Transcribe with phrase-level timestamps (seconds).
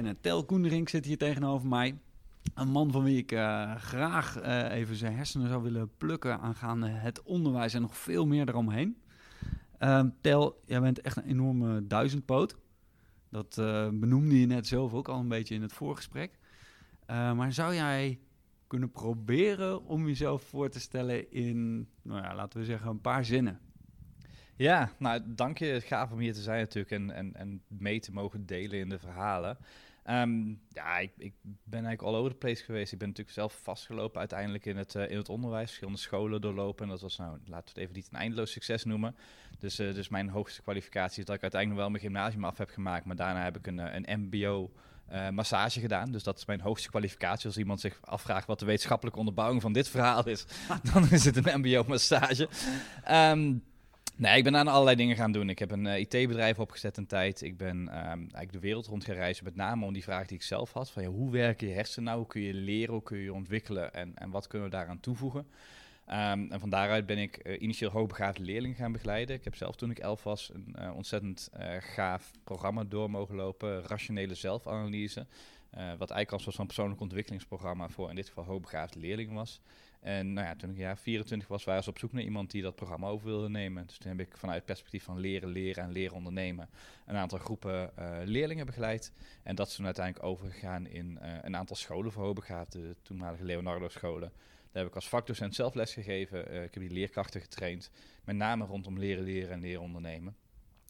[0.00, 1.98] te beginnen, Tel Koenderink zit hier tegenover mij.
[2.54, 6.88] Een man van wie ik uh, graag uh, even zijn hersenen zou willen plukken aangaande
[6.88, 8.96] het onderwijs en nog veel meer eromheen.
[9.80, 12.56] Uh, Tel, jij bent echt een enorme duizendpoot.
[13.30, 13.54] Dat
[13.92, 16.38] benoemde je net zelf ook al een beetje in het voorgesprek.
[17.06, 18.18] maar zou jij
[18.66, 23.24] kunnen proberen om jezelf voor te stellen in, nou ja, laten we zeggen, een paar
[23.24, 23.60] zinnen?
[24.60, 25.80] Ja, nou dank je.
[25.80, 28.98] Gaaf om hier te zijn natuurlijk en, en, en mee te mogen delen in de
[28.98, 29.58] verhalen.
[30.10, 32.92] Um, ja, ik, ik, ben eigenlijk all over the place geweest.
[32.92, 36.84] Ik ben natuurlijk zelf vastgelopen uiteindelijk in het, uh, in het onderwijs, verschillende scholen doorlopen.
[36.84, 39.16] En dat was nou, laten we het even niet een eindeloos succes noemen.
[39.58, 42.70] Dus, uh, dus mijn hoogste kwalificatie is dat ik uiteindelijk wel mijn gymnasium af heb
[42.70, 43.04] gemaakt.
[43.04, 44.70] Maar daarna heb ik een, eh, een mbo
[45.30, 46.12] massage gedaan.
[46.12, 47.46] Dus dat is mijn hoogste kwalificatie.
[47.46, 50.46] Als iemand zich afvraagt wat de wetenschappelijke onderbouwing van dit verhaal is,
[50.92, 52.48] dan is het een mbo-massage.
[53.10, 53.62] Um,
[54.20, 55.48] Nee, ik ben aan allerlei dingen gaan doen.
[55.48, 57.42] Ik heb een uh, IT-bedrijf opgezet een tijd.
[57.42, 60.36] Ik ben um, eigenlijk de wereld rond gaan reizen, met name om die vraag die
[60.36, 60.90] ik zelf had.
[60.90, 62.18] Van, ja, hoe werken je hersenen nou?
[62.18, 62.92] Hoe kun je leren?
[62.92, 63.94] Hoe kun je ontwikkelen?
[63.94, 65.40] En, en wat kunnen we daaraan toevoegen?
[65.40, 69.36] Um, en van daaruit ben ik uh, initieel hoogbegaafde leerlingen gaan begeleiden.
[69.36, 73.82] Ik heb zelf toen ik elf was een uh, ontzettend gaaf programma door mogen lopen.
[73.82, 75.26] Rationele zelfanalyse.
[75.70, 79.60] wat eigenlijk als een persoonlijk ontwikkelingsprogramma voor in dit geval hoogbegaafde leerlingen was.
[80.00, 82.62] En nou ja, toen ik jaar 24 was, waren ze op zoek naar iemand die
[82.62, 83.86] dat programma over wilde nemen.
[83.86, 86.68] Dus toen heb ik vanuit het perspectief van leren, leren en leren ondernemen
[87.06, 89.12] een aantal groepen uh, leerlingen begeleid.
[89.42, 93.44] En dat is toen uiteindelijk overgegaan in uh, een aantal scholen voor hoogbegaafden, de toenmalige
[93.44, 94.32] Leonardo-scholen.
[94.72, 96.52] Daar heb ik als vakdocent zelf les gegeven.
[96.52, 97.90] Uh, ik heb die leerkrachten getraind,
[98.24, 100.36] met name rondom leren, leren en leren ondernemen.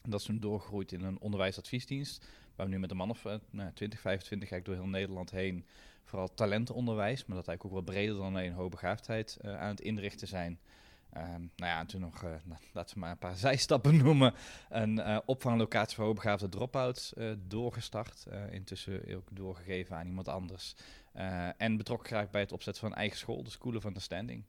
[0.01, 3.23] En dat is toen doorgegroeid in een onderwijsadviesdienst, waar we nu met een man of
[3.49, 5.65] nou, 20, 25 eigenlijk door heel Nederland heen
[6.03, 10.27] vooral talentenonderwijs, maar dat eigenlijk ook wel breder dan alleen hoogbegaafdheid uh, aan het inrichten
[10.27, 10.59] zijn.
[11.17, 12.31] Um, nou ja, en toen nog, uh,
[12.73, 14.33] laten we maar een paar zijstappen noemen,
[14.69, 17.13] een uh, opvanglocatie voor hoogbegaafde drop-outs
[17.47, 18.25] doorgestart.
[18.49, 20.75] intussen ook doorgegeven aan iemand anders.
[21.57, 24.43] en betrokken geraakt bij het opzetten van een eigen school, de School of Understanding.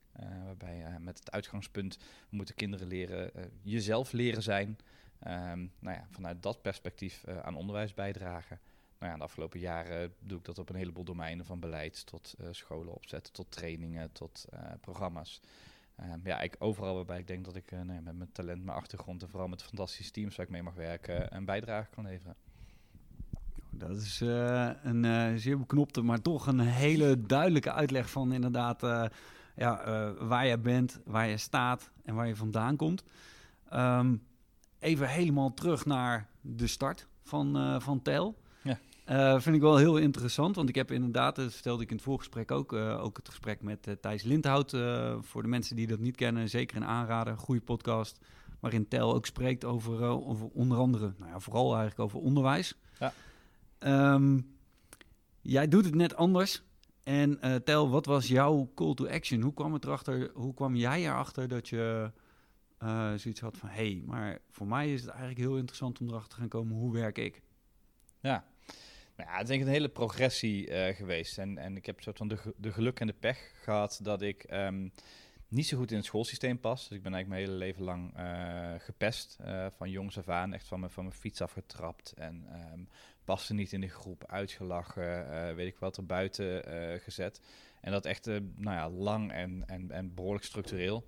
[0.44, 1.98] waarbij met het uitgangspunt
[2.28, 3.30] moeten kinderen leren
[3.62, 4.78] jezelf leren zijn.
[5.26, 8.60] Um, nou ja, vanuit dat perspectief aan onderwijs bijdragen
[9.02, 12.34] nou ja, de afgelopen jaren doe ik dat op een heleboel domeinen, van beleid tot
[12.40, 15.40] uh, scholen opzetten, tot trainingen, tot uh, programma's.
[16.00, 18.76] Uh, ja, ik, overal waarbij ik denk dat ik nou ja, met mijn talent, mijn
[18.76, 22.36] achtergrond en vooral met fantastische teams waar ik mee mag werken, een bijdrage kan leveren.
[23.70, 28.80] Dat is een zeer beknopte, maar toch een hele duidelijke uitleg van inderdaad
[29.56, 33.04] ja, waar je bent, waar je staat en waar je vandaan komt.
[33.72, 34.22] Um,
[34.78, 38.41] even helemaal terug naar de start van, van Tel.
[39.12, 42.04] Uh, vind ik wel heel interessant, want ik heb inderdaad, dat vertelde ik in het
[42.04, 44.70] voorgesprek ook, uh, ook het gesprek met uh, Thijs Lindhout.
[45.20, 48.18] voor de mensen die dat niet kennen, zeker een aanrader, goede podcast.
[48.60, 52.78] Waarin Tel ook spreekt over, over onder andere, nou ja, vooral eigenlijk over onderwijs.
[52.98, 53.12] Ja.
[54.14, 54.56] Um,
[55.40, 56.62] jij doet het net anders.
[57.02, 59.40] En Tel, wat was jouw call to action?
[59.40, 62.10] Hoe kwam, het erachter, hoe kwam jij erachter dat je
[63.16, 63.68] zoiets had van...
[63.68, 66.76] hé, hey, maar voor mij is het eigenlijk heel interessant om erachter te gaan komen,
[66.76, 67.42] hoe werk ik?
[68.20, 68.44] Ja,
[69.16, 71.38] ja, het is denk een hele progressie uh, geweest.
[71.38, 74.46] En, en ik heb soort van de, de geluk en de pech gehad dat ik
[74.52, 74.92] um,
[75.48, 76.88] niet zo goed in het schoolsysteem pas.
[76.88, 79.38] Dus ik ben eigenlijk mijn hele leven lang uh, gepest.
[79.40, 82.12] Uh, van jongs af aan, echt van mijn, van mijn fiets afgetrapt.
[82.12, 82.88] En um,
[83.24, 86.64] paste niet in de groep, uitgelachen, weet ik wat, er buiten
[87.00, 87.40] gezet.
[87.80, 91.06] En dat echt nou ja, lang en, en, en behoorlijk structureel.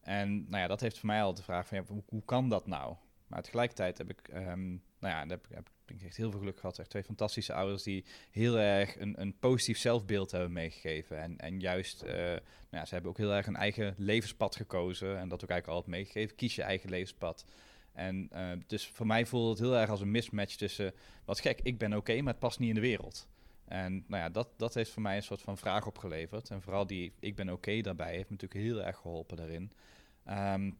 [0.00, 2.48] En nou ja, dat heeft voor mij al de vraag van ja, hoe, hoe kan
[2.48, 2.96] dat nou?
[3.26, 6.78] Maar tegelijkertijd heb ik, um, nou ja, heb, heb ik echt heel veel geluk gehad.
[6.78, 11.20] Echt twee fantastische ouders die heel erg een, een positief zelfbeeld hebben meegegeven.
[11.22, 12.40] En, en juist, uh, nou
[12.70, 15.18] ja, ze hebben ook heel erg een eigen levenspad gekozen.
[15.18, 16.36] En dat ook eigenlijk altijd meegegeven.
[16.36, 17.44] Kies je eigen levenspad.
[17.92, 20.94] En uh, dus voor mij voelde het heel erg als een mismatch tussen,
[21.24, 23.28] wat gek, ik ben oké, maar het past niet in de wereld.
[23.64, 26.50] En nou ja, dat, dat heeft voor mij een soort van vraag opgeleverd.
[26.50, 29.72] En vooral die ik ben oké daarbij heeft me natuurlijk heel erg geholpen daarin.
[30.28, 30.78] Um,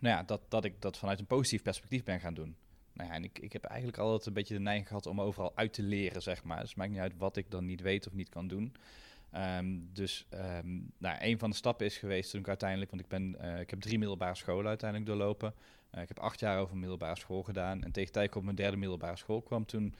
[0.00, 2.56] nou ja, dat, dat ik dat vanuit een positief perspectief ben gaan doen
[2.94, 5.52] nou ja, en ik, ik heb eigenlijk altijd een beetje de neiging gehad om overal
[5.54, 6.60] uit te leren, zeg maar.
[6.60, 8.74] Dus het maakt niet uit wat ik dan niet weet of niet kan doen.
[9.36, 13.08] Um, dus um, nou, een van de stappen is geweest toen ik uiteindelijk, want ik,
[13.08, 15.54] ben, uh, ik heb drie middelbare scholen uiteindelijk doorlopen.
[15.94, 17.82] Uh, ik heb acht jaar over middelbare school gedaan.
[17.82, 19.94] En tegen tijd op mijn derde middelbare school kwam, toen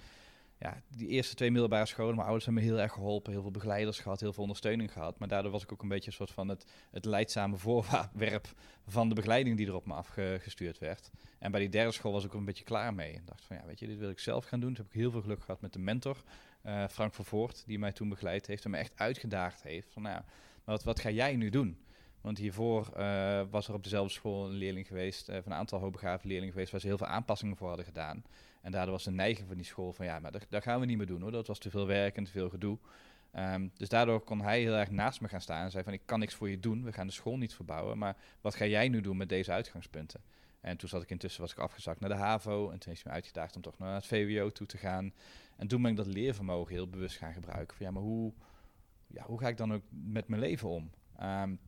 [0.64, 3.32] ja, die eerste twee middelbare scholen, mijn ouders hebben me heel erg geholpen.
[3.32, 5.18] Heel veel begeleiders gehad, heel veel ondersteuning gehad.
[5.18, 8.52] Maar daardoor was ik ook een beetje een soort van het, het leidzame voorwerp
[8.86, 11.10] van de begeleiding die er op me afgestuurd werd.
[11.38, 13.14] En bij die derde school was ik ook een beetje klaar mee.
[13.14, 14.68] En dacht van, ja, weet je, dit wil ik zelf gaan doen.
[14.68, 16.22] Dus heb ik heel veel geluk gehad met de mentor,
[16.66, 19.92] uh, Frank van Voort, die mij toen begeleid heeft en me echt uitgedaagd heeft.
[19.92, 20.22] Van, nou
[20.64, 21.78] wat, wat ga jij nu doen?
[22.20, 25.80] Want hiervoor eh, was er op dezelfde school een leerling geweest, uh, van een aantal
[25.80, 28.24] hoogbegaafde leerlingen geweest, waar ze heel veel aanpassingen voor hadden gedaan.
[28.64, 30.96] En daardoor was de neiging van die school van ja, maar dat, gaan we niet
[30.96, 31.30] meer doen hoor.
[31.30, 32.78] Dat was te veel werk en te veel gedoe.
[33.30, 36.02] Ehm, dus daardoor kon hij heel erg naast me gaan staan en zei van ik
[36.04, 38.88] kan niks voor je doen, we gaan de school niet verbouwen, maar wat ga jij
[38.88, 40.20] nu doen met deze uitgangspunten?
[40.60, 43.06] En toen zat ik intussen was ik afgezakt naar de HAVO en toen is hij
[43.06, 45.12] me uitgedaagd om toch naar het VWO toe te gaan.
[45.56, 47.76] En toen ben ik dat leervermogen heel bewust gaan gebruiken.
[47.76, 48.32] Van, ja, maar hoe,
[49.06, 50.90] ja, hoe ga ik dan ook met mijn leven om?
[51.20, 51.58] Um,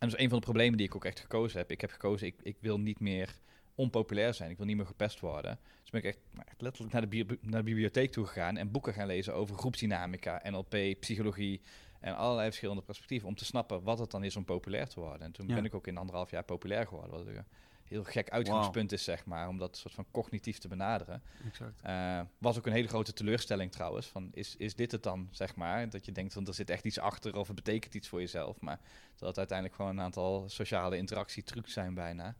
[0.00, 1.70] en dat is een van de problemen die ik ook echt gekozen heb.
[1.70, 3.40] Ik heb gekozen, ik, ik wil niet meer
[3.80, 4.50] onpopulair zijn.
[4.50, 5.58] Ik wil niet meer gepest worden.
[5.80, 8.92] Dus ben ik echt, echt letterlijk naar de, naar de bibliotheek toe gegaan en boeken
[8.92, 11.60] gaan lezen over groepsdynamica, NLP, psychologie
[12.00, 15.20] en allerlei verschillende perspectieven om te snappen wat het dan is om populair te worden.
[15.20, 17.10] En toen ben ik ook in anderhalf jaar populair geworden.
[17.10, 17.44] Wat een
[17.84, 21.22] heel gek uitgangspunt is, zeg maar, om dat soort van cognitief te benaderen.
[21.46, 21.82] Exact.
[21.86, 24.06] Uh, was ook een hele grote teleurstelling trouwens.
[24.06, 25.90] Van is, is dit het dan, zeg maar?
[25.90, 28.60] Dat je denkt, van er zit echt iets achter of het betekent iets voor jezelf.
[28.60, 28.80] Maar
[29.16, 32.36] dat het uiteindelijk gewoon een aantal sociale interactietrucs zijn bijna.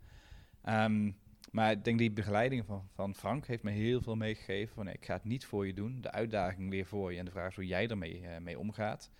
[0.68, 1.16] Um,
[1.50, 4.74] maar ik denk die begeleiding van, van Frank heeft me heel veel meegegeven.
[4.74, 6.00] Van, ik ga het niet voor je doen.
[6.00, 7.18] De uitdaging weer voor je.
[7.18, 9.10] En de vraag is hoe jij ermee uh, mee omgaat.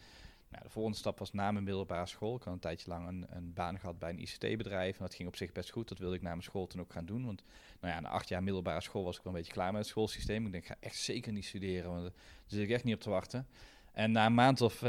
[0.51, 2.37] Nou, de volgende stap was na mijn middelbare school.
[2.37, 4.97] Ik had een tijdje lang een, een baan gehad bij een ICT-bedrijf.
[4.97, 5.89] En dat ging op zich best goed.
[5.89, 7.25] Dat wilde ik na mijn school toen ook gaan doen.
[7.25, 7.43] Want
[7.81, 9.91] nou ja, na acht jaar middelbare school was ik wel een beetje klaar met het
[9.91, 10.47] schoolsysteem.
[10.47, 11.91] Ik denk, ik ga echt zeker niet studeren.
[11.91, 12.13] Want daar
[12.47, 13.47] zit ik echt niet op te wachten.
[13.93, 14.83] En na een maand of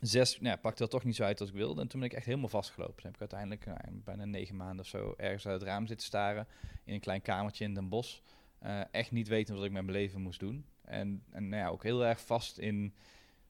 [0.00, 1.80] zes, nou, pakte dat toch niet zo uit als ik wilde.
[1.80, 2.94] En toen ben ik echt helemaal vastgelopen.
[2.94, 6.06] Toen heb ik uiteindelijk nou, bijna negen maanden of zo ergens uit het raam zitten
[6.06, 6.46] staren.
[6.84, 8.20] In een klein kamertje in Den Bosch.
[8.62, 10.64] Uh, echt niet weten wat ik met mijn leven moest doen.
[10.82, 12.94] En, en nou ja, ook heel erg vast in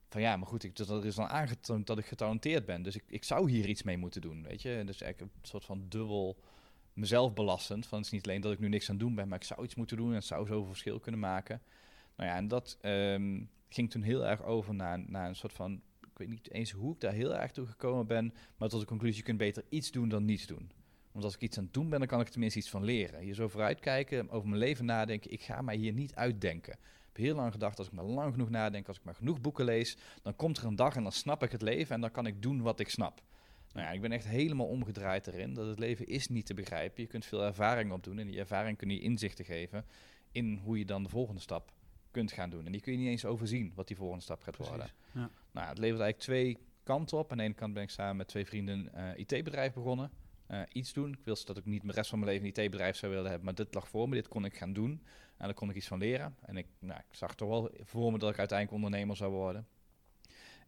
[0.08, 2.82] van ja, maar goed, ik, dat er is dan aangetoond dat ik getalenteerd ben.
[2.82, 4.82] Dus ik, ik zou hier iets mee moeten doen, weet je.
[4.86, 6.36] Dus eigenlijk een soort van dubbel
[6.92, 7.86] mezelf belastend.
[7.86, 9.44] Van het is niet alleen dat ik nu niks aan het doen ben, maar ik
[9.44, 11.62] zou iets moeten doen en het zou zoveel verschil kunnen maken.
[12.16, 15.82] Nou ja, en dat ehm, ging toen heel erg over naar, naar een soort van
[16.16, 18.86] ik weet niet eens hoe ik daar heel erg toe gekomen ben, maar tot de
[18.86, 20.70] conclusie, je kunt beter iets doen dan niets doen.
[21.12, 23.20] Want als ik iets aan het doen ben, dan kan ik tenminste iets van leren.
[23.20, 26.72] Hier zo vooruitkijken, over mijn leven nadenken, ik ga mij hier niet uitdenken.
[26.72, 29.40] Ik heb heel lang gedacht, als ik maar lang genoeg nadenk, als ik maar genoeg
[29.40, 32.10] boeken lees, dan komt er een dag en dan snap ik het leven en dan
[32.10, 33.22] kan ik doen wat ik snap.
[33.72, 37.02] Nou ja, ik ben echt helemaal omgedraaid erin, dat het leven is niet te begrijpen.
[37.02, 39.84] Je kunt veel ervaring opdoen en die ervaring kun je inzichten geven
[40.32, 41.72] in hoe je dan de volgende stap
[42.16, 42.66] kunt gaan doen.
[42.66, 44.90] En die kun je niet eens overzien wat die volgende stap gaat worden.
[45.12, 45.30] Ja.
[45.50, 47.30] Nou, het levert eigenlijk twee kanten op.
[47.30, 50.10] Aan de ene kant ben ik samen met twee vrienden uh, eh, IT-bedrijf begonnen.
[50.50, 51.12] Uh, iets doen.
[51.12, 53.44] Ik wist dat ik niet de rest van mijn leven een IT-bedrijf zou willen hebben,
[53.44, 54.14] maar dit lag voor me.
[54.14, 54.90] Dit kon ik gaan doen.
[55.36, 56.36] En daar kon ik iets van leren.
[56.40, 59.66] En ik, nou, ik zag toch wel voor me dat ik uiteindelijk ondernemer zou worden.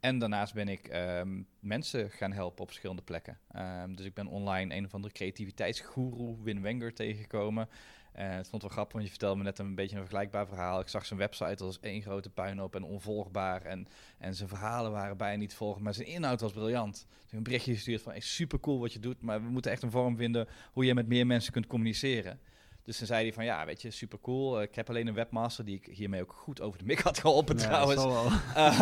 [0.00, 3.38] En daarnaast ben ik um, mensen gaan helpen op verschillende plekken.
[3.56, 7.68] Um, dus ik ben online een of andere creativiteitsgoeroe, Win Wenger, tegengekomen.
[8.12, 10.80] En het vond wel grappig, want je vertelde me net een beetje een vergelijkbaar verhaal.
[10.80, 13.62] Ik zag zijn website als één grote puinhoop en onvolgbaar.
[13.62, 13.88] En,
[14.18, 17.06] en zijn verhalen waren bijna niet volgen, maar zijn inhoud was briljant.
[17.22, 19.82] Dus een berichtje gestuurd van, hey, super cool wat je doet, maar we moeten echt
[19.82, 22.40] een vorm vinden hoe je met meer mensen kunt communiceren.
[22.88, 24.62] Dus toen zei hij van, ja, weet je, super cool.
[24.62, 27.58] ik heb alleen een webmaster die ik hiermee ook goed over de mik had geholpen
[27.58, 28.02] ja, trouwens.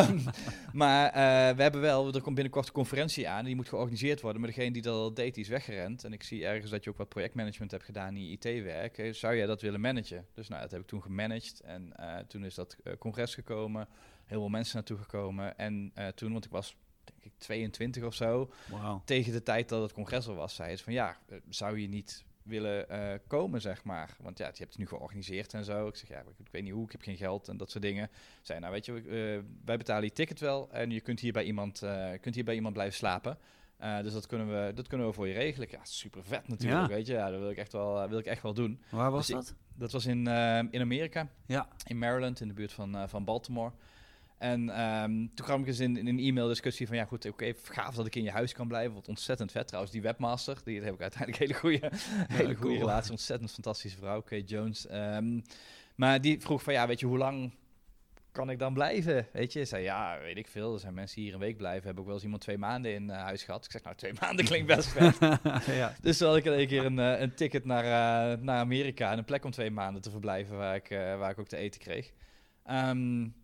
[0.09, 0.25] um,
[0.81, 3.45] maar uh, we hebben wel, er komt binnenkort een conferentie aan.
[3.45, 4.41] Die moet georganiseerd worden.
[4.41, 6.05] Maar degene die dat al deed, die is weggerend.
[6.05, 9.09] En ik zie ergens dat je ook wat projectmanagement hebt gedaan in IT-werk.
[9.15, 10.27] Zou jij dat willen managen?
[10.35, 11.61] Dus nou, dat heb ik toen gemanaged.
[11.61, 13.89] En uh, toen is dat uh, congres gekomen.
[14.25, 15.59] Heel veel mensen naartoe gekomen.
[15.59, 18.51] En toen, want ik was denk ik 22 of zo.
[18.71, 19.01] Wow.
[19.05, 22.25] Tegen de tijd dat het congres er was, zei ze van ja, zou je niet
[22.47, 24.17] willen uh, komen, zeg maar.
[24.21, 25.87] Want ja, je hebt het nu georganiseerd en zo.
[25.87, 28.11] Ik zeg, ja, ik, weet niet hoe, ik heb geen geld en dat soort dingen.
[28.43, 31.45] Zei, nou weet je, uh, wij betalen je ticket wel en je kunt hier bij
[31.45, 33.39] iemand, uh, kunt hier bij iemand blijven slapen.
[34.03, 35.69] dus dat kunnen, we, dat kunnen we voor je regelen.
[35.71, 37.13] Ja, super vet natuurlijk, weet je.
[37.13, 38.81] Ja, dat wil ik echt wel, wil ik echt wel doen.
[38.91, 39.55] Waar was dus dat?
[39.75, 40.27] dat was in,
[40.71, 41.69] in Amerika, ja.
[41.87, 43.73] in Maryland, in de buurt van, van Baltimore.
[44.39, 46.97] En um, toen kwam ik eens in, in een e-mail-discussie van...
[46.97, 48.95] ja goed, oké, okay, gaaf dat ik in je huis kan blijven.
[48.95, 49.67] Wat ontzettend vet.
[49.67, 51.91] Trouwens, die webmaster, die heb ik uiteindelijk hele goede,
[52.29, 53.11] hele goede relatie.
[53.11, 54.87] Ontzettend fantastische vrouw, Kate Jones.
[54.91, 55.43] Um,
[55.95, 57.53] maar die vroeg van, ja, weet je, hoe lang
[58.33, 59.27] kan ik dan blijven?
[59.33, 60.75] Weet je, zei ja, weet ik veel.
[60.75, 61.89] Er zijn mensen die hier een week blijven.
[61.89, 63.65] Heb ik wel eens iemand twee maanden in uh, huis gehad.
[63.65, 65.19] Ik zeg, nou, twee maanden klinkt best vet.
[65.77, 65.95] ja.
[66.03, 69.13] Dus toen had ik in een keer een, uh, een ticket naar, uh, naar Amerika...
[69.13, 70.57] en een plek om twee maanden te verblijven...
[70.57, 72.13] waar ik, waar ik ook te eten kreeg.
[72.71, 73.35] Um,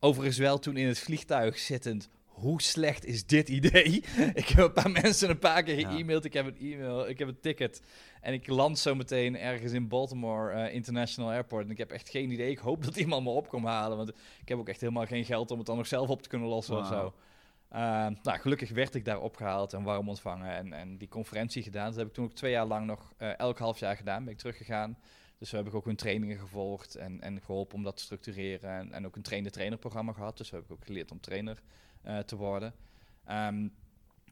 [0.00, 2.08] Overigens wel toen in het vliegtuig zittend.
[2.24, 4.04] Hoe slecht is dit idee?
[4.34, 6.24] ik heb een paar mensen een paar keer ge-mailed.
[6.24, 7.82] Ik heb een e-mail, ik heb een ticket.
[8.20, 11.64] En ik land zo meteen ergens in Baltimore uh, International Airport.
[11.64, 12.50] En ik heb echt geen idee.
[12.50, 13.96] Ik hoop dat iemand me op komt halen.
[13.96, 14.08] Want
[14.40, 16.48] ik heb ook echt helemaal geen geld om het dan nog zelf op te kunnen
[16.48, 16.82] lossen wow.
[16.82, 17.14] of zo.
[17.72, 17.78] Uh,
[18.22, 20.50] nou, gelukkig werd ik daar opgehaald en warm ontvangen.
[20.50, 21.86] En, en die conferentie gedaan.
[21.86, 24.24] Dat heb ik toen ook twee jaar lang nog uh, elk half jaar gedaan.
[24.24, 24.98] Ben ik teruggegaan.
[25.38, 28.70] Dus we hebben ook hun trainingen gevolgd en, en geholpen om dat te structureren.
[28.70, 30.36] En, en ook een trainer-trainer programma gehad.
[30.36, 31.62] Dus we hebben ook geleerd om trainer
[32.06, 32.74] uh, te worden.
[33.30, 33.72] Um,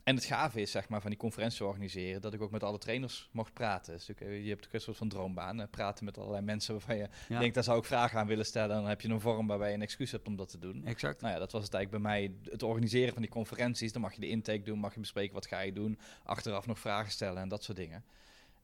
[0.04, 2.78] En het gave is, zeg maar, van die conferentie organiseren, dat ik ook met alle
[2.78, 3.92] trainers mocht praten.
[3.92, 7.38] Dus je hebt ook een soort van droombaan, praten met allerlei mensen waarvan je ja.
[7.38, 8.76] denkt, daar zou ik vragen aan willen stellen.
[8.76, 10.84] Dan heb je een vorm waarbij je een excuus hebt om dat te doen.
[10.84, 11.20] Exact.
[11.20, 13.92] Nou ja, dat was het eigenlijk bij mij, het organiseren van die conferenties.
[13.92, 16.78] Dan mag je de intake doen, mag je bespreken wat ga je doen, achteraf nog
[16.78, 18.04] vragen stellen en dat soort dingen.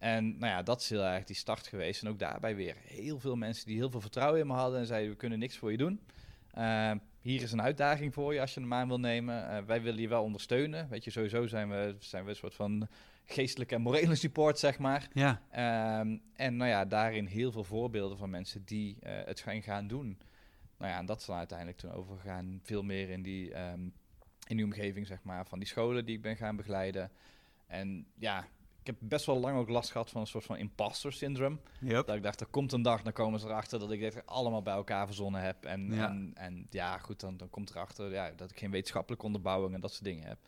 [0.00, 2.02] En nou ja, dat is heel erg die start geweest.
[2.02, 4.86] En ook daarbij weer heel veel mensen die heel veel vertrouwen in me hadden en
[4.86, 6.00] zeiden, we kunnen niks voor je doen.
[6.58, 9.50] Uh, hier is een uitdaging voor je als je hem aan wil nemen.
[9.50, 10.88] Uh, wij willen je wel ondersteunen.
[10.88, 12.88] Weet je, sowieso zijn we, zijn we een soort van
[13.24, 15.08] geestelijke en morele support, zeg maar.
[15.12, 15.42] Ja.
[16.00, 19.86] Um, en nou ja, daarin heel veel voorbeelden van mensen die uh, het gaan, gaan
[19.86, 20.18] doen.
[20.78, 23.92] Nou ja, en dat is dan uiteindelijk toen overgegaan veel meer in die, um,
[24.46, 27.10] in die omgeving, zeg maar, van die scholen die ik ben gaan begeleiden.
[27.66, 28.46] En ja,
[28.90, 31.60] heb best wel lang ook last gehad van een soort van imposter syndroom.
[31.80, 32.06] Yep.
[32.06, 34.62] Dat ik dacht, er komt een dag, dan komen ze erachter dat ik dit allemaal
[34.62, 35.64] bij elkaar verzonnen heb.
[35.64, 39.26] En ja, en, en ja goed, dan, dan komt erachter ja, dat ik geen wetenschappelijke
[39.26, 40.38] onderbouwing en dat soort dingen heb.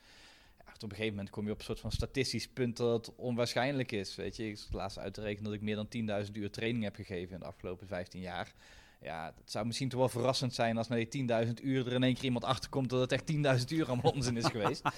[0.58, 3.16] Ja, op een gegeven moment kom je op een soort van statistisch punt dat het
[3.16, 4.14] onwaarschijnlijk is.
[4.14, 6.84] Weet je, ik is laatst uit te rekenen dat ik meer dan 10.000 uur training
[6.84, 8.54] heb gegeven in de afgelopen 15 jaar.
[9.02, 12.02] Ja, het zou misschien toch wel verrassend zijn als na die 10.000 uur er in
[12.02, 14.84] één keer iemand achterkomt dat het echt 10.000 uur allemaal onzin is geweest.
[14.84, 14.90] um,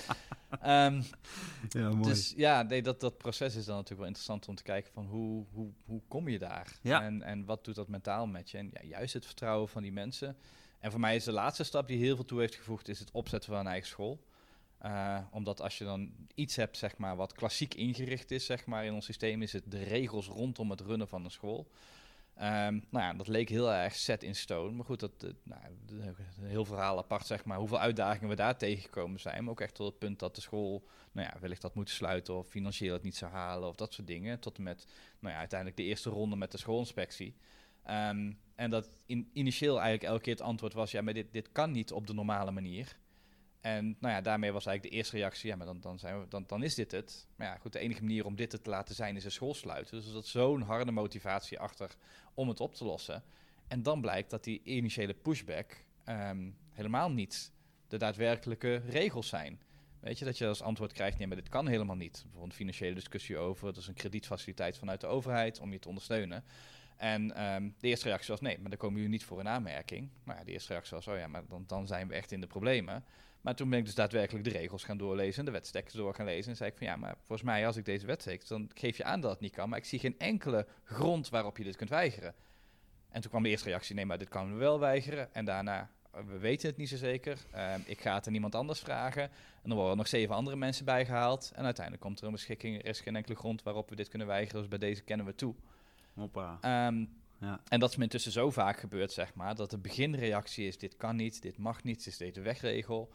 [1.68, 2.02] ja, mooi.
[2.02, 5.06] Dus ja, nee, dat, dat proces is dan natuurlijk wel interessant om te kijken van
[5.06, 6.78] hoe, hoe, hoe kom je daar?
[6.82, 7.02] Ja.
[7.02, 8.58] En, en wat doet dat mentaal met je?
[8.58, 10.36] En ja, juist het vertrouwen van die mensen.
[10.80, 13.10] En voor mij is de laatste stap die heel veel toe heeft gevoegd, is het
[13.10, 14.24] opzetten van een eigen school.
[14.82, 18.84] Uh, omdat als je dan iets hebt, zeg maar, wat klassiek ingericht is, zeg maar,
[18.84, 21.70] in ons systeem, is het de regels rondom het runnen van een school.
[22.36, 24.70] Um, nou ja, dat leek heel erg set in stone.
[24.70, 28.56] Maar goed, dat, uh, nou, een heel verhaal apart, zeg maar, hoeveel uitdagingen we daar
[28.56, 29.42] tegengekomen zijn.
[29.42, 32.34] Maar ook echt tot het punt dat de school, nou ja, wellicht dat moet sluiten
[32.34, 34.40] of financieel het niet zou halen of dat soort dingen.
[34.40, 34.86] Tot en met,
[35.18, 37.36] nou ja, uiteindelijk de eerste ronde met de schoolinspectie.
[37.90, 41.52] Um, en dat in, initieel eigenlijk elke keer het antwoord was, ja, maar dit, dit
[41.52, 42.96] kan niet op de normale manier.
[43.60, 46.28] En nou ja, daarmee was eigenlijk de eerste reactie, ja, maar dan, dan, zijn we,
[46.28, 47.26] dan, dan is dit het.
[47.36, 49.96] Maar ja, goed, de enige manier om dit te laten zijn is een school sluiten.
[49.96, 51.96] Dus dat zo'n harde motivatie achter
[52.34, 53.22] om het op te lossen.
[53.68, 57.52] En dan blijkt dat die initiële pushback um, helemaal niet
[57.88, 59.60] de daadwerkelijke regels zijn.
[60.00, 62.12] Weet je, dat je als antwoord krijgt, nee, maar dit kan helemaal niet.
[62.22, 65.88] Bijvoorbeeld een financiële discussie over, dat is een kredietfaciliteit vanuit de overheid om je te
[65.88, 66.44] ondersteunen.
[66.96, 70.08] En um, de eerste reactie was, nee, maar dan komen jullie niet voor in aanmerking.
[70.24, 72.40] Nou ja, de eerste reactie was, oh ja, maar dan, dan zijn we echt in
[72.40, 73.04] de problemen.
[73.44, 76.50] Maar toen ben ik dus daadwerkelijk de regels gaan doorlezen, de wetsteksten door gaan lezen.
[76.50, 79.04] En zei ik van ja, maar volgens mij als ik deze wetstekst, dan geef je
[79.04, 79.68] aan dat het niet kan.
[79.68, 82.34] Maar ik zie geen enkele grond waarop je dit kunt weigeren.
[83.10, 85.34] En toen kwam de eerste reactie, nee, maar dit kan we wel weigeren.
[85.34, 87.38] En daarna, we weten het niet zo zeker.
[87.54, 89.22] Uh, ik ga het aan iemand anders vragen.
[89.22, 89.30] En
[89.62, 91.52] dan worden er nog zeven andere mensen bijgehaald.
[91.54, 94.26] En uiteindelijk komt er een beschikking, er is geen enkele grond waarop we dit kunnen
[94.26, 94.60] weigeren.
[94.60, 95.54] Dus bij deze kennen we toe.
[96.14, 96.86] Hoppa.
[96.86, 97.08] Um,
[97.40, 97.60] ja.
[97.68, 100.96] En dat is me intussen zo vaak gebeurd, zeg maar, dat de beginreactie is, dit
[100.96, 103.12] kan niet, dit mag niet, dit is de wegregel.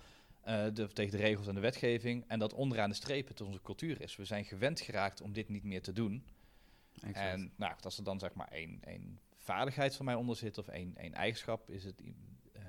[0.48, 2.24] Uh, de, tegen de regels en de wetgeving.
[2.28, 4.16] En dat onderaan de streep het onze cultuur is.
[4.16, 6.24] We zijn gewend geraakt om dit niet meer te doen.
[6.94, 7.18] Exact.
[7.18, 10.68] En nou, als er dan zeg maar één, één vaardigheid van mij onder zit of
[10.68, 12.62] één, één eigenschap, is het, uh,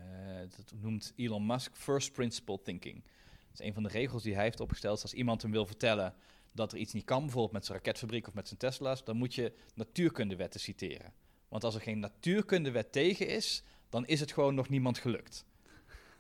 [0.57, 3.03] dat noemt Elon Musk first principle thinking.
[3.51, 5.03] Dat is een van de regels die hij heeft opgesteld.
[5.03, 6.15] Als iemand hem wil vertellen
[6.53, 9.35] dat er iets niet kan, bijvoorbeeld met zijn raketfabriek of met zijn Tesla's, dan moet
[9.35, 11.13] je natuurkundewetten citeren.
[11.49, 15.45] Want als er geen natuurkundewet tegen is, dan is het gewoon nog niemand gelukt.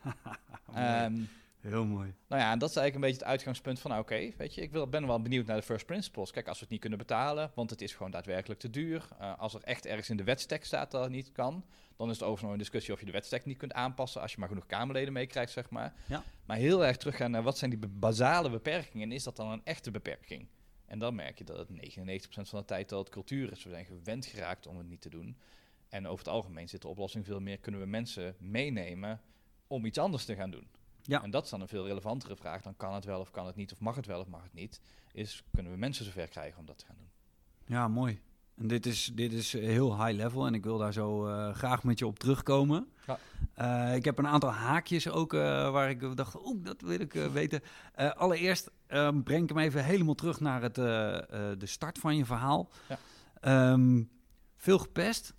[0.76, 1.28] um,
[1.60, 2.14] Heel mooi.
[2.28, 4.60] Nou ja, en dat is eigenlijk een beetje het uitgangspunt van, nou, oké, weet je,
[4.60, 6.30] ik wil, ben wel benieuwd naar de first principles.
[6.30, 9.08] Kijk, als we het niet kunnen betalen, want het is gewoon daadwerkelijk te duur.
[9.20, 11.64] Uh, als er echt ergens in de wetstek staat dat het niet kan,
[11.96, 14.32] dan is het overigens nog een discussie of je de wetstek niet kunt aanpassen als
[14.32, 15.94] je maar genoeg Kamerleden meekrijgt, zeg maar.
[16.06, 16.24] Ja.
[16.44, 19.64] Maar heel erg teruggaan naar wat zijn die basale beperkingen en is dat dan een
[19.64, 20.48] echte beperking?
[20.86, 23.64] En dan merk je dat het 99% van de tijd dat het cultuur is.
[23.64, 25.36] We zijn gewend geraakt om het niet te doen.
[25.88, 29.20] En over het algemeen zit de oplossing veel meer, kunnen we mensen meenemen
[29.66, 30.68] om iets anders te gaan doen.
[31.10, 31.22] Ja.
[31.22, 32.62] En dat is dan een veel relevantere vraag.
[32.62, 34.54] Dan kan het wel of kan het niet, of mag het wel of mag het
[34.54, 34.80] niet.
[35.12, 37.10] Is kunnen we mensen zover krijgen om dat te gaan doen?
[37.76, 38.20] Ja, mooi.
[38.56, 41.84] En dit is, dit is heel high level en ik wil daar zo uh, graag
[41.84, 42.88] met je op terugkomen.
[43.06, 43.18] Ja.
[43.90, 45.40] Uh, ik heb een aantal haakjes ook uh,
[45.70, 47.62] waar ik dacht, oh, dat wil ik weten.
[47.94, 48.70] allereerst
[49.24, 52.70] breng ik hem even helemaal terug naar het, de start van je verhaal.
[52.88, 53.72] Ja.
[53.72, 54.10] Um,
[54.56, 55.34] veel gepest.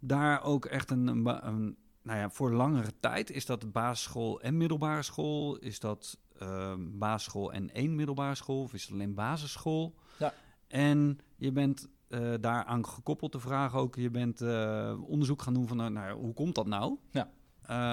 [0.00, 4.56] Daar ook echt een, een, een nou ja, voor langere tijd is dat basisschool en
[4.56, 5.56] middelbare school?
[5.56, 8.62] Is dat uh, basisschool en één middelbare school?
[8.62, 9.94] Of is het alleen basisschool?
[10.18, 10.34] Ja.
[10.68, 15.68] En je bent uh, daaraan gekoppeld de vraag ook, je bent uh, onderzoek gaan doen
[15.68, 16.96] van, nou, nou, hoe komt dat nou?
[17.10, 17.30] Ja.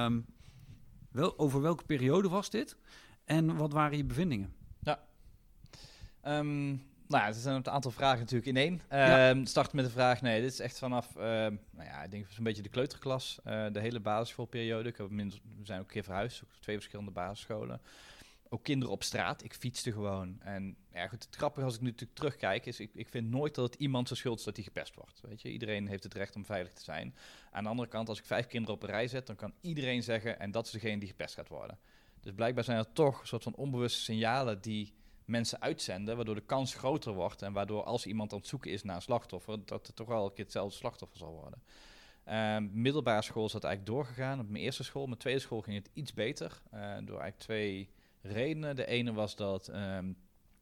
[0.06, 0.26] Um,
[1.12, 2.78] wel, over welke periode was dit?
[3.26, 4.54] En wat waren je bevindingen?
[4.80, 5.00] Ja.
[6.40, 8.82] Um, nou ja, er zijn een aantal vragen natuurlijk in één.
[8.90, 9.34] Ja.
[9.34, 12.26] Uh, start met de vraag, nee, dit is echt vanaf, uh, nou ja, ik denk
[12.30, 14.90] zo'n beetje de kleuterklas, uh, de hele basisschoolperiode.
[14.90, 15.30] Ik heb we
[15.64, 17.82] zijn ook een keer verhuisd, twee verschillende basisscholen.
[18.50, 19.44] ook kinderen op straat.
[19.44, 20.42] Ik fietste gewoon.
[20.42, 23.56] En ja, goed, het grappige als ik nu natuurlijk terugkijk, is ik, ik vind nooit
[23.56, 25.22] dat het iemand zijn schuld is dat hij gepest wordt.
[25.22, 27.16] Weet je, iedereen heeft het recht om veilig te zijn.
[27.52, 30.04] Aan de andere kant, als ik vijf kinderen op een rij zet, dan kan iedereen
[30.04, 31.78] zeggen, en dat is degene die gepest gaat worden.
[32.22, 34.94] Dus blijkbaar zijn er toch een soort van onbewuste signalen die
[35.26, 38.84] mensen uitzenden, waardoor de kans groter wordt en waardoor als iemand aan het zoeken is
[38.84, 41.62] naar een slachtoffer, dat het toch wel een keer hetzelfde slachtoffer zal worden.
[42.30, 44.40] Um, middelbare school is dat eigenlijk doorgegaan.
[44.40, 46.62] Op mijn eerste school, mijn tweede school ging het iets beter.
[46.74, 47.90] Uh, door eigenlijk twee
[48.22, 48.76] redenen.
[48.76, 50.18] De ene was dat um,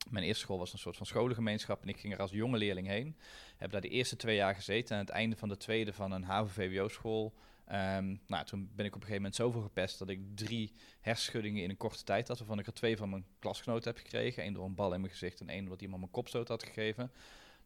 [0.09, 2.87] mijn eerste school was een soort van scholengemeenschap en ik ging er als jonge leerling
[2.87, 3.17] heen.
[3.57, 6.11] Heb daar de eerste twee jaar gezeten en aan het einde van de tweede van
[6.11, 7.33] een HAVO-VWO-school...
[7.73, 11.63] Um, nou, toen ben ik op een gegeven moment zoveel gepest dat ik drie hersenschuddingen
[11.63, 14.45] in een korte tijd had, waarvan ik er twee van mijn klasgenoten heb gekregen.
[14.45, 17.11] Eén door een bal in mijn gezicht en één wat iemand mijn kopstoot had gegeven.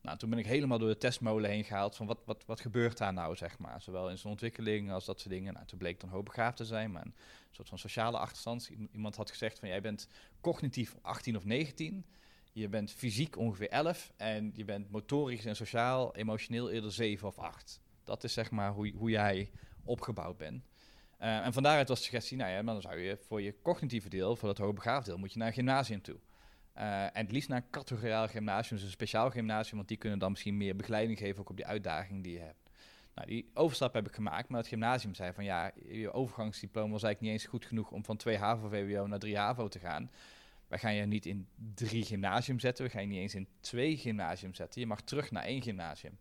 [0.01, 2.97] Nou, toen ben ik helemaal door de testmolen heen gehaald van wat, wat, wat gebeurt
[2.97, 3.81] daar nou, zeg maar.
[3.81, 5.53] Zowel in zijn ontwikkeling als dat soort dingen.
[5.53, 7.15] Nou, toen bleek dan hoogbegaafd te zijn, maar een
[7.51, 8.69] soort van sociale achterstand.
[8.91, 10.07] Iemand had gezegd van jij bent
[10.41, 12.05] cognitief 18 of 19,
[12.51, 17.39] je bent fysiek ongeveer 11 en je bent motorisch en sociaal, emotioneel eerder 7 of
[17.39, 17.79] 8.
[18.03, 19.51] Dat is zeg maar hoe, hoe jij
[19.85, 20.63] opgebouwd bent.
[21.21, 24.09] Uh, en van daaruit was de suggestie, nou ja, dan zou je voor je cognitieve
[24.09, 26.17] deel, voor dat hoogbegaafd deel, moet je naar een gymnasium toe.
[26.77, 30.19] Uh, en het liefst naar een categoriaal gymnasium, dus een speciaal gymnasium, want die kunnen
[30.19, 32.69] dan misschien meer begeleiding geven ook op die uitdaging die je hebt.
[33.15, 37.03] Nou, die overstap heb ik gemaakt, maar het gymnasium zei van ja, je overgangsdiploma was
[37.03, 40.11] eigenlijk niet eens goed genoeg om van 2 HAVO-VWO naar 3 HAVO te gaan.
[40.67, 43.97] Wij gaan je niet in drie gymnasium zetten, we gaan je niet eens in twee
[43.97, 44.81] gymnasium zetten.
[44.81, 46.17] Je mag terug naar één gymnasium.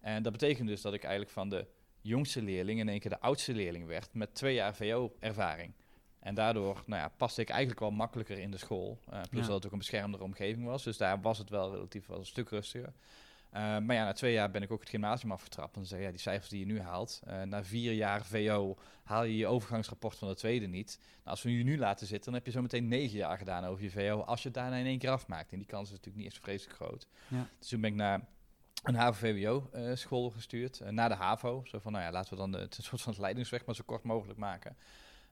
[0.00, 1.66] En dat betekent dus dat ik eigenlijk van de
[2.08, 5.72] jongste leerling in één keer de oudste leerling werd met twee jaar VO-ervaring.
[6.20, 8.98] En daardoor nou ja, paste ik eigenlijk wel makkelijker in de school.
[9.12, 10.84] Uh, plus dat het ook een beschermde omgeving was.
[10.84, 12.92] Dus daar was het wel relatief wel een stuk rustiger.
[13.54, 15.76] Uh, maar ja, na twee jaar ben ik ook het gymnasium afgetrapt.
[15.76, 19.24] En zei ja, die cijfers die je nu haalt, uh, na vier jaar VO haal
[19.24, 20.98] je je overgangsrapport van de tweede niet.
[21.00, 23.64] Nou, als we je nu laten zitten, dan heb je zo meteen negen jaar gedaan
[23.64, 24.20] over je VO.
[24.20, 25.52] Als je het daarna in één keer afmaakt.
[25.52, 27.08] En die kans is natuurlijk niet eens vreselijk groot.
[27.28, 27.48] Ja.
[27.58, 28.26] Dus toen ben ik naar
[28.82, 30.80] een HAVO-VWO-school gestuurd.
[30.90, 31.62] naar de HAVO.
[31.64, 33.82] Zo van, nou ja, laten we dan de, het soort van het leidingsweg maar zo
[33.86, 34.76] kort mogelijk maken.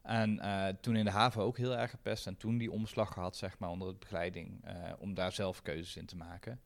[0.03, 0.41] En
[0.81, 2.27] toen in de haven ook heel erg gepest.
[2.27, 4.65] En toen die omslag gehad, zeg maar, onder de begeleiding.
[4.99, 6.61] Om daar zelf keuzes in te maken.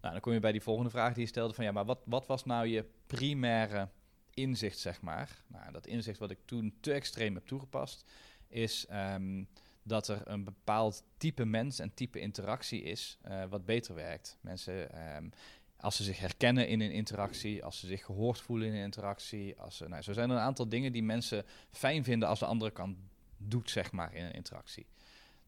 [0.00, 2.00] Nou, dan kom je bij die volgende vraag die je stelde: van ja, maar wat,
[2.04, 3.88] wat was nou je primaire
[4.34, 5.44] inzicht, zeg maar?
[5.46, 8.10] Nou, dat inzicht wat ik toen te extreem heb toegepast,
[8.48, 9.48] is um,
[9.82, 14.38] dat er een bepaald type mens en type interactie is wat beter werkt.
[14.40, 15.06] Mensen.
[15.16, 15.30] Um,
[15.76, 19.60] als ze zich herkennen in een interactie, als ze zich gehoord voelen in een interactie.
[19.60, 22.46] Als ze, nou, zo zijn er een aantal dingen die mensen fijn vinden als de
[22.46, 22.96] andere kant
[23.36, 24.86] doet, zeg maar, in een interactie.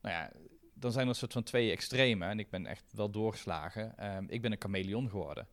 [0.01, 0.31] Nou ja,
[0.75, 2.29] dan zijn er een soort van twee extremen.
[2.29, 4.17] En ik ben echt wel doorgeslagen.
[4.17, 5.49] Um, ik ben een chameleon geworden.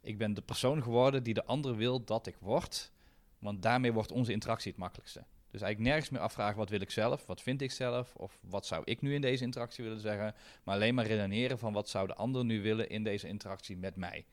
[0.00, 2.92] Ik ben de persoon geworden die de ander wil dat ik word.
[3.38, 5.24] Want daarmee wordt onze interactie het makkelijkste.
[5.56, 8.66] Dus eigenlijk nergens meer afvragen wat wil ik zelf, wat vind ik zelf, of wat
[8.66, 10.34] zou ik nu in deze interactie willen zeggen.
[10.62, 13.96] Maar alleen maar redeneren van wat zou de ander nu willen in deze interactie met
[13.96, 14.24] mij.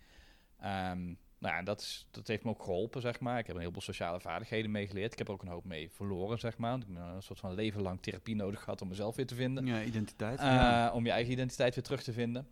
[0.63, 3.39] Um, nou ja, dat, is, dat heeft me ook geholpen, zeg maar.
[3.39, 5.11] Ik heb een heleboel sociale vaardigheden meegeleerd.
[5.11, 6.77] Ik heb er ook een hoop mee verloren, zeg maar.
[6.77, 9.65] Ik heb een soort van leven lang therapie nodig gehad om mezelf weer te vinden.
[9.65, 10.39] Ja, identiteit.
[10.39, 10.91] Uh, ja.
[10.93, 12.47] Om je eigen identiteit weer terug te vinden.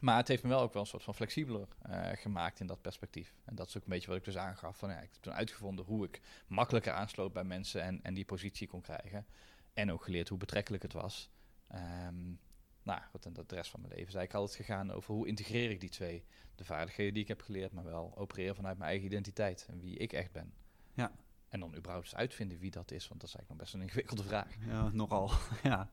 [0.00, 2.80] Maar het heeft me wel ook wel een soort van flexibeler uh, gemaakt in dat
[2.80, 3.34] perspectief.
[3.44, 4.78] En dat is ook een beetje wat ik dus aangaf.
[4.78, 8.24] Van, ja, ik heb toen uitgevonden hoe ik makkelijker aansloot bij mensen en, en die
[8.24, 9.26] positie kon krijgen.
[9.74, 11.30] En ook geleerd hoe betrekkelijk het was.
[11.74, 12.40] Um,
[12.82, 15.26] nou goed, en dat de rest van mijn leven is eigenlijk altijd gegaan over hoe
[15.26, 16.24] integreer ik die twee.
[16.54, 19.96] De vaardigheden die ik heb geleerd, maar wel opereren vanuit mijn eigen identiteit en wie
[19.96, 20.52] ik echt ben.
[20.94, 21.12] Ja.
[21.48, 23.80] En dan überhaupt eens uitvinden wie dat is, want dat is eigenlijk nog best een
[23.80, 24.54] ingewikkelde vraag.
[24.66, 25.30] Ja, nogal.
[25.62, 25.90] ja.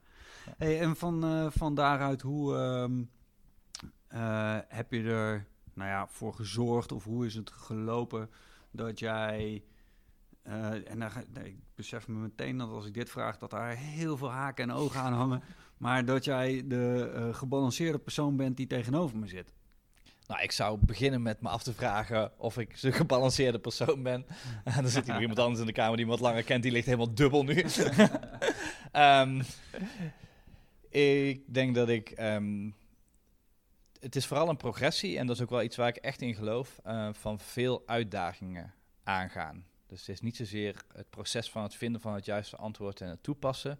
[0.58, 2.56] Hey, en van, uh, van daaruit, hoe...
[2.56, 3.10] Um
[4.14, 8.30] uh, heb je er nou ja, voor gezorgd of hoe is het gelopen
[8.72, 9.64] dat jij.
[10.48, 13.76] Uh, en dan, nee, ik besef me meteen dat als ik dit vraag, dat daar
[13.76, 15.44] heel veel haken en ogen aan hangen.
[15.78, 19.54] Maar dat jij de uh, gebalanceerde persoon bent die tegenover me zit.
[20.28, 24.26] Nou, ik zou beginnen met me af te vragen of ik zo'n gebalanceerde persoon ben.
[24.64, 26.72] En dan zit hier iemand anders in de kamer die me wat langer kent, die
[26.72, 27.66] ligt helemaal dubbel nu.
[28.94, 29.42] um,
[30.90, 32.76] ik denk dat ik um,
[34.04, 36.36] het is vooral een progressie, en dat is ook wel iets waar ik echt in
[36.36, 39.66] geloof, uh, van veel uitdagingen aangaan.
[39.88, 43.10] Dus het is niet zozeer het proces van het vinden van het juiste antwoord en
[43.10, 43.80] het toepassen,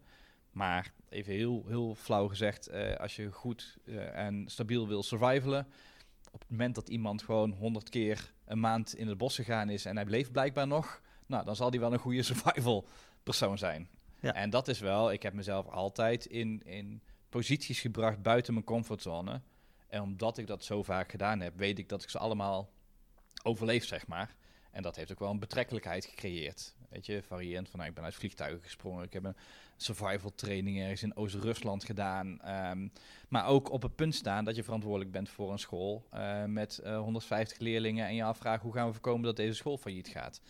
[0.52, 5.68] maar even heel, heel flauw gezegd, uh, als je goed uh, en stabiel wil survivalen,
[6.32, 9.86] op het moment dat iemand gewoon honderd keer een maand in het bos gegaan is
[9.86, 12.88] en hij bleef blijkbaar nog, nou, dan zal hij wel een goede survival
[13.24, 13.90] persoon zijn.
[14.20, 14.34] Ja.
[14.34, 19.42] En dat is wel, ik heb mezelf altijd in, in posities gebracht buiten mijn comfortzone
[19.94, 22.70] en omdat ik dat zo vaak gedaan heb, weet ik dat ik ze allemaal
[23.44, 24.36] overleef, zeg maar.
[24.72, 26.76] En dat heeft ook wel een betrekkelijkheid gecreëerd.
[26.90, 29.04] Weet je, variërend van nou, ik ben uit vliegtuigen gesprongen.
[29.04, 29.36] Ik heb een
[29.78, 32.42] survival training ergens in Oost-Rusland gedaan.
[32.42, 32.88] Ehm,
[33.30, 36.82] maar ook op het punt staan dat je verantwoordelijk bent voor een school uh, met
[36.84, 38.08] uh, 150 leerlingen.
[38.08, 40.42] En je afvraagt hoe gaan we voorkomen dat deze school failliet gaat.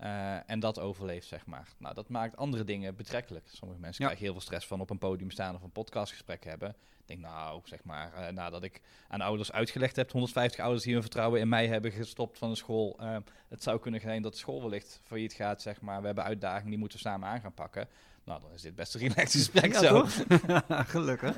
[0.00, 1.68] Uh, en dat overleeft, zeg maar.
[1.78, 3.48] Nou, dat maakt andere dingen betrekkelijk.
[3.48, 4.10] Sommige mensen ja.
[4.10, 6.68] krijgen heel veel stress van op een podium staan of een podcastgesprek hebben.
[7.06, 10.92] Ik denk, nou, zeg maar, uh, nadat ik aan ouders uitgelegd heb, 150 ouders die
[10.92, 12.96] hun vertrouwen in mij hebben gestopt van de school.
[13.00, 13.16] Uh,
[13.48, 16.00] het zou kunnen zijn dat de school wellicht failliet gaat, zeg maar.
[16.00, 17.88] We hebben uitdagingen, die moeten we samen aan gaan pakken.
[18.26, 20.04] Nou, dan is dit best een relaxed gesprek ja, zo.
[20.94, 21.36] Gelukkig.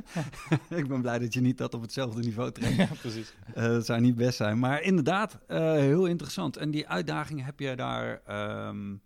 [0.69, 2.77] ik ben blij dat je niet dat op hetzelfde niveau trekt.
[2.77, 3.35] ja, precies.
[3.49, 4.59] Uh, dat zou niet best zijn.
[4.59, 6.57] Maar inderdaad, uh, heel interessant.
[6.57, 8.21] En die uitdaging heb je daar
[8.69, 9.01] um,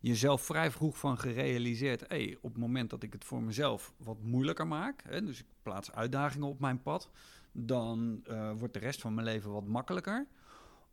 [0.00, 2.04] jezelf vrij vroeg van gerealiseerd.
[2.08, 5.46] Hey, op het moment dat ik het voor mezelf wat moeilijker maak, hè, dus ik
[5.62, 7.10] plaats uitdagingen op mijn pad,
[7.52, 10.26] dan uh, wordt de rest van mijn leven wat makkelijker.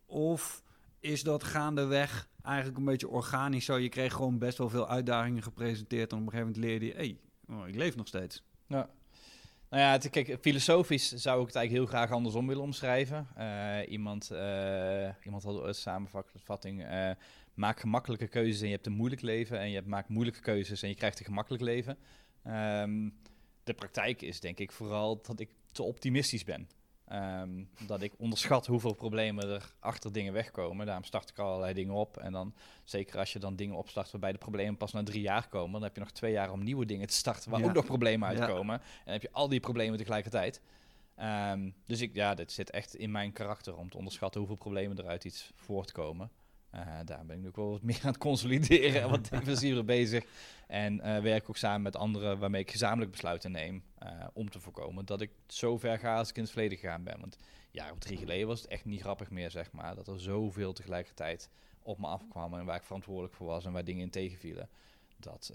[0.06, 0.62] Of
[1.00, 3.76] is dat gaandeweg eigenlijk een beetje organisch zo?
[3.76, 6.12] Je kreeg gewoon best wel veel uitdagingen gepresenteerd.
[6.12, 8.42] En op een gegeven moment leerde je, hey, oh, ik leef nog steeds.
[8.66, 8.90] Ja.
[9.70, 13.28] Nou ja, het, kijk, filosofisch zou ik het eigenlijk heel graag andersom willen omschrijven.
[13.38, 16.90] Uh, iemand, uh, iemand had een samenvatting.
[16.90, 17.10] Uh,
[17.54, 19.58] maak gemakkelijke keuzes en je hebt een moeilijk leven.
[19.58, 21.98] En je maakt moeilijke keuzes en je krijgt een gemakkelijk leven.
[22.46, 23.14] Um,
[23.64, 26.68] de praktijk is denk ik vooral dat ik te optimistisch ben.
[27.12, 30.86] Um, dat ik onderschat hoeveel problemen er achter dingen wegkomen.
[30.86, 32.16] Daarom start ik allerlei dingen op.
[32.16, 35.48] En dan, zeker als je dan dingen opstart waarbij de problemen pas na drie jaar
[35.48, 37.66] komen, dan heb je nog twee jaar om nieuwe dingen te starten waar Ja.
[37.66, 38.74] ook nog problemen uitkomen.
[38.74, 38.82] Ja.
[38.82, 40.60] En dan heb je al die problemen tegelijkertijd.
[41.14, 44.96] Ehm, dus ik, ja, dit zit echt in mijn karakter om te onderschatten hoeveel problemen
[44.98, 46.30] er uit iets voortkomen.
[46.70, 49.84] Eh, daar ben ik nu ook wel wat meer aan het consolideren en wat defensiever
[49.84, 50.24] bezig.
[50.66, 54.60] En eh, werk ook samen met anderen waarmee ik gezamenlijk besluiten neem eh, om te
[54.60, 57.20] voorkomen dat ik zo ver ga als ik in het verleden gegaan ben.
[57.20, 59.94] Want een jaar of drie geleden was het echt niet grappig meer, zeg maar.
[59.94, 61.48] Dat er zoveel tegelijkertijd
[61.82, 64.68] op me afkwam en waar ik verantwoordelijk voor was en waar dingen in tegenvielen.
[65.16, 65.52] Dat,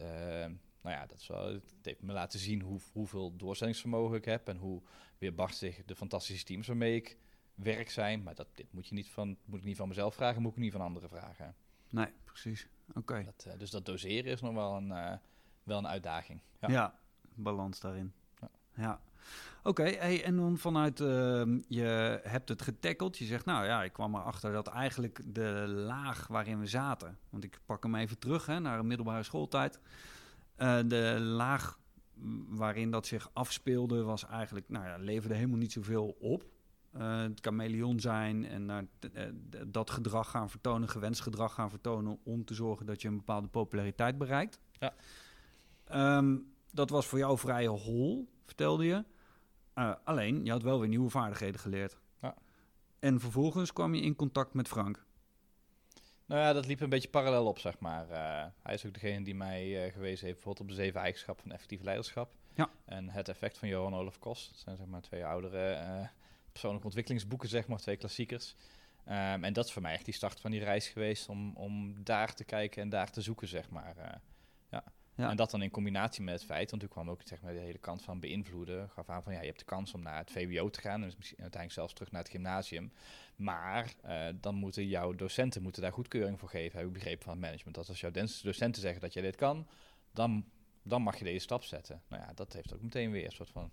[0.82, 4.48] nou ja, dat is wel, het heeft me laten zien hoe, hoeveel doorzettingsvermogen ik heb
[4.48, 4.82] en hoe
[5.18, 7.18] weerbarstig de fantastische teams waarmee ik
[7.56, 8.24] werk zijn.
[8.24, 10.58] Maar dat, dit moet, je niet van, moet ik niet van mezelf vragen, moet ik
[10.58, 11.56] niet van anderen vragen.
[11.90, 12.68] Nee, precies.
[12.94, 13.16] Oké.
[13.46, 15.18] Eh, dus dat doseren is nog wel een, eh,
[15.64, 16.40] wel een uitdaging.
[16.60, 16.70] Ja.
[16.70, 17.00] Ja.
[17.36, 18.14] balans daarin.
[18.40, 18.50] Ja.
[18.74, 19.02] Ja.
[19.64, 23.18] Oké, hey, en dan vanuit ehm, je hebt het getackeld.
[23.18, 27.18] Je zegt, nou ja, ik kwam erachter dat eigenlijk de laag waarin we zaten.
[27.30, 29.80] Want ik pak hem even terug hè, naar een middelbare schooltijd.
[30.56, 31.80] Eh, de laag
[32.48, 36.46] waarin dat zich afspeelde was eigenlijk, nou ja, leverde helemaal niet zoveel op.
[36.98, 39.24] Uh, het chameleon zijn en naar uh,
[39.68, 43.48] dat gedrag gaan vertonen, gewenst gedrag gaan vertonen om te zorgen dat je een bepaalde
[43.48, 44.60] populariteit bereikt.
[44.72, 44.94] Ja.
[46.18, 49.04] Um, dat was voor jou vrij hol, vertelde je.
[49.76, 52.00] Uh, alleen, je had wel weer nieuwe vaardigheden geleerd.
[52.22, 52.36] Ja.
[53.00, 55.06] En vervolgens kwam je in contact met Frank.
[56.26, 58.10] Nou ja, dat liep een beetje parallel op, zeg maar.
[58.10, 61.44] Uh, hij is ook degene die mij uh, gewezen heeft bijvoorbeeld op de zeven eigenschappen
[61.44, 62.32] van effectief leiderschap.
[62.56, 62.70] Ja.
[62.86, 64.50] En het effect van Johan Olaf Kos.
[64.50, 66.10] Dat zijn zeg maar twee oudere
[66.54, 68.56] persoonlijke ontwikkelingsboeken, zeg maar, twee klassiekers.
[69.08, 72.04] Um, en dat is voor mij echt die start van die reis geweest om, om
[72.04, 73.96] daar te kijken en daar te zoeken, zeg maar.
[73.98, 74.04] Uh,
[74.70, 74.84] ja.
[75.16, 75.30] ja.
[75.30, 77.60] En dat dan in combinatie met het feit, want toen kwam ook zeg maar, de
[77.60, 78.90] hele kant van beïnvloeden.
[78.90, 81.08] Gaf aan van ja, je hebt de kans om naar het VWO te gaan en
[81.08, 82.92] dus misschien uiteindelijk zelfs terug naar het gymnasium.
[83.36, 87.34] Maar uh, dan moeten jouw docenten moeten daar goedkeuring voor geven, heb ik begrepen van
[87.34, 87.76] het management.
[87.76, 89.68] Dat als jouw docenten zeggen dat je dit kan,
[90.12, 90.46] dan,
[90.84, 92.02] dan mag je deze stap zetten.
[92.08, 93.72] Nou ja, dat heeft ook meteen weer een soort van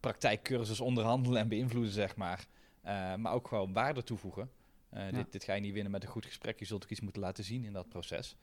[0.00, 2.46] praktijkcursus onderhandelen en beïnvloeden, zeg maar.
[2.84, 4.50] Uh, maar ook gewoon waarde toevoegen.
[4.94, 5.10] Uh, ja.
[5.10, 6.58] dit, dit, ga je niet winnen met een goed gesprek.
[6.58, 8.36] Je zult ook iets moeten laten zien in dat proces.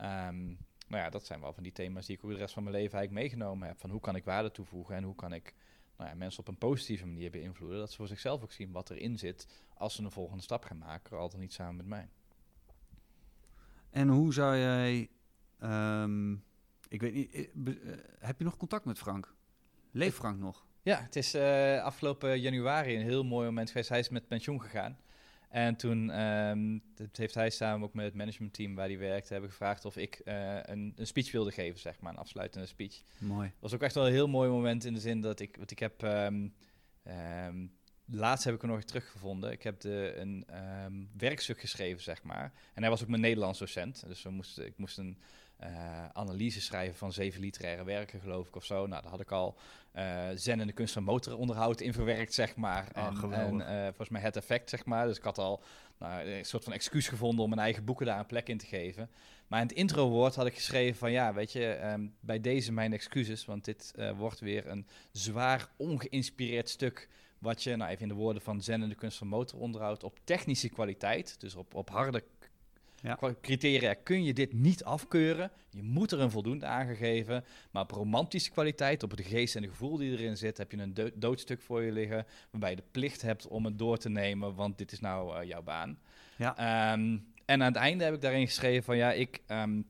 [0.00, 2.62] Um, nou ja, dat zijn wel van die thema's die ik ook de rest van
[2.62, 3.78] mijn leven eigenlijk meegenomen heb.
[3.78, 5.54] Van hoe kan ik waarde toevoegen en hoe kan ik
[5.96, 7.78] nou ja, mensen op een positieve manier beïnvloeden.
[7.78, 10.78] Dat ze voor zichzelf ook zien wat erin zit als ze een volgende stap gaan
[10.78, 11.18] maken.
[11.18, 12.08] Al dan niet samen met mij.
[13.90, 15.10] En hoe zou jij...
[15.62, 16.44] Um,
[16.88, 19.34] ik weet niet, uh, heb je nog contact met Frank?
[19.90, 20.66] Leeft Frank nog?
[20.86, 23.88] Ja, het is uh, afgelopen januari een heel mooi moment geweest.
[23.88, 24.98] Hij is met pensioen gegaan.
[25.48, 29.84] En toen um, heeft hij samen ook met het managementteam waar hij werkte, hebben gevraagd
[29.84, 33.02] of ik uh, een, een, speech wilde geven, zeg maar, een afsluitende speech.
[33.18, 33.52] Mooi.
[33.58, 35.78] Was ook echt wel een heel mooi moment in de zin dat ik, want ik
[35.78, 36.54] heb, um,
[37.46, 37.72] um,
[38.06, 39.52] laatst heb ik er nog teruggevonden.
[39.52, 40.46] Ik heb de, een
[41.16, 42.52] werkstuk geschreven, zeg maar.
[42.74, 45.18] En hij was ook mijn Nederlands docent, dus we moesten, ik moest een
[45.62, 48.86] uh, analyse schrijven van zeven literaire werken, geloof ik, of zo.
[48.86, 49.56] Nou, daar had ik al
[49.94, 52.88] uh, Zen en de kunst van motoronderhoud in verwerkt, zeg maar.
[52.96, 55.06] Oh, en en uh, volgens mij het effect, zeg maar.
[55.06, 55.62] Dus ik had al
[55.98, 58.66] nou, een soort van excuus gevonden om mijn eigen boeken daar een plek in te
[58.66, 59.10] geven.
[59.46, 62.92] Maar in het introwoord had ik geschreven van, ja, weet je, um, bij deze mijn
[62.92, 68.14] excuses, want dit wordt weer een zwaar ongeïnspireerd stuk wat je, nou even in de
[68.14, 72.24] woorden van Zen en de kunst van motoronderhoud, op technische kwaliteit, dus op, op harde
[73.02, 73.14] Ja.
[73.14, 75.50] Qua criteria kun je dit niet afkeuren.
[75.70, 77.44] Je moet er een voldoende aangegeven.
[77.70, 80.78] Maar op romantische kwaliteit, op de geest en de gevoel die erin zit, heb je
[80.78, 82.26] een do- doodstuk voor je liggen.
[82.50, 85.48] Waarbij je de plicht hebt om het door te nemen, want dit is nou eh,
[85.48, 85.98] jouw baan.
[86.36, 86.56] Ja.
[86.56, 89.82] Ehm, en aan het einde heb ik daarin geschreven van ja, ik ehm,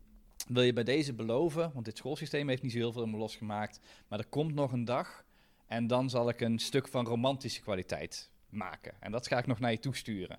[0.48, 3.16] wil je bij deze beloven, want dit schoolsysteem heeft niet zo heel veel in me
[3.16, 3.80] losgemaakt.
[4.08, 5.24] Maar er komt nog een dag
[5.66, 8.92] en dan zal ik een stuk van romantische kwaliteit maken.
[9.00, 10.38] En dat ga ik nog naar je toesturen.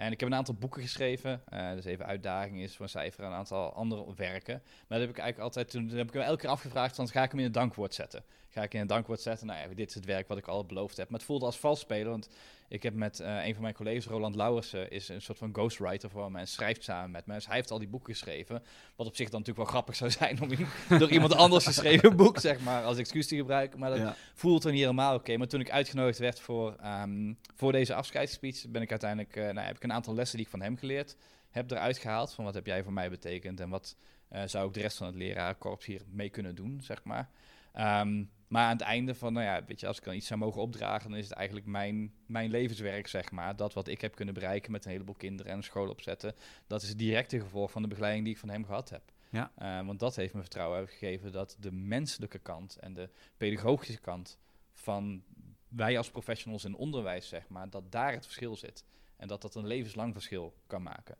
[0.00, 1.42] En ik heb een aantal boeken geschreven.
[1.48, 4.62] eh dus even uitdaging is voor een cijfer en een aantal andere werken.
[4.64, 7.22] Maar dat heb ik eigenlijk altijd toen, heb ik hem elke keer afgevraagd: van ga
[7.22, 8.24] ik hem in een dankwoord zetten?
[8.48, 9.46] Ga ik in een dankwoord zetten?
[9.46, 11.08] Nou ja, dit is het werk wat ik al beloofd heb.
[11.08, 12.28] Maar het voelde als vals spelen, want
[12.70, 16.10] ik heb met eh, een van mijn collega's, Roland Lauwersen, is een soort van ghostwriter
[16.10, 17.34] voor me en schrijft samen met me.
[17.34, 18.62] Dus hij heeft al die boeken geschreven.
[18.96, 20.48] Wat op zich dan natuurlijk wel grappig zou zijn om
[20.98, 23.78] door iemand anders geschreven boek, zeg maar, als excuus te gebruiken.
[23.78, 24.14] Maar dat Ja.
[24.34, 25.36] voelt dan niet helemaal oké.
[25.36, 29.66] Maar toen ik uitgenodigd werd voor, ehm, voor deze afscheidsspeech, ben ik uiteindelijk, eh, nou,
[29.66, 31.16] heb ik een aantal lessen die ik van hem geleerd
[31.50, 32.34] heb eruit gehaald.
[32.34, 33.96] Van wat heb jij voor mij betekend en wat
[34.28, 37.28] eh, zou ik de rest van het lerarenkorps hier mee kunnen doen, zeg maar.
[37.72, 40.40] Ehm, maar aan het einde van, nou ja, weet je, als ik dan iets zou
[40.40, 43.56] mogen opdragen, dan is het eigenlijk mijn, mijn levenswerk, zeg maar.
[43.56, 46.34] Dat wat ik heb kunnen bereiken met een heleboel kinderen en een school opzetten,
[46.66, 49.02] dat is het directe gevolg van de begeleiding die ik van hem gehad heb.
[49.30, 49.52] Ja.
[49.56, 54.38] Eh, want dat heeft me vertrouwen gegeven dat de menselijke kant en de pedagogische kant
[54.72, 55.22] van
[55.68, 58.84] wij als professionals in onderwijs, zeg maar, dat daar het verschil zit.
[59.16, 61.16] En dat dat een levenslang verschil kan maken.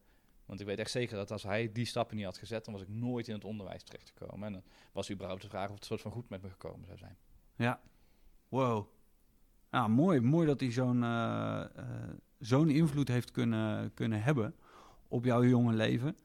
[0.50, 2.82] Want ik weet echt zeker dat als hij die stappen niet had gezet, dan was
[2.82, 4.46] ik nooit in het onderwijs terechtgekomen.
[4.46, 6.98] En dan was überhaupt de vraag of het soort van goed met me gekomen zou
[6.98, 7.16] zijn.
[7.56, 7.80] Ja.
[8.48, 8.86] Wow.
[9.70, 10.20] Ja, mooi.
[10.20, 14.54] Mooi dat hij zo'n eh, eh, zo'n invloed heeft kunnen, kunnen hebben
[15.08, 16.16] op jouw jonge leven.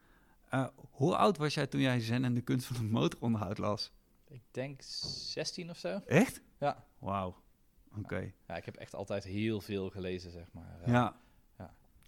[0.49, 3.91] Eh, hoe oud was jij toen jij Zen en de kunst van het motoronderhoud las?
[4.27, 6.01] Ik denk 16 of zo.
[6.05, 6.41] Echt?
[6.59, 6.85] Ja.
[6.99, 7.35] Wauw.
[7.97, 8.33] Oké.
[8.47, 10.81] Ja, ik heb echt altijd heel veel gelezen, zeg maar.
[10.85, 11.15] Ja.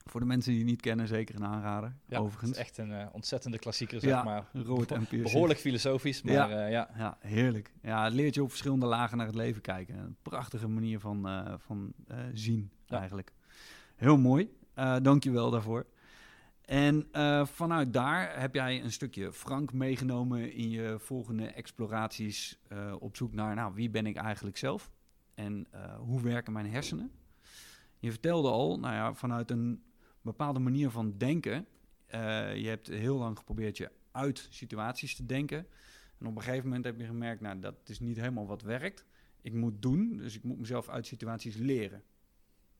[0.09, 1.95] Voor de mensen die het niet kennen, zeker een aanrader.
[2.05, 2.49] ja, overigens.
[2.49, 4.45] Het is echt een eh, ontzettende klassieker, zeg Ja, maar.
[4.53, 5.03] Robert M.
[5.05, 5.31] Piercy.
[5.31, 6.47] Behoorlijk filosofisch, maar Ja.
[6.49, 6.67] ja.
[6.67, 6.89] ja.
[6.97, 7.73] Ja, heerlijk.
[7.81, 9.97] Ja, het leert je op verschillende lagen naar het leven kijken.
[9.97, 13.31] Een prachtige manier van, eh, van eh, zien, eigenlijk.
[13.95, 14.55] Heel mooi.
[14.73, 15.85] Eh Dank je wel daarvoor.
[16.65, 22.95] En eh, vanuit daar heb jij een stukje Frank meegenomen in je volgende exploraties eh,
[22.99, 24.91] op zoek naar, nou, wie ben ik eigenlijk zelf?
[25.35, 27.11] En eh, hoe werken mijn hersenen?
[27.99, 29.83] Je vertelde al, nou ja, vanuit een
[30.27, 31.67] bepaalde manier van denken.
[32.07, 35.67] eh, je hebt heel lang geprobeerd je uit situaties te denken.
[36.17, 39.05] En op een gegeven moment heb je gemerkt, nou, dat is niet helemaal wat werkt.
[39.41, 42.03] Ik moet doen, dus ik moet mezelf uit situaties leren.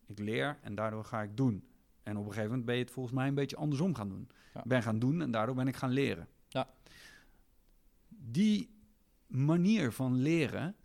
[0.06, 1.68] Ik leer en daardoor ga ik doen.
[2.04, 4.30] En op een gegeven moment ben je het volgens mij een beetje andersom gaan doen.
[4.54, 4.64] Ja.
[4.66, 6.28] Ben gaan doen en daardoor ben ik gaan leren.
[6.48, 6.74] Ja.
[8.08, 8.70] Die
[9.28, 10.76] manier van leren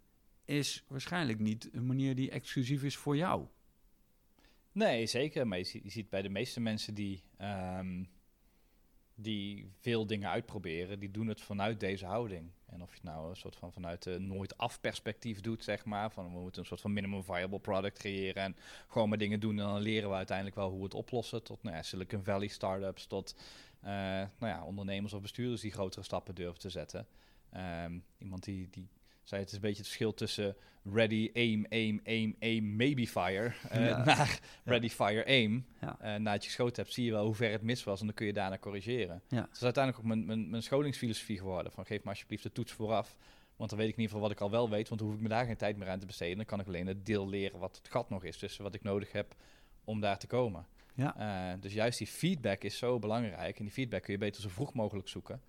[0.45, 3.47] is waarschijnlijk niet een manier die exclusief is voor jou.
[4.73, 5.47] Nee, zeker.
[5.47, 8.05] Maar je, zie- je ziet bij de meeste mensen die, ehm,
[9.15, 12.51] die veel dingen uitproberen, die doen het vanuit deze houding.
[12.67, 15.85] En of je het nou een soort van vanuit de nooit af perspectief doet, zeg
[15.85, 16.11] maar.
[16.11, 18.57] Van we moeten een soort van minimum viable product creëren en
[18.89, 19.59] gewoon maar dingen doen.
[19.59, 21.43] En dan leren we uiteindelijk wel hoe we het oplossen.
[21.43, 23.35] Tot nou ja, Silicon Valley startups, tot
[23.81, 27.07] eh, nou ja, ondernemers of bestuurders die grotere stappen durven te zetten.
[27.51, 28.89] Ehm, iemand die, die
[29.23, 33.53] zei het is een beetje het verschil tussen ready, aim, aim, aim, aim, maybe fire.
[33.73, 34.05] Ja.
[34.05, 35.67] Naar ready, fire, aim.
[35.81, 35.97] Ja.
[36.01, 38.15] Eh, nadat je geschoten hebt, zie je wel hoe ver het mis was en dan
[38.15, 39.23] kun je daarna corrigeren.
[39.29, 39.41] Ja.
[39.41, 41.73] Dat is uiteindelijk ook mijn, mijn, mijn scholingsfilosofie geworden.
[41.73, 43.17] Van geef me alsjeblieft de toets vooraf.
[43.57, 44.89] Want dan weet ik in ieder geval wat ik al wel weet.
[44.89, 46.37] Want dan hoef ik me daar geen tijd meer aan te besteden.
[46.37, 48.37] Dan kan ik alleen het deel leren wat het gat nog is.
[48.37, 49.35] Tussen wat ik nodig heb
[49.85, 50.67] om daar te komen.
[50.95, 51.17] Ja.
[51.17, 53.59] Eh, dus juist die feedback is zo belangrijk.
[53.59, 55.41] En die feedback kun je beter zo vroeg mogelijk zoeken.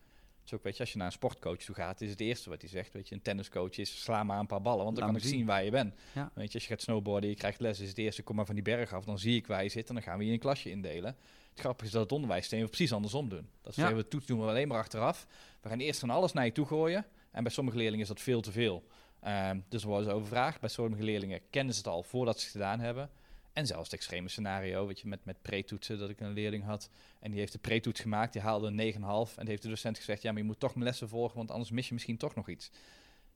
[0.44, 2.62] Dus ook, weet je, als je naar een sportcoach toe gaat, is het eerste wat
[2.62, 2.94] hij zegt.
[2.94, 5.28] Weet je, een tenniscoach is sla maar een paar ballen, want dan Laat kan ik
[5.28, 5.38] zien.
[5.38, 5.94] zien waar je bent.
[6.14, 6.32] Ja.
[6.34, 8.56] Weet je, als je gaat snowboarden, je krijgt les, is het eerste, kom maar van
[8.56, 10.34] die berg af, dan zie ik waar je zit en dan gaan we je in
[10.36, 11.16] een klasje indelen.
[11.50, 13.50] Het grappige is dat het onderwijssysteem precies andersom doen.
[13.62, 13.94] Dat Ja.
[13.96, 15.28] we toets doen we alleen maar achteraf.
[15.62, 17.06] We gaan eerst van alles naar je toe gooien.
[17.32, 18.84] En bij sommige leerlingen is dat veel te veel.
[19.20, 20.60] Ehm, dus dan worden ze overvraagd.
[20.60, 23.10] Bij sommige leerlingen kennen ze het al voordat ze het gedaan hebben.
[23.54, 26.90] En zelfs het extreme scenario, weet je, met, met pre-toetsen, dat ik een leerling had.
[27.20, 29.36] En die heeft de pre-toets gemaakt, die haalde een 9,5.
[29.36, 31.52] En die heeft de docent gezegd, ja, maar je moet toch mijn lessen volgen, want
[31.52, 32.72] anders mis je misschien toch nog iets.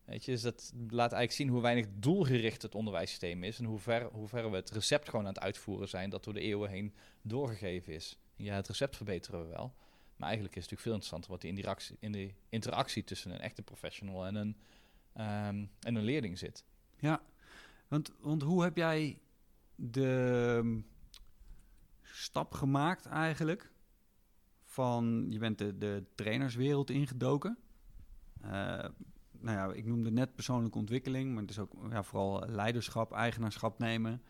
[0.05, 3.59] Weet je, dus dat laat eigenlijk zien hoe weinig doelgericht het onderwijssysteem is.
[3.59, 6.33] En hoe ver, hoe ver we het recept gewoon aan het uitvoeren zijn, dat door
[6.33, 8.17] de eeuwen heen doorgegeven is.
[8.35, 9.73] Ja, het recept verbeteren we wel.
[10.15, 13.39] Maar eigenlijk is het natuurlijk veel interessanter wat die, interactie, in die interactie tussen een
[13.39, 14.57] echte professional en een,
[15.13, 16.63] ehm, en een leerling zit.
[16.99, 17.21] Ja,
[17.87, 19.17] want, want hoe heb jij
[19.79, 20.85] de mm,
[22.01, 23.71] stap gemaakt eigenlijk
[24.63, 27.57] van je bent de, de trainerswereld ingedoken.
[28.41, 28.49] Eh,
[29.31, 33.79] nou ja, ik noemde net persoonlijke ontwikkeling, maar het is ook ja, vooral leiderschap, eigenaarschap
[33.79, 34.21] nemen.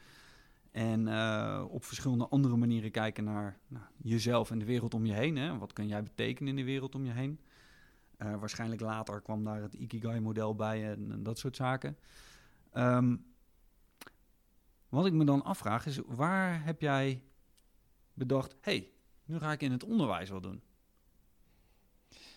[0.72, 5.14] En uh, op verschillende andere manieren kijken naar nou, jezelf en de wereld om je
[5.14, 5.36] heen.
[5.36, 5.58] Hè?
[5.58, 7.40] Wat kan jij betekenen in de wereld om je heen?
[8.18, 11.98] Uh, waarschijnlijk later kwam daar het Ikigai-model bij en, en, dat soort zaken.
[12.74, 13.26] Um,
[14.90, 17.22] wat ik me dan afvraag is, waar heb jij
[18.14, 18.56] bedacht...
[18.62, 18.92] hey,
[19.26, 20.62] nu ga ik in het onderwijs wat doen?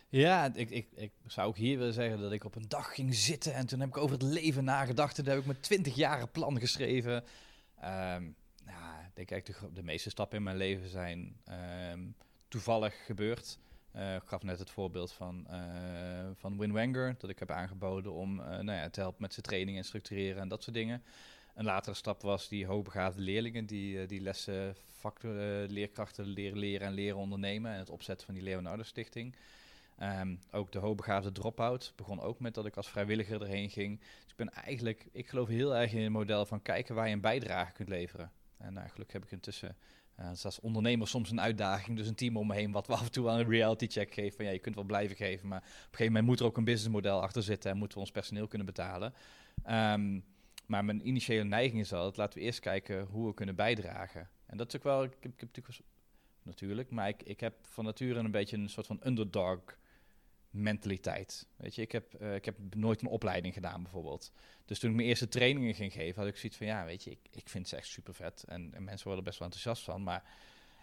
[0.09, 3.15] Ja, ik, ik, ik zou ook hier willen zeggen dat ik op een dag ging
[3.15, 5.19] zitten en toen heb ik over het leven nagedacht.
[5.19, 7.25] En daar heb ik mijn 20 jaren plan geschreven.
[7.81, 11.37] Ja, ik denk eigenlijk de, de, meeste stappen in mijn leven zijn
[11.93, 12.15] um,
[12.49, 13.59] toevallig gebeurd.
[13.97, 18.13] Uh, ik gaf net het voorbeeld van, uh, van Win Wenger, dat ik heb aangeboden
[18.13, 21.03] om uh, nou ja, te helpen met zijn training en structureren en dat soort dingen.
[21.61, 25.33] Een latere stap was die hoogbegaafde leerlingen die, die lessen factor,
[25.69, 29.35] leerkrachten leren leren en leren ondernemen en het opzetten van die Leonardo Stichting.
[30.03, 33.99] Um, ook de hoogbegaafde drop-out begon ook met dat ik als vrijwilliger erheen ging.
[33.99, 37.13] Dus ik ben eigenlijk, ik geloof heel erg in het model van kijken waar je
[37.15, 38.33] een bijdrage kunt leveren.
[38.59, 39.77] En uh, gelukkig heb ik intussen,
[40.21, 43.05] uh, als ondernemer soms een uitdaging, dus een team om me heen wat we af
[43.05, 44.37] en toe aan een reality check geven.
[44.37, 46.57] Van ja, je kunt wel blijven geven, maar op een gegeven moment moet er ook
[46.57, 49.15] een businessmodel achter zitten en moeten we ons personeel kunnen betalen.
[49.71, 50.25] Um,
[50.71, 54.29] maar mijn initiële neiging is altijd, laten we eerst kijken hoe we kunnen bijdragen.
[54.47, 55.81] En dat is ook wel, ik heb, natuurlijk,
[56.43, 59.61] natuurlijk, maar ik, ik heb van nature een beetje een soort van underdog
[60.51, 61.47] mentaliteit.
[61.57, 64.33] Weet je, ik heb, uh, ik heb nooit een opleiding gedaan bijvoorbeeld.
[64.65, 67.11] Dus toen ik mijn eerste trainingen ging geven, had ik zoiets van, ja, weet je,
[67.11, 68.45] ik, ik vind ze echt super vet.
[68.49, 70.03] En, en, mensen worden er best wel enthousiast van.
[70.03, 70.23] Maar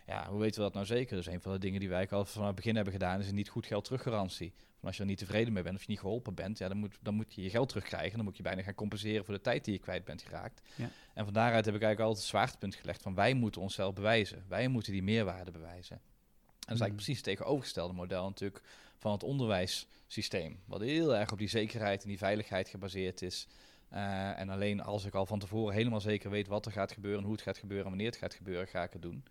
[0.07, 1.15] ja, hoe weten we dat nou zeker?
[1.15, 3.35] Dus een van de dingen die wij al vanaf het begin hebben gedaan, is een
[3.35, 4.53] niet goed geld teruggarantie.
[4.79, 6.77] Van als je er niet tevreden mee bent of je niet geholpen bent, ja, dan,
[6.77, 8.15] moet, dan moet je je geld terugkrijgen.
[8.15, 10.61] Dan moet je bijna gaan compenseren voor de tijd die je kwijt bent geraakt.
[10.75, 10.89] Ja.
[11.13, 14.45] En van daaruit heb ik eigenlijk altijd het zwaartepunt gelegd van wij moeten onszelf bewijzen.
[14.47, 15.95] Wij moeten die meerwaarde bewijzen.
[15.95, 16.03] En
[16.47, 16.95] dat is eigenlijk mm.
[16.95, 18.63] precies het tegenovergestelde model natuurlijk
[18.97, 20.59] van het onderwijssysteem.
[20.65, 23.47] Wat heel erg op die zekerheid en die veiligheid gebaseerd is.
[23.93, 27.23] Uh, en alleen als ik al van tevoren helemaal zeker weet wat er gaat gebeuren,
[27.23, 29.23] hoe het gaat gebeuren en wanneer het gaat gebeuren, ga ik het doen.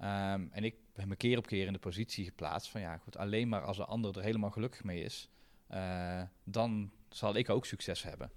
[0.00, 3.16] Um, en ik heb me keer op keer in de positie geplaatst van ja, goed,
[3.16, 5.28] alleen maar als de ander er helemaal gelukkig mee is,
[5.70, 8.30] uh, dan zal ik ook succes hebben.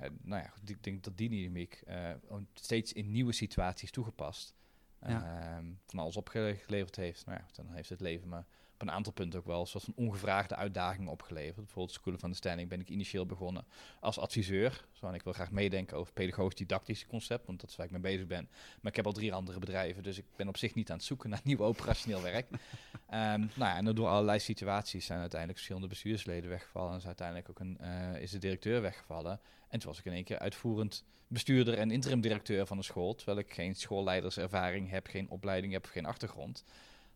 [0.00, 1.82] Uh, nou ja, goed, ik denk dat die dynamiek
[2.52, 4.54] steeds in nieuwe situaties toegepast
[5.06, 5.40] ja.
[5.40, 7.26] Ehm, van alles opgeleverd heeft.
[7.26, 8.42] Nou ja, dan heeft het leven me
[8.80, 11.64] op een aantal punten ook wel een soort van ongevraagde uitdagingen opgeleverd.
[11.64, 13.64] Bijvoorbeeld School of Understanding ben ik initieel begonnen
[14.00, 14.84] als adviseur.
[14.92, 17.92] Zo, en ik wil graag meedenken over pedagogisch didactische concept, want dat is waar ik
[17.92, 18.48] mee bezig ben.
[18.80, 21.06] Maar ik heb al drie andere bedrijven, dus ik ben op zich niet aan het
[21.06, 22.50] zoeken naar nieuw operationeel werk.
[22.50, 22.58] um,
[23.10, 26.92] nou ja, en door allerlei situaties zijn uiteindelijk verschillende bestuursleden weggevallen.
[26.92, 29.40] En is uiteindelijk ook een, uh, is de directeur weggevallen.
[29.68, 33.14] En toen was ik in één keer uitvoerend bestuurder en interim directeur van een school,
[33.14, 36.64] terwijl ik geen schoolleiderservaring heb, geen opleiding heb, geen achtergrond.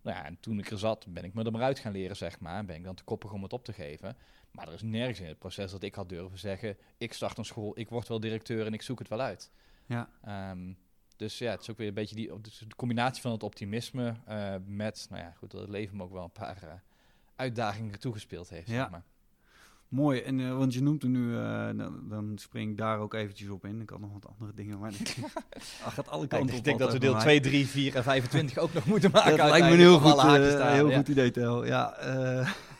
[0.05, 2.17] Nou ja, en toen ik er zat, ben ik me er maar uit gaan leren,
[2.17, 2.65] zeg maar.
[2.65, 4.17] Ben ik dan te koppig om het op te geven.
[4.51, 6.77] Maar er is nergens in het proces dat ik had durven zeggen...
[6.99, 9.51] ik start een school, ik word wel directeur en ik zoek het wel uit.
[9.87, 10.11] Ja.
[10.51, 10.79] Um,
[11.17, 14.15] dus ja, het is ook weer een beetje die dus de combinatie van het optimisme...
[14.29, 16.73] Uh, met, nou ja, goed, dat het leven me ook wel een paar uh,
[17.37, 18.75] uitdagingen toegespeeld heeft, ja.
[18.75, 19.05] zeg maar.
[19.95, 23.15] Mooi, en, uh, want je noemt er nu, uh, dan, dan, spring ik daar ook
[23.15, 23.81] eventjes op in.
[23.81, 25.17] Ik had nog wat andere dingen, maar ik
[25.95, 26.59] gaat alle kanten op.
[26.59, 29.37] Ik denk dat we deel 2, 3, 4 en 25 ook nog moeten maken.
[29.37, 30.97] Dat lijkt me een heel goed, uh, heel ja.
[30.97, 31.65] goed idee, Tel.
[31.65, 31.97] Ja,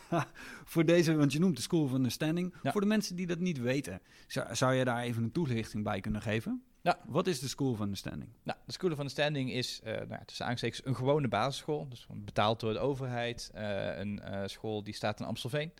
[0.65, 2.53] voor deze, want je noemt de School of Understanding.
[2.63, 2.71] Ja.
[2.71, 5.99] Voor de mensen die dat niet weten, zou, zou je daar even een toelichting bij
[5.99, 6.63] kunnen geven?
[6.81, 6.99] Ja.
[7.05, 8.29] Wat is de School of Understanding?
[8.43, 11.89] Nou, de School of Understanding is uh, nou, tussen aanstekens een gewone basisschool.
[11.89, 13.51] Dus betaald door de overheid.
[13.55, 15.71] Uh, een uh, school die staat in Amstelveen.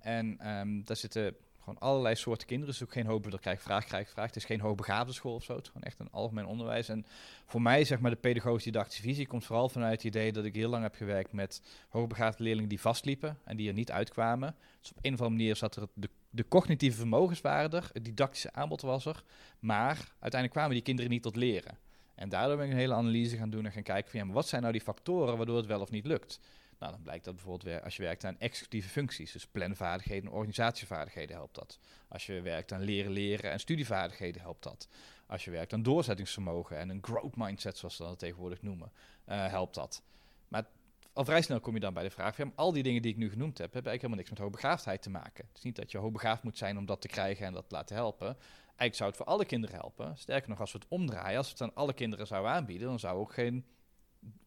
[0.00, 2.72] En um, daar zitten gewoon allerlei soorten kinderen.
[2.72, 4.26] Dus ook geen hoogbegaafde, krijg vraag, krijg vraag.
[4.26, 5.54] Het is geen hoogbegaafde school of zo.
[5.54, 6.88] Het is gewoon echt een algemeen onderwijs.
[6.88, 7.06] En
[7.46, 10.54] voor mij, zeg maar, de pedagogische didactische visie komt vooral vanuit het idee dat ik
[10.54, 14.54] heel lang heb gewerkt met hoogbegaafde leerlingen die vastliepen en die er niet uitkwamen.
[14.80, 18.52] Dus op een of andere manier zat er de, de cognitieve vermogens er, het didactische
[18.52, 19.22] aanbod was er,
[19.58, 21.78] maar uiteindelijk kwamen die kinderen niet tot leren.
[22.14, 24.34] En daardoor ben ik een hele analyse gaan doen en gaan kijken van ja, maar
[24.34, 26.40] wat zijn nou die factoren waardoor het wel of niet lukt?
[26.78, 30.36] Nou, dan blijkt dat bijvoorbeeld weer als je werkt aan executieve functies, dus planvaardigheden en
[30.36, 31.78] organisatievaardigheden helpt dat.
[32.08, 34.88] Als je werkt aan leren, leren en studievaardigheden helpt dat.
[35.26, 38.92] Als je werkt aan doorzettingsvermogen en een growth mindset, zoals ze dat tegenwoordig noemen,
[39.28, 40.02] uh, helpt dat.
[40.48, 40.66] Maar
[41.12, 43.16] al vrij snel kom je dan bij de vraag: van, al die dingen die ik
[43.16, 45.44] nu genoemd heb, hebben eigenlijk helemaal niks met hoogbegaafdheid te maken.
[45.48, 47.74] Het is niet dat je hoogbegaafd moet zijn om dat te krijgen en dat te
[47.74, 48.36] laten helpen.
[48.66, 50.16] Eigenlijk zou het voor alle kinderen helpen.
[50.16, 52.98] Sterker nog, als we het omdraaien, als we het aan alle kinderen zouden aanbieden, dan
[52.98, 53.66] zou ook geen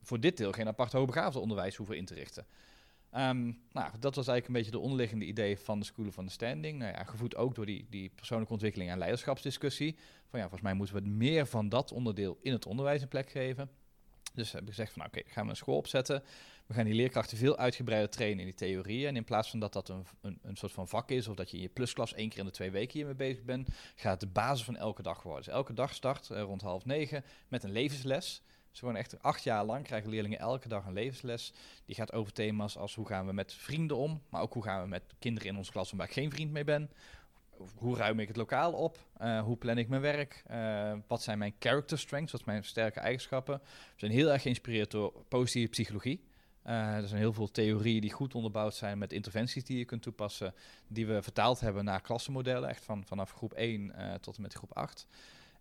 [0.01, 2.45] voor dit deel geen apart hoogbegaafde onderwijs hoeven in te richten.
[3.15, 6.79] Um, nou, dat was eigenlijk een beetje de onderliggende idee van de School of Understanding.
[6.79, 9.95] Nou ja, gevoed ook door die, die persoonlijke ontwikkeling en leiderschapsdiscussie.
[10.27, 13.29] Van ja, volgens mij moeten we meer van dat onderdeel in het onderwijs een plek
[13.29, 13.69] geven.
[14.33, 16.23] Dus heb ik gezegd van, nou, oké, okay, gaan we een school opzetten
[16.65, 19.07] We gaan die leerkrachten veel uitgebreider trainen in die theorieën.
[19.07, 21.51] En in plaats van dat dat een, een, een soort van vak is, of dat
[21.51, 24.19] je in je plusklas één keer in de twee weken hiermee bezig bent, gaat het
[24.19, 25.43] de basis van elke dag worden.
[25.43, 28.41] Dus elke dag start uh, rond half negen met een levensles.
[28.69, 31.53] Dus gewoon echt acht jaar lang krijgen leerlingen elke dag een levensles.
[31.85, 34.81] Die gaat over thema's als hoe gaan we met vrienden om, maar ook hoe gaan
[34.81, 36.89] we met kinderen in onze klas waar ik geen vriend mee ben.
[37.75, 38.97] Hoe ruim ik het lokaal op?
[39.21, 40.43] Uh, hoe plan ik mijn werk?
[40.51, 42.31] Uh, wat zijn mijn character strengths?
[42.31, 43.59] Wat zijn mijn sterke eigenschappen?
[43.63, 46.27] We zijn heel erg geïnspireerd door positieve psychologie.
[46.65, 50.01] Uh, er zijn heel veel theorieën die goed onderbouwd zijn met interventies die je kunt
[50.01, 50.53] toepassen,
[50.87, 54.77] die we vertaald hebben naar klassenmodellen, echt van, vanaf groep 1 tot en met groep
[54.77, 55.07] 8.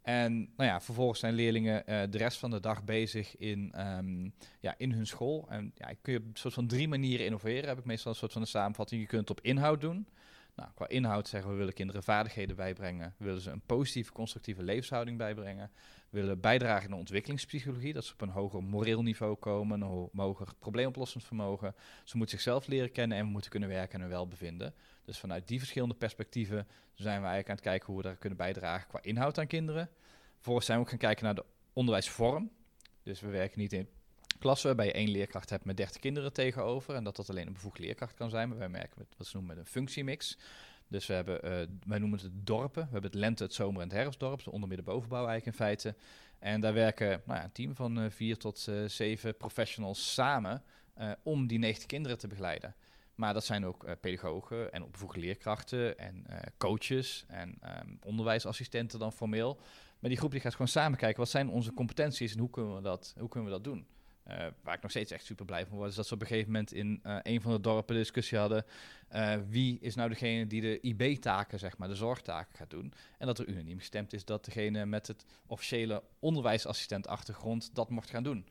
[0.09, 4.35] En nou ja, vervolgens zijn leerlingen uh, de rest van de dag bezig in, um,
[4.61, 5.47] ja, in hun school.
[5.49, 7.69] En ja, kun je op soort van drie manieren innoveren.
[7.69, 9.01] Heb ik meestal een soort van een samenvatting.
[9.01, 10.09] Je kunt het op inhoud doen.
[10.57, 13.15] Nou, qua inhoud zeggen we willen kinderen vaardigheden bijbrengen.
[13.19, 15.71] Willen ze een positieve, constructieve levenshouding bijbrengen.
[16.11, 17.93] Willen bijdragen in de ontwikkelingspsychologie.
[17.93, 21.75] Dat ze op een hoger moreel niveau komen, een hoger probleemoplossend vermogen.
[22.05, 24.75] Ze moeten zichzelf leren kennen en we moeten kunnen werken aan hun welbevinden.
[25.09, 28.39] Dus vanuit die verschillende perspectieven zijn we eigenlijk aan het kijken hoe we daar kunnen
[28.39, 29.91] bijdragen qua inhoud aan kinderen.
[30.35, 32.51] Vervolgens zijn we ook gaan kijken naar de onderwijsvorm.
[33.03, 33.89] Dus we werken niet in
[34.39, 36.95] klassen waarbij je één leerkracht hebt met 30 kinderen tegenover.
[36.95, 38.49] En dat dat alleen een bevoegde leerkracht kan zijn.
[38.49, 40.39] Maar wij merken met wat ze noemen met een functiemix.
[40.89, 42.83] Dus we hebben, uh, wij noemen het dorpen.
[42.83, 44.43] We hebben het lente, het zomer- en het herfstdorp.
[44.45, 45.95] De bovenbouw eigenlijk in feite.
[46.39, 50.63] En daar werken nou ja, een team van uh, vier tot uh, zeven professionals samen
[51.23, 52.75] om die 90 kinderen te begeleiden.
[53.19, 58.99] Maar dat zijn ook uh, pedagogen en opgevoegde leerkrachten en uh, coaches en um, onderwijsassistenten
[58.99, 59.61] dan formeel.
[59.99, 62.75] Maar die groep die gaat gewoon samen kijken wat zijn onze competenties en hoe kunnen
[62.75, 63.87] we dat, hoe kunnen we dat doen.
[64.29, 66.27] Uh, waar ik nog steeds echt super blij van word, is dat ze op een
[66.27, 68.65] gegeven moment in een van de dorpen discussie hadden.
[69.49, 72.93] wie is nou degene die de IB-taken, zeg maar, de zorgtaken gaat doen?
[73.19, 78.23] En dat er unaniem gestemd is dat degene met het officiële onderwijsassistent-achtergrond dat mocht gaan
[78.23, 78.47] doen.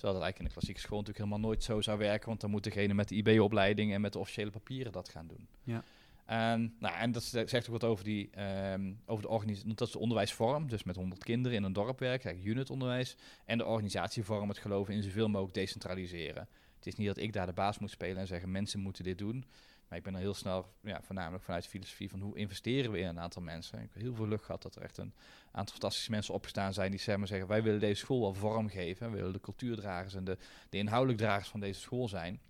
[0.00, 2.50] Terwijl dat eigenlijk in de klassieke school natuurlijk helemaal nooit zo zou werken, want dan
[2.50, 5.48] moet degene met de IB-opleiding en met de officiële papieren dat gaan doen.
[5.62, 5.84] Ja.
[6.26, 8.30] En, nou, en dat zegt ook wat over, die,
[8.72, 9.74] um, over de organisatie.
[9.74, 13.16] Dat is de onderwijsvorm, dus met 100 kinderen in een dorp werken, unitonderwijs.
[13.44, 16.48] En de organisatievorm, het geloven in zoveel mogelijk decentraliseren.
[16.76, 19.18] Het is niet dat ik daar de baas moet spelen en zeggen mensen moeten dit
[19.18, 19.44] doen.
[19.90, 22.98] Maar ik ben dan heel snel, ja, voornamelijk vanuit de filosofie van hoe investeren we
[22.98, 23.78] in een aantal mensen.
[23.78, 25.14] Ik heb heel veel lucht gehad dat er echt een
[25.50, 29.10] aantal fantastische mensen opgestaan zijn die zeggen, wij willen deze school wel vorm geven.
[29.10, 30.38] We willen de cultuurdragers en de,
[30.68, 32.40] de inhoudelijk dragers van deze school zijn.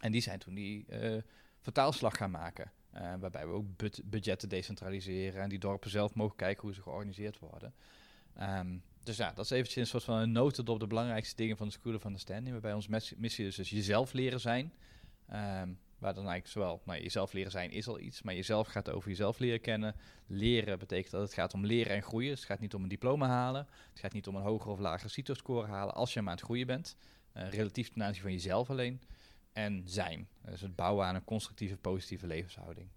[0.00, 1.22] En die zijn toen die uh,
[1.60, 2.72] vertaalslag gaan maken.
[2.94, 3.66] Uh, waarbij we ook
[4.04, 7.74] budgetten decentraliseren en die dorpen zelf mogen kijken hoe ze georganiseerd worden.
[8.40, 11.66] Um, dus ja, dat is eventjes een soort van een notendop de belangrijkste dingen van
[11.66, 12.50] de School of Understanding.
[12.50, 14.72] Waarbij onze missie is dus jezelf leren zijn.
[15.32, 18.90] Um, Waar dan eigenlijk zowel nou, jezelf leren zijn is al iets, maar jezelf gaat
[18.90, 19.94] over jezelf leren kennen.
[20.26, 22.30] Leren betekent dat het gaat om leren en groeien.
[22.30, 23.68] Dus het gaat niet om een diploma halen.
[23.90, 26.44] Het gaat niet om een hoger of lager CITO-score halen als je maar aan het
[26.44, 26.96] groeien bent.
[27.36, 29.00] Uh, relatief ten aanzien van jezelf alleen.
[29.52, 30.28] En zijn.
[30.44, 32.88] Dus het bouwen aan een constructieve, positieve levenshouding.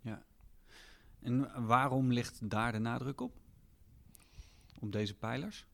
[0.00, 0.22] Ja.
[1.20, 3.36] En waarom ligt daar de nadruk op?
[4.80, 5.66] Op deze pijlers?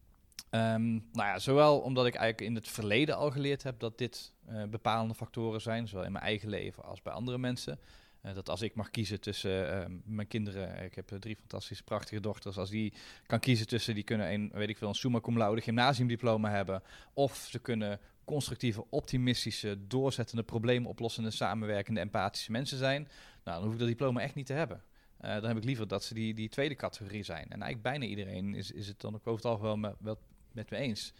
[0.54, 4.32] Um, nou ja, zowel omdat ik eigenlijk in het verleden al geleerd heb dat dit
[4.48, 7.78] uh, bepalende factoren zijn, zowel in mijn eigen leven als bij andere mensen.
[8.22, 12.20] Uh, dat als ik mag kiezen tussen uh, mijn kinderen, ik heb drie fantastische, prachtige
[12.20, 12.92] dochters, als die
[13.26, 16.82] kan kiezen tussen, die kunnen een, weet ik veel, een summa cum laude gymnasiumdiploma hebben,
[17.12, 23.08] of ze kunnen constructieve, optimistische, doorzettende, probleemoplossende, samenwerkende, empathische mensen zijn,
[23.44, 24.82] nou, dan hoef ik dat diploma echt niet te hebben.
[25.18, 27.44] Dan heb ik liever dat ze die, die tweede categorie zijn.
[27.44, 30.18] En eigenlijk bijna iedereen is, is het dan ook over het algemeen wel, wel
[30.54, 31.12] met me eens.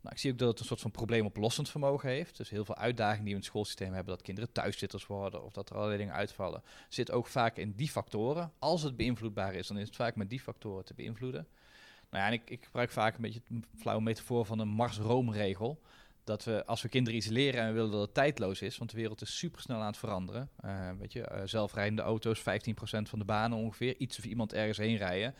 [0.00, 2.36] Nou, ik zie ook dat het een soort van probleemoplossend vermogen heeft.
[2.36, 5.52] Dus heel veel uitdagingen die we in het schoolsysteem hebben, dat kinderen thuiszitters worden of
[5.52, 8.52] dat er allerlei dingen uitvallen, zit ook vaak in die factoren.
[8.58, 11.46] Als het beïnvloedbaar is, dan is het vaak met die factoren te beïnvloeden.
[12.10, 15.80] Nou ja, en ik, ik gebruik vaak een beetje het flauwe metafoor van een Mars-Rome-regel.
[16.24, 18.90] Dat we, als we kinderen iets leren en we willen dat het tijdloos is, want
[18.90, 20.50] de wereld is super snel aan het veranderen.
[20.64, 22.42] Uh, weet je, uh, zelfrijdende auto's, 15%
[22.82, 23.96] van de banen ongeveer.
[23.96, 25.34] Iets of iemand ergens heen rijden.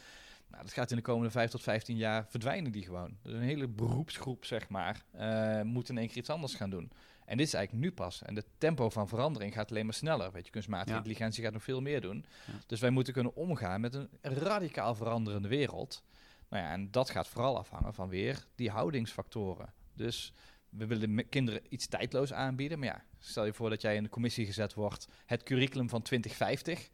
[0.50, 3.16] Nou, dat gaat in de komende 5 tot 15 jaar verdwijnen die gewoon.
[3.22, 6.92] Dus een hele beroepsgroep, zeg maar, uh, moet in één keer iets anders gaan doen.
[7.24, 8.22] En dit is eigenlijk nu pas.
[8.22, 10.32] En het tempo van verandering gaat alleen maar sneller.
[10.32, 10.96] Weet je, kunstmatige ja.
[10.96, 12.24] intelligentie gaat nog veel meer doen.
[12.46, 12.52] Ja.
[12.66, 16.02] Dus wij moeten kunnen omgaan met een radicaal veranderende wereld.
[16.48, 19.72] Nou ja, en dat gaat vooral afhangen van weer die houdingsfactoren.
[19.94, 20.32] Dus
[20.68, 22.78] we willen kinderen iets tijdloos aanbieden.
[22.78, 26.02] Maar ja, stel je voor dat jij in de commissie gezet wordt, het curriculum van
[26.02, 26.88] 2050.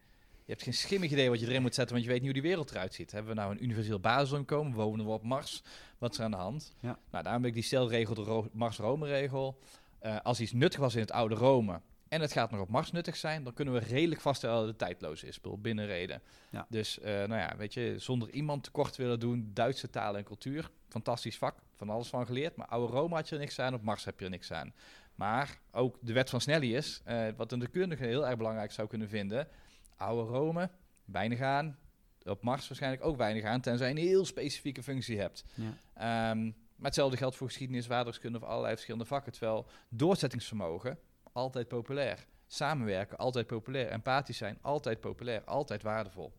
[0.44, 2.40] Je hebt geen schimmig idee wat je erin moet zetten, want je weet niet hoe
[2.40, 3.12] die wereld eruit ziet.
[3.12, 4.72] Hebben we nou een universeel basisinkomen?
[4.72, 5.62] Wonen we op Mars?
[5.98, 6.74] Wat is er aan de hand?
[6.80, 6.98] Ja.
[7.10, 9.58] Nou, daarom heb ik die stelregel, de Mars-Rome-regel.
[10.02, 12.92] Uh, als iets nuttig was in het oude Rome en het gaat nog op Mars
[12.92, 16.22] nuttig zijn, dan kunnen we redelijk vaststellen dat het tijdloos is, binnen reden.
[16.50, 16.66] Ja.
[16.68, 20.70] Dus, uh, nou ja, weet je, zonder iemand tekort willen doen, Duitse taal en cultuur,
[20.88, 22.56] fantastisch vak, van alles van geleerd.
[22.56, 24.72] Maar oude Rome had je er niks aan, op Mars heb je er niks aan.
[25.14, 29.08] Maar ook de wet van Snellius, uh, wat een natuurkundige heel erg belangrijk zou kunnen
[29.08, 29.48] vinden.
[29.96, 30.70] Oude Rome,
[31.04, 31.78] weinig aan.
[32.22, 35.44] Op Mars waarschijnlijk ook weinig aan, tenzij je een heel specifieke functie hebt.
[35.54, 35.74] Ja.
[35.94, 39.32] Ehm, maar hetzelfde geldt voor geschiedenis, waarderskunde of allerlei verschillende vakken.
[39.32, 40.98] Terwijl doorzettingsvermogen
[41.32, 42.26] altijd populair.
[42.46, 43.88] Samenwerken, altijd populair.
[43.88, 45.44] Empathisch zijn, altijd populair.
[45.44, 46.32] Altijd waardevol.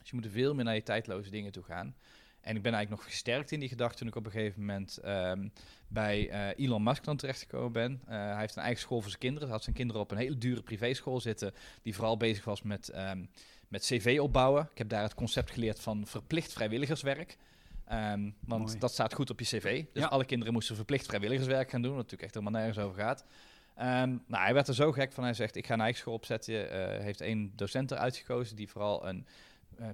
[0.00, 1.96] Dus je moet er veel meer naar je tijdloze dingen toe gaan.
[2.40, 4.96] En ik ben eigenlijk nog gesterkt in die gedachte toen ik op een gegeven moment
[4.98, 5.48] ehm,
[5.88, 8.00] bij uh, Elon Musk dan terechtgekomen ben.
[8.04, 9.44] Uh, hij heeft een eigen school voor zijn kinderen.
[9.44, 12.92] Hij had zijn kinderen op een hele dure privéschool zitten, die vooral bezig was met,
[12.96, 13.28] um,
[13.68, 14.68] met cv opbouwen.
[14.72, 17.36] Ik heb daar het concept geleerd van verplicht vrijwilligerswerk.
[17.92, 19.84] Um, want dat staat goed op je cv.
[19.92, 23.24] Dus alle kinderen moesten verplicht vrijwilligerswerk gaan doen, wat natuurlijk echt helemaal nergens over gaat.
[23.78, 25.24] Um, nou, hij werd er zo gek van.
[25.24, 26.54] Hij zegt, ik ga een eigen school opzetten.
[26.54, 29.26] Uh, heeft één docent eruit gekozen die vooral een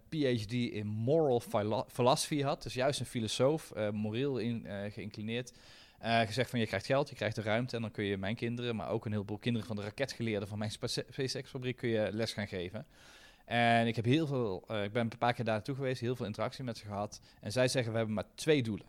[0.08, 1.42] PhD in moral
[1.88, 2.62] philosophy had.
[2.62, 5.52] Dus juist een filosoof, uh, moreel in, geïnclineerd.
[6.00, 7.76] gezegd van, je krijgt geld, je krijgt de ruimte...
[7.76, 10.48] en dan kun je mijn kinderen, maar ook een heleboel kinderen van de raketgeleerden...
[10.48, 12.86] van mijn SpaceX-fabriek kun je les gaan geven.
[13.44, 16.26] En ik heb heel veel, ik ben een paar keer daar naartoe geweest, heel veel
[16.26, 17.20] interactie met ze gehad.
[17.40, 18.86] En zij zeggen, we hebben maar twee doelen.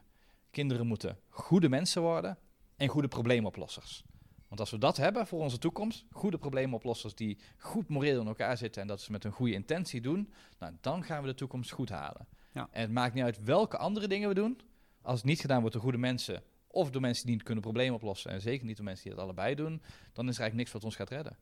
[0.51, 2.37] Kinderen moeten goede mensen worden
[2.77, 4.03] en goede probleemoplossers.
[4.47, 8.57] Want als we dat hebben voor onze toekomst, goede probleemoplossers die goed moreel in elkaar
[8.57, 11.71] zitten en dat ze met een goede intentie doen, nou, dan gaan we de toekomst
[11.71, 12.27] goed halen.
[12.51, 12.67] Ja.
[12.71, 14.59] En het maakt niet uit welke andere dingen we doen,
[15.01, 17.95] als het niet gedaan wordt door goede mensen of door mensen die niet kunnen problemen
[17.95, 19.81] oplossen, en zeker niet door mensen die het allebei doen,
[20.13, 21.37] dan is er eigenlijk niks wat ons gaat redden.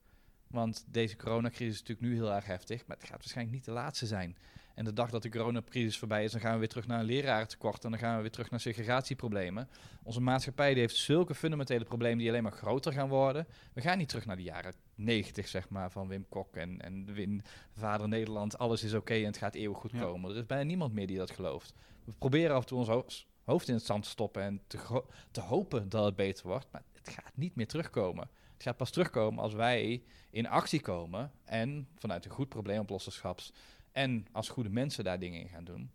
[0.48, 3.72] Want deze coronacrisis is natuurlijk nu heel erg heftig, maar het gaat waarschijnlijk niet de
[3.72, 4.38] laatste zijn.
[4.76, 7.06] En de dag dat de coronacrisis voorbij is, dan gaan we weer terug naar een
[7.06, 9.70] lerarentekort en dan gaan we weer terug naar segregatieproblemen.
[10.04, 13.48] Onze maatschappij die heeft zulke fundamentele problemen die alleen maar groter gaan worden.
[13.74, 17.14] We gaan niet terug naar de jaren 90, zeg maar, van Wim Kok en, en
[17.14, 18.58] Wim, Vader Nederland.
[18.58, 20.32] Alles is oké en het gaat eeuwig goed komen.
[20.32, 21.74] Er is bijna niemand meer die dat gelooft.
[22.04, 25.42] We proberen af en toe ons hoofd in het zand te stoppen en te, te
[25.42, 28.30] hopen dat het beter wordt, maar het gaat niet meer terugkomen.
[28.54, 33.54] Het gaat pas terugkomen als wij in actie komen en vanuit een goed probleemoplossenschaps
[33.96, 35.92] en als goede mensen daar dingen in gaan doen.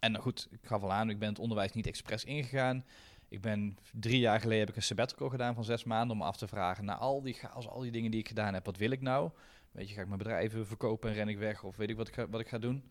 [0.00, 2.84] En goed, ik gaf al aan, ik ben het onderwijs niet expres ingegaan.
[3.28, 6.36] Ik ben drie jaar geleden heb ik een sabbatical gedaan van zes maanden om af
[6.36, 8.90] te vragen naar al die als al die dingen die ik gedaan heb, wat wil
[8.90, 9.30] ik nou?
[9.72, 12.08] Weet je, ga ik mijn bedrijven verkopen en ren ik weg of weet ik wat
[12.08, 12.84] ik wat ik ga doen?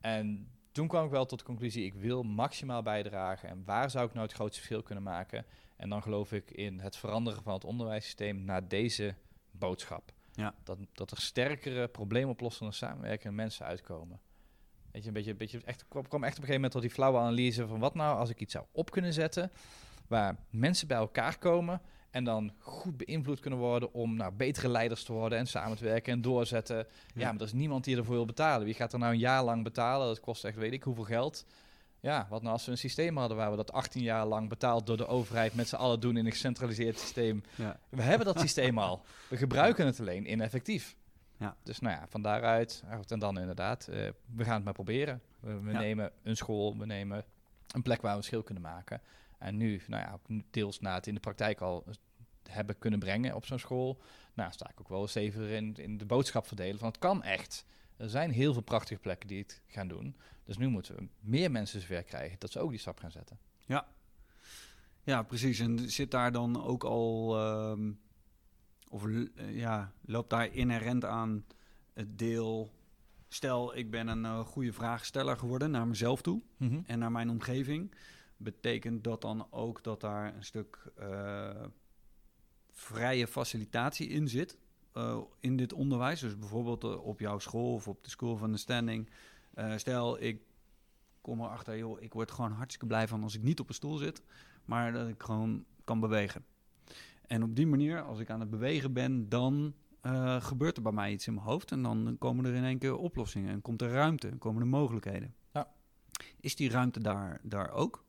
[0.00, 4.06] En toen kwam ik wel tot de conclusie, ik wil maximaal bijdragen en waar zou
[4.06, 5.46] ik nou het grootste verschil kunnen maken?
[5.76, 9.14] En dan geloof ik in het veranderen van het onderwijssysteem naar deze
[9.50, 10.12] boodschap.
[10.38, 10.54] Ja.
[10.64, 14.20] Dat, dat er sterkere, probleemoplossende samenwerkende mensen uitkomen.
[14.92, 16.90] Weet je, een beetje, een beetje echt, kwam, echt op een gegeven moment tot die
[16.90, 19.50] flauwe analyse van wat nou als ik iets zou op kunnen zetten
[20.06, 21.80] waar mensen bij elkaar komen
[22.10, 25.84] en dan goed beïnvloed kunnen worden om nou, betere leiders te worden en samen te
[25.84, 26.76] werken en doorzetten.
[26.76, 26.84] Ja,
[27.14, 28.64] ja maar er is niemand die ervoor wil betalen.
[28.64, 30.06] Wie gaat er nou een jaar lang betalen?
[30.06, 31.46] Dat kost echt weet ik hoeveel geld.
[32.00, 34.86] Ja, wat nou als we een systeem hadden waar we dat 18 jaar lang betaald
[34.86, 37.42] door de overheid met z'n allen doen in een gecentraliseerd systeem.
[37.54, 37.80] Ja.
[37.88, 39.04] We hebben dat systeem al.
[39.28, 40.96] We gebruiken het alleen ineffectief.
[41.36, 41.56] Ja.
[41.62, 45.22] Dus nou ja, van daaruit, en dan inderdaad, uh, we gaan het maar proberen.
[45.40, 47.24] We, nemen een school, we nemen
[47.74, 49.00] een plek waar we een verschil kunnen maken.
[49.38, 51.84] En nu, nou ja, deels na het in de praktijk al
[52.48, 54.00] hebben kunnen brengen op zo'n school,
[54.34, 57.22] nou sta ik ook wel eens even in, in de boodschap verdelen van het kan
[57.22, 57.64] echt.
[57.98, 60.16] Er zijn heel veel prachtige plekken die het gaan doen.
[60.44, 63.38] Dus nu moeten we meer mensen zover krijgen dat ze ook die stap gaan zetten.
[63.66, 63.88] Ja,
[65.02, 65.58] ja precies.
[65.58, 67.36] En zit daar dan ook al,
[67.76, 67.92] uh,
[68.88, 69.06] of
[69.48, 71.44] ja, loopt daar inherent aan
[71.92, 72.70] het deel.
[73.28, 76.80] Stel, ik ben een uh, goede vraagsteller geworden naar mezelf toe mhm.
[76.86, 77.94] en naar mijn omgeving.
[78.36, 81.64] Betekent dat dan ook dat daar een stuk uh,
[82.72, 84.56] vrije facilitatie in zit?
[84.98, 86.20] Uh, in dit onderwijs.
[86.20, 89.10] Dus bijvoorbeeld uh, op jouw school of op de School of Understanding.
[89.54, 90.42] Uh, stel, ik
[91.20, 93.96] kom erachter, joh, ik word gewoon hartstikke blij van als ik niet op een stoel
[93.96, 94.22] zit,
[94.64, 96.44] maar dat ik gewoon kan bewegen.
[97.26, 99.74] En op die manier, als ik aan het bewegen ben, dan
[100.38, 101.72] gebeurt er bij mij iets in mijn hoofd.
[101.72, 103.50] En dan komen er in één keer oplossingen.
[103.50, 105.34] En komt er ruimte, komen er mogelijkheden.
[105.52, 105.68] Ja.
[106.40, 108.04] Is die ruimte daar, daar ook?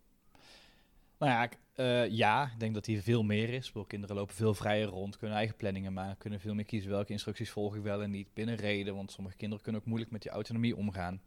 [1.19, 3.67] Nou ja, ik, uh, ja, ik denk dat hier veel meer is.
[3.67, 7.11] Bedoel, kinderen lopen veel vrijer rond, kunnen eigen planningen maken, kunnen veel meer kiezen welke
[7.11, 8.95] instructies volg ik wel en niet binnen reden.
[8.95, 11.21] Want sommige kinderen kunnen ook moeilijk met die autonomie omgaan.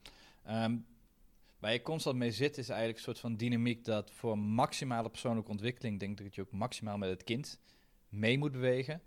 [0.51, 0.86] Um,
[1.59, 5.51] waar je constant mee zit, is eigenlijk een soort van dynamiek dat voor maximale persoonlijke
[5.51, 7.61] ontwikkeling, denk ik dat je ook maximaal met het kind
[8.09, 9.03] mee moet bewegen.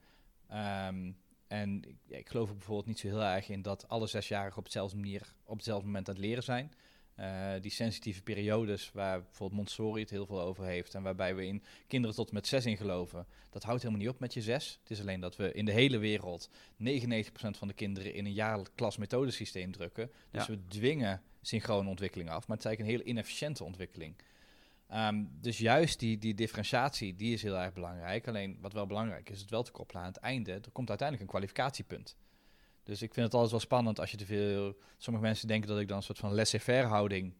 [0.52, 1.18] Um,
[1.48, 4.64] en ja, ik geloof ook bijvoorbeeld niet zo heel erg in dat alle zesjarigen op
[4.64, 6.72] hetzelfde manier, op hetzelfde moment aan het leren zijn.
[7.20, 11.46] Uh, die sensitieve periodes waar bijvoorbeeld Montessori het heel veel over heeft en waarbij we
[11.46, 14.80] in kinderen tot met zes in geloven, dat houdt helemaal niet op met je zes.
[14.82, 16.52] Het is alleen dat we in de hele wereld 99%
[17.34, 20.12] van de kinderen in een jaarklas methodesysteem drukken.
[20.32, 24.16] Dus we dwingen synchrone ontwikkeling af, maar het is eigenlijk een hele inefficiënte ontwikkeling.
[24.88, 28.28] Ehm, dus juist die, die differentiatie, die is heel erg belangrijk.
[28.28, 30.52] Alleen wat wel belangrijk is, het wel te koppelen aan het einde.
[30.52, 32.16] Er komt uiteindelijk een kwalificatiepunt.
[32.86, 34.78] Dus ik vind het altijd wel spannend als je te veel...
[34.98, 37.34] Sommige mensen denken dat ik dan een soort van laissez-faire houding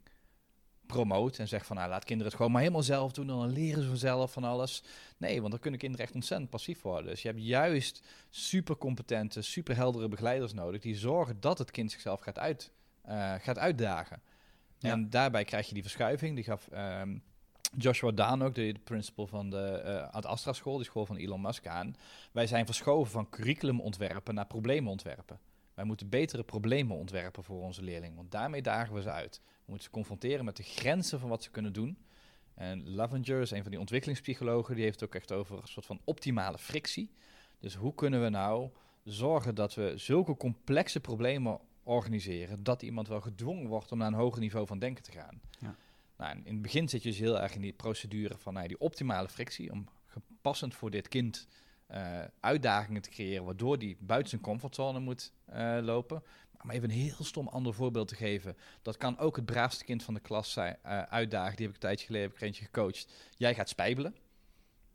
[0.86, 3.52] promoot en zeg van nou, laat kinderen het gewoon maar helemaal zelf doen en dan
[3.52, 4.84] leren ze vanzelf van alles.
[5.18, 7.10] Nee, want dan kunnen kinderen echt ontzettend passief worden.
[7.10, 11.92] Dus je hebt juist super competente, super heldere begeleiders nodig die zorgen dat het kind
[11.92, 12.72] zichzelf gaat, uit,
[13.08, 14.22] uh, gaat uitdagen.
[14.80, 16.36] En daarbij krijg je die verschuiving.
[16.36, 17.24] Die gaf um,
[17.78, 21.42] Joshua Daan ook, de, de principal van de uh, Astra School, die school van Elon
[21.42, 21.96] Musk aan.
[22.32, 25.40] Wij zijn verschoven van curriculum ontwerpen naar problemen ontwerpen.
[25.74, 29.42] Wij moeten betere problemen ontwerpen voor onze leerlingen, want daarmee dagen we ze uit.
[29.44, 31.98] We moeten ze confronteren met de grenzen van wat ze kunnen doen.
[32.54, 36.00] En Lavenger is een van die ontwikkelingspsychologen, die heeft ook echt over een soort van
[36.04, 37.12] optimale frictie.
[37.60, 38.70] Dus hoe kunnen we nou
[39.04, 44.14] zorgen dat we zulke complexe problemen organiseren, dat iemand wel gedwongen wordt om naar een
[44.14, 45.42] hoger niveau van denken te gaan.
[45.60, 45.76] Ja.
[46.18, 48.80] Nou, in het begin zit je dus heel erg in die procedure van nou, die
[48.80, 51.48] optimale frictie, om gepassend voor dit kind
[51.92, 56.24] uh, uitdagingen te creëren, waardoor die buiten zijn comfortzone moet uh, lopen.
[56.64, 58.58] Om even een heel stom ander voorbeeld te geven.
[58.82, 61.56] Dat kan ook het braafste kind van de klas zijn, uh, uitdagen.
[61.56, 63.08] Die heb ik een tijdje geleden heb ik eentje gecoacht.
[63.38, 64.16] Jij gaat spijbelen.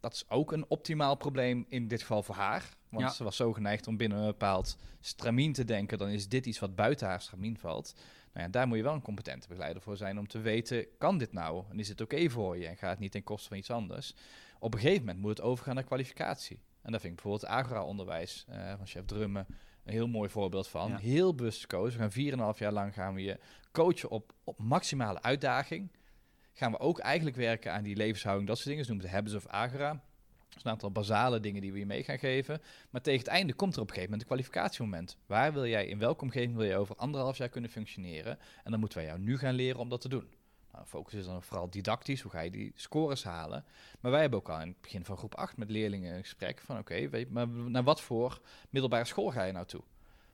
[0.01, 2.77] Dat is ook een optimaal probleem in dit geval voor haar.
[2.89, 5.99] Want ze was zo geneigd om binnen een bepaald stramien te denken.
[5.99, 7.95] Dan is dit iets wat buiten haar stramien valt.
[8.33, 11.19] Nou ja, daar moet je wel een competente begeleider voor zijn om te weten, kan
[11.19, 11.65] dit nou?
[11.71, 12.67] En is het oké voor je?
[12.67, 14.15] En gaat het niet ten koste van iets anders?
[14.59, 16.61] Op een gegeven moment moet het overgaan naar kwalificatie.
[16.83, 19.47] En daar vind ik bijvoorbeeld Agora-onderwijs uh, van chef Drummen
[19.85, 20.97] een heel mooi voorbeeld van.
[20.97, 22.11] Heel bewust coachen.
[22.11, 23.39] We gaan 4,5 jaar lang gaan we je
[23.73, 25.93] coachen op, op maximale uitdaging.
[26.53, 28.85] Gaan we ook eigenlijk werken aan die levenshouding, dat soort dingen.
[28.85, 30.03] Ze noemen het Habits of Agora.
[30.57, 32.63] Is een aantal basale dingen die we je mee gaan geven.
[32.91, 35.17] Maar tegen het einde komt er op een gegeven moment een kwalificatiemoment.
[35.27, 38.39] Waar wil jij, in welke omgeving wil je over anderhalf jaar kunnen functioneren?
[38.65, 40.29] En dan moeten wij jou nu gaan leren om dat te doen.
[40.73, 43.65] Nou, focus is dan vooral didactisch, hoe ga je die scores halen.
[44.01, 46.61] Maar wij hebben ook al in het begin van groep 8 met leerlingen een gesprek
[46.61, 48.41] van oké, maar naar wat voor
[48.71, 49.83] middelbare school ga je nou toe?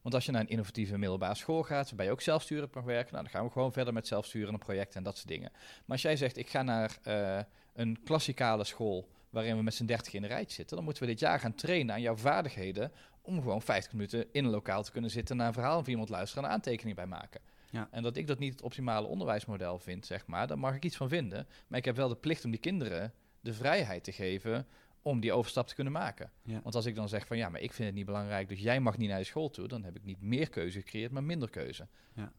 [0.02, 3.12] Want als je naar een innovatieve middelbare school gaat, waarbij je ook zelfsturend mag werken,
[3.12, 5.50] nou, dan gaan we gewoon verder met zelfsturende projecten en dat soort dingen.
[5.52, 7.38] Maar als jij zegt, ik ga naar uh,
[7.74, 11.08] een klassikale school waarin we met z'n dertig in de rijtje zitten, dan moeten we
[11.08, 14.90] dit jaar gaan trainen aan jouw vaardigheden om gewoon 50 minuten in een lokaal te
[14.90, 17.40] kunnen zitten, naar een verhaal van iemand luisteren en een aantekening bij maken.
[17.70, 17.88] Ja.
[17.90, 20.96] En dat ik dat niet het optimale onderwijsmodel vind, zeg maar, daar mag ik iets
[20.96, 21.46] van vinden.
[21.66, 24.66] Maar ik heb wel de plicht om die kinderen de vrijheid te geven
[25.02, 26.30] om die overstap te kunnen maken.
[26.62, 28.80] Want als ik dan zeg van ja, maar ik vind het niet belangrijk, dus jij
[28.80, 31.50] mag niet naar de school toe, dan heb ik niet meer keuze gecreëerd, maar minder
[31.50, 31.88] keuze.
[32.14, 32.32] Ja.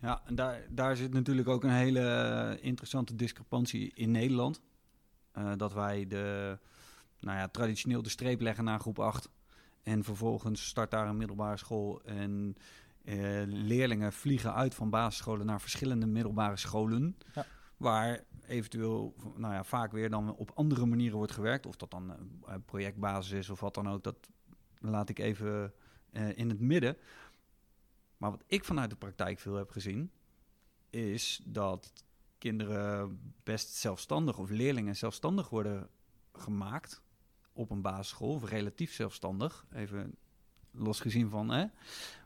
[0.00, 4.60] Ja, en daar, daar zit natuurlijk ook een hele interessante discrepantie in Nederland.
[5.38, 6.58] Uh, dat wij de,
[7.20, 9.28] nou ja, traditioneel de streep leggen naar groep 8.
[9.82, 12.02] En vervolgens start daar een middelbare school.
[12.04, 12.56] En
[13.04, 17.16] uh, leerlingen vliegen uit van basisscholen naar verschillende middelbare scholen.
[17.34, 17.46] Ja.
[17.76, 21.66] Waar eventueel, nou ja, vaak weer dan op andere manieren wordt gewerkt.
[21.66, 22.16] Of dat dan
[22.48, 24.02] uh, projectbasis is of wat dan ook.
[24.02, 24.28] Dat
[24.78, 25.72] laat ik even
[26.12, 26.96] uh, in het midden.
[28.16, 30.10] Maar wat ik vanuit de praktijk veel heb gezien,
[30.90, 31.92] is dat
[32.42, 35.88] kinderen best zelfstandig of leerlingen zelfstandig worden
[36.32, 37.02] gemaakt
[37.52, 39.66] op een basisschool, of relatief zelfstandig.
[39.74, 40.14] Even
[40.70, 41.64] losgezien van, hè?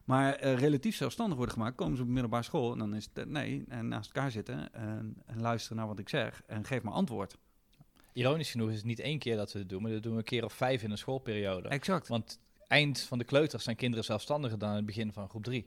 [0.05, 3.29] Maar uh, relatief zelfstandig worden gemaakt, komen ze op middelbare school en dan is het,
[3.29, 6.93] nee, en naast elkaar zitten en, en, luisteren naar wat ik zeg en geef maar
[6.93, 7.37] antwoord.
[8.13, 10.19] Ironisch genoeg is het niet één keer dat we het doen, maar dat doen we
[10.19, 11.69] een keer of vijf in een schoolperiode.
[11.69, 12.09] Exact.
[12.09, 15.67] Want eind van de kleuters zijn kinderen zelfstandiger dan het begin van groep drie.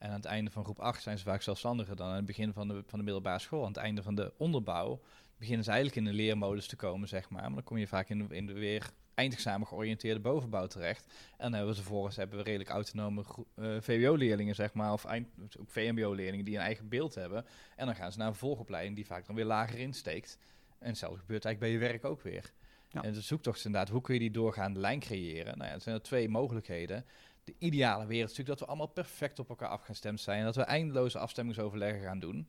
[0.00, 2.52] En aan het einde van groep 8 zijn ze vaak zelfstandiger dan aan het begin
[2.52, 3.62] van de, van de middelbare school.
[3.62, 5.00] Aan het einde van de onderbouw
[5.38, 7.42] beginnen ze eigenlijk in de leermodus te komen, zeg maar.
[7.42, 11.04] Maar dan kom je vaak in de, in de weer eindexamen georiënteerde bovenbouw terecht.
[11.06, 13.24] En dan hebben we vervolgens hebben we redelijk autonome
[13.56, 15.28] uh, eh, VWO-leerlingen, zeg maar, of eind,
[15.58, 17.44] ook VMBO-leerlingen die een eigen beeld hebben.
[17.76, 20.38] En dan gaan ze naar een volgopleiding die vaak dan weer lager insteekt.
[20.78, 22.52] En hetzelfde gebeurt eigenlijk bij je werk ook weer.
[22.88, 23.02] Ja.
[23.02, 25.58] En de zoektocht is inderdaad, hoe kun je die doorgaande lijn creëren?
[25.58, 27.04] Nou ja, er zijn er twee mogelijkheden.
[27.44, 30.38] De ideale wereld natuurlijk dat we allemaal perfect op elkaar afgestemd zijn.
[30.38, 32.48] En dat we eindeloze afstemmingsoverleggen gaan doen.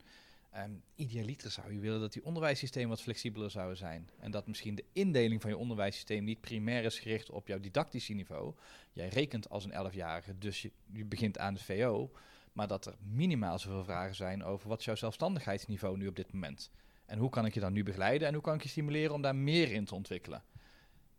[0.56, 4.10] Um, idealiter zou je willen dat die onderwijssysteem wat flexibeler zou zijn.
[4.18, 8.12] En dat misschien de indeling van je onderwijssysteem niet primair is gericht op jouw didactische
[8.12, 8.54] niveau.
[8.92, 12.10] Jij rekent als een 11-jarige, dus je, je, begint aan de VO.
[12.52, 16.32] Maar dat er minimaal zoveel vragen zijn over wat is jouw zelfstandigheidsniveau nu op dit
[16.32, 16.70] moment.
[17.06, 19.22] En hoe kan ik je dan nu begeleiden en hoe kan ik je stimuleren om
[19.22, 20.42] daar meer in te ontwikkelen.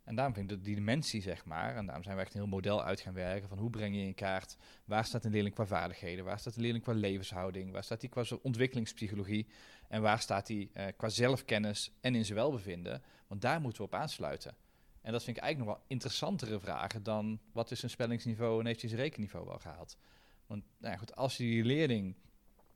[0.04, 2.48] En daarom vind ik die dimensie, zeg maar, en daarom zijn we echt een heel
[2.48, 5.66] model uit gaan werken van hoe breng je in kaart, waar staat een leerling qua
[5.66, 9.46] vaardigheden, waar staat een leerling qua levenshouding, waar staat die qua ontwikkelingspsychologie
[9.88, 13.86] en waar staat die uh, qua zelfkennis en in zijn welbevinden, want daar moeten we
[13.86, 14.56] op aansluiten.
[15.00, 18.66] En dat vind ik eigenlijk nog wel interessantere vragen dan wat is een spellingsniveau en
[18.66, 19.96] heeft hij zijn rekenniveau wel gehaald.
[20.46, 22.14] Want nou ja, goed, als je die leerling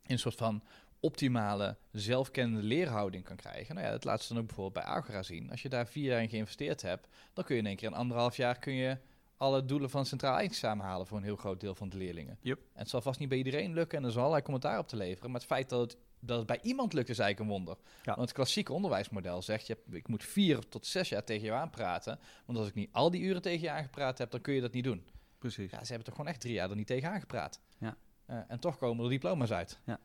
[0.03, 0.63] in een soort van
[0.99, 3.75] optimale, zelfkennende leerhouding kan krijgen.
[3.75, 5.51] Nou ja, dat laat ze dan ook bijvoorbeeld bij Agora zien.
[5.51, 7.95] Als je daar vier jaar in geïnvesteerd hebt, dan kun je in één keer in
[7.95, 8.97] anderhalf jaar kun je
[9.37, 12.37] alle doelen van het centraal eindexamen halen voor een heel groot deel van de leerlingen.
[12.41, 12.57] Yep.
[12.57, 14.95] En het zal vast niet bij iedereen lukken en er zal allerlei commentaar op te
[14.95, 15.31] leveren.
[15.31, 17.77] Maar het feit dat het, dat het bij iemand lukt is eigenlijk een wonder.
[18.03, 18.15] Ja.
[18.15, 21.53] Want het klassieke onderwijsmodel zegt, je hebt, ik moet vier tot zes jaar tegen je
[21.53, 22.19] aanpraten.
[22.45, 24.73] Want als ik niet al die uren tegen je aangepraat heb, dan kun je dat
[24.73, 25.05] niet doen.
[25.37, 25.71] Precies.
[25.71, 27.61] Ja, ze hebben toch gewoon echt drie jaar er niet tegen aangepraat.
[27.77, 27.97] Ja.
[28.25, 29.79] Eh, en toch komen er diploma's uit.
[29.85, 29.99] Ja,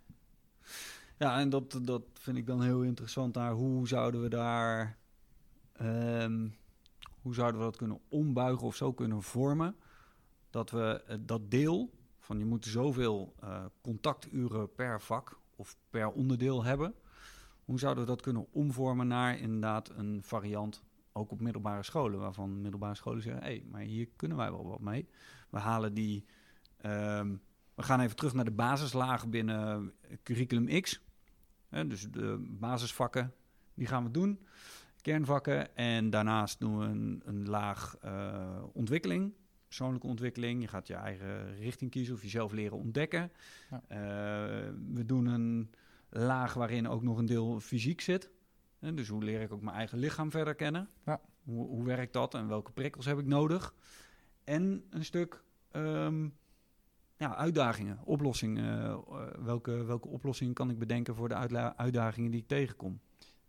[1.19, 3.35] en dat, dat vind ik dan heel interessant.
[3.35, 4.99] Naar hoe zouden we daar.
[5.73, 6.49] ehm,
[7.21, 9.77] hoe zouden we dat kunnen ombuigen of zo kunnen vormen?
[10.51, 16.09] Dat we eh, dat deel van je moet zoveel eh, contacturen per vak of per
[16.11, 16.95] onderdeel hebben.
[17.65, 22.61] Hoe zouden we dat kunnen omvormen naar inderdaad een variant, ook op middelbare scholen, waarvan
[22.61, 25.09] middelbare scholen zeggen: hé, hey, maar hier kunnen wij wel wat mee.
[25.51, 26.25] We halen die.
[26.77, 27.37] ehm,
[27.75, 31.03] we gaan even terug naar de basislagen binnen curriculum X.
[31.69, 33.35] Hè, dus de basisvakken,
[33.75, 34.47] die gaan we doen.
[35.01, 35.77] Kernvakken.
[35.77, 39.33] En daarnaast doen we een, een laag eh, ontwikkeling.
[39.67, 40.63] Persoonlijke ontwikkeling.
[40.63, 43.33] Je gaat je eigen richting kiezen of jezelf leren ontdekken.
[43.71, 43.83] Ja.
[43.89, 43.99] Eh,
[44.93, 45.71] we doen een
[46.09, 48.31] laag waarin ook nog een deel fysiek zit.
[48.79, 50.89] Dus hoe leer ik ook mijn eigen lichaam verder kennen?
[51.05, 51.21] Ja.
[51.43, 53.75] Hoe, hoe werkt dat en welke prikkels heb ik nodig?
[54.45, 56.29] En een stuk ehm,
[57.17, 58.83] ja, uitdagingen, oplossingen.
[58.83, 63.01] Eh, eh, welke, welke oplossing kan ik bedenken voor de uitdagingen die ik tegenkom?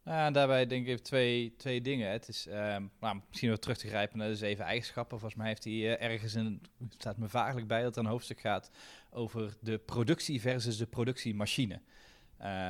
[0.04, 2.12] Nou, daarbij denk ik even twee, twee dingen.
[2.12, 5.20] Het is ehm, nou, misschien wel terug te grijpen naar de zeven eigenschappen.
[5.20, 8.40] Volgens mij heeft hij eh, ergens in, staat me vaaglijk bij dat er een hoofdstuk
[8.40, 8.72] gaat
[9.10, 11.82] over de productie versus de productiemachine.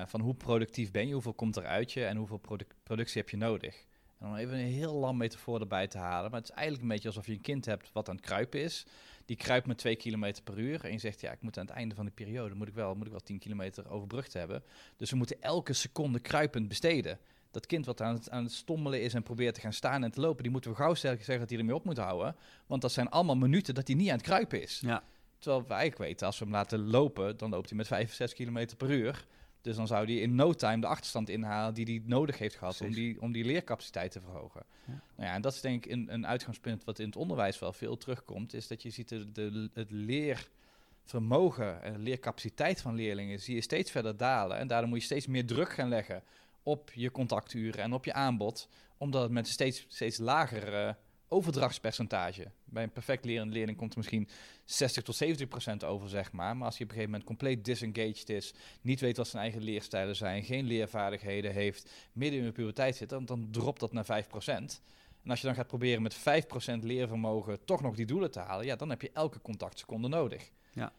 [0.06, 3.30] Van hoe productief ben je, hoeveel komt er uit je en hoeveel produc- productie heb
[3.30, 3.86] je nodig.
[4.20, 6.32] En dan even een heel lam metafoor erbij te halen.
[6.32, 8.62] Maar het is eigenlijk een beetje alsof je een kind hebt wat aan het kruipen
[8.62, 8.86] is.
[9.26, 10.86] Die kruipt met 2 km per uur.
[10.86, 12.96] En je zegt, ja, ik moet aan het einde van de periode moet ik wel,
[12.96, 14.64] moet ik wel 10 kilometer overbrugd hebben.
[14.98, 17.20] Dus we moeten elke seconde kruipend besteden.
[17.52, 20.12] Dat kind wat aan het, aan het stommelen is en probeert te gaan staan en
[20.12, 22.36] te lopen, die moeten we gauw zeggen dat hij ermee op moet houden.
[22.66, 24.80] Want dat zijn allemaal minuten dat hij niet aan het kruipen is.
[24.86, 25.04] Ja,
[25.46, 28.34] Terwijl we eigenlijk weten, als we hem laten lopen, dan loopt hij met 5, 6
[28.34, 29.26] km per uur.
[29.66, 32.82] Dus dan zou hij in no time de achterstand inhalen die hij nodig heeft gehad
[32.82, 34.64] om die, om die leercapaciteit te verhogen.
[34.86, 35.02] Ja.
[35.16, 37.74] Nou ja, en dat is denk ik een, een uitgangspunt wat in het onderwijs wel
[37.74, 43.40] veel terugkomt, is dat je ziet de, de, het leervermogen en de leercapaciteit van leerlingen
[43.40, 44.58] zie je steeds verder dalen.
[44.58, 46.24] En daardoor moet je steeds meer druk gaan leggen
[46.64, 50.94] op je contacturen en op je aanbod, omdat het met steeds, steeds lager eh,
[51.28, 52.52] overdrachtspercentage.
[52.64, 54.30] Bij een perfect lerende leerling komt er misschien
[54.66, 56.58] 60 tot 70 procent over, zeg maar.
[56.58, 59.62] Maar als hij op een gegeven moment compleet disengaged is, niet weet wat zijn eigen
[59.62, 64.06] leerstijlen zijn, geen leervaardigheden heeft, midden in de puberteit zit, dan, dan dropt dat naar
[64.06, 64.82] 5 procent.
[65.24, 66.20] En als je dan gaat proberen met 5%
[66.82, 70.52] leervermogen toch nog die doelen te halen, ja, dan heb je elke contactseconde nodig.
[70.74, 70.94] Ja.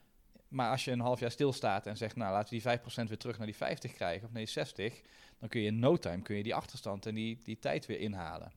[0.48, 3.18] Maar als je een half jaar stilstaat en zegt, nou laten we die 5% weer
[3.18, 5.00] terug naar die 50 krijgen, of nee 60,
[5.38, 8.00] dan kun je in no time kun je die achterstand en die, die tijd weer
[8.00, 8.52] inhalen.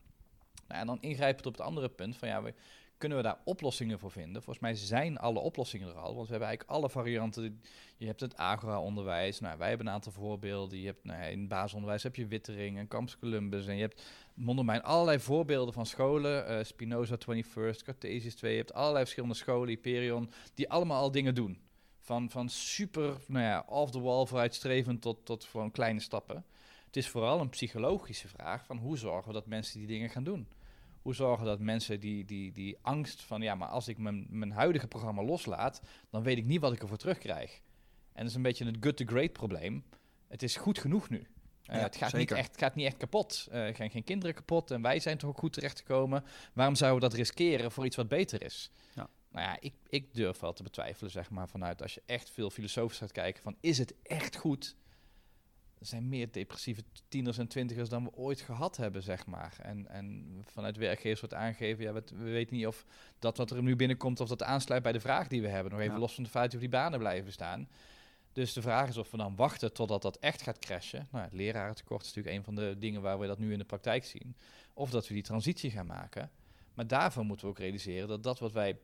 [0.70, 2.54] Nou, en dan ingrijpend op het andere punt van ja, we,
[2.98, 4.42] kunnen we daar oplossingen voor vinden?
[4.42, 7.60] Volgens mij zijn alle oplossingen er al, want we hebben eigenlijk alle varianten.
[7.96, 10.78] Je hebt het Agora-onderwijs, nou, wij hebben een aantal voorbeelden.
[10.78, 14.02] Je hebt, nou, in het basisonderwijs heb je Wittering en Campus Columbus en je hebt
[14.34, 16.46] Mondermijn, allerlei voorbeelden van scholen.
[16.46, 21.34] eh, Spinoza 21st, Cartesius 2, je hebt allerlei verschillende scholen, Hyperion, die allemaal al dingen
[21.34, 21.60] doen.
[22.00, 26.44] Van, van super, nou ja, off-the-wall vooruitstrevend tot, tot gewoon kleine stappen.
[26.86, 30.24] Het is vooral een psychologische vraag van hoe zorgen we dat mensen die dingen gaan
[30.24, 30.46] doen?
[31.02, 34.50] Hoe zorgen dat mensen die, die, die angst van, ja, maar als ik mijn, mijn
[34.52, 35.80] huidige programma loslaat,
[36.10, 37.60] dan weet ik niet wat ik ervoor terugkrijg.
[38.12, 39.84] En dat is een beetje het good to great probleem.
[40.28, 41.18] Het is goed genoeg nu.
[41.18, 43.48] Uh, Ja, het, gaat niet echt, gaat niet echt kapot.
[43.50, 46.24] Eh, Er gaan geen kinderen kapot en wij zijn toch ook goed terechtgekomen.
[46.52, 48.70] Waarom zouden we dat riskeren voor iets wat beter is?
[48.94, 49.08] Ja.
[49.30, 52.50] Nou ja, ik, ik durf wel te betwijfelen, zeg maar, vanuit als je echt veel
[52.50, 54.76] filosofisch gaat kijken van, is het echt goed?
[55.80, 59.56] Er zijn meer depressieve tieners en twintigers dan we ooit gehad hebben, zeg maar.
[59.62, 62.84] En, en vanuit werkgevers wordt aangegeven, ja, we, we weten niet of
[63.18, 65.72] dat wat er nu binnenkomt, of dat aansluit bij de vraag die we hebben.
[65.72, 66.00] Nog even Ja.
[66.00, 67.68] los van het feit of die banen blijven bestaan.
[68.32, 71.08] Dus de vraag is of we dan wachten totdat dat echt gaat crashen.
[71.10, 73.64] Nou, het lerarentekort is natuurlijk een van de dingen waar we dat nu in de
[73.64, 74.36] praktijk zien.
[74.74, 76.30] Of dat we die transitie gaan maken.
[76.74, 78.78] Maar daarvoor moeten we ook realiseren dat dat wat wij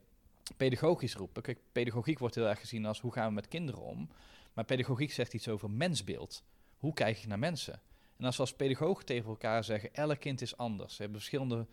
[0.56, 1.42] pedagogisch roepen.
[1.42, 4.08] Kijk, pedagogiek wordt heel erg gezien als hoe gaan we met kinderen om.
[4.52, 6.42] Maar pedagogiek zegt iets over mensbeeld.
[6.76, 7.80] Hoe kijk je naar mensen?
[8.16, 10.94] En als we als pedagoog tegen elkaar zeggen, elk kind is anders.
[10.94, 11.66] Ze hebben verschillende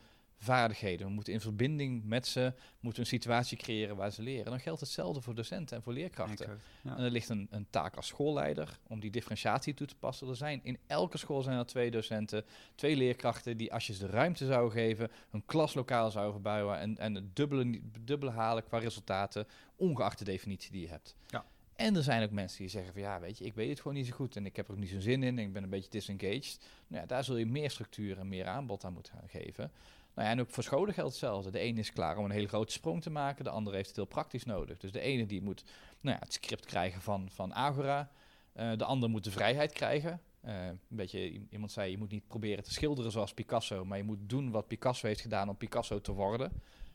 [0.43, 1.07] vaardigheden.
[1.07, 4.45] We moeten in verbinding met ze, moeten een situatie creëren waar ze leren.
[4.45, 6.61] Dan geldt hetzelfde voor docenten en voor leerkrachten.
[6.83, 6.97] Ja.
[6.97, 10.27] En er ligt een, een taak als schoolleider om die differentiatie toe te passen.
[10.27, 12.45] Er zijn in elke school zijn er twee docenten,
[12.75, 16.97] twee leerkrachten die als je ze de ruimte zou geven, een klaslokaal zouden verbouwen en,
[16.97, 21.15] en het dubbele, dubbele halen qua resultaten, ongeacht de definitie die je hebt.
[21.27, 21.45] Ja.
[21.83, 23.93] En er zijn ook mensen die zeggen van ja, weet je, ik weet het gewoon
[23.93, 25.63] niet zo goed en ik heb er ook niet zo'n zin in en ik ben
[25.63, 26.59] een beetje disengaged.
[26.87, 29.71] Nou ja, daar zul je meer structuur en meer aanbod aan moeten gaan geven.
[30.13, 31.51] Nou ja, en ook voor scholen geldt hetzelfde.
[31.51, 33.95] De ene is klaar om een hele grote sprong te maken, de andere heeft het
[33.95, 34.77] heel praktisch nodig.
[34.77, 35.63] Dus de ene die moet
[36.01, 38.11] nou ja, het script krijgen van, van Agora,
[38.55, 40.21] uh, de ander moet de vrijheid krijgen.
[40.45, 44.03] Uh, een beetje, iemand zei, je moet niet proberen te schilderen zoals Picasso, maar je
[44.03, 46.51] moet doen wat Picasso heeft gedaan om Picasso te worden.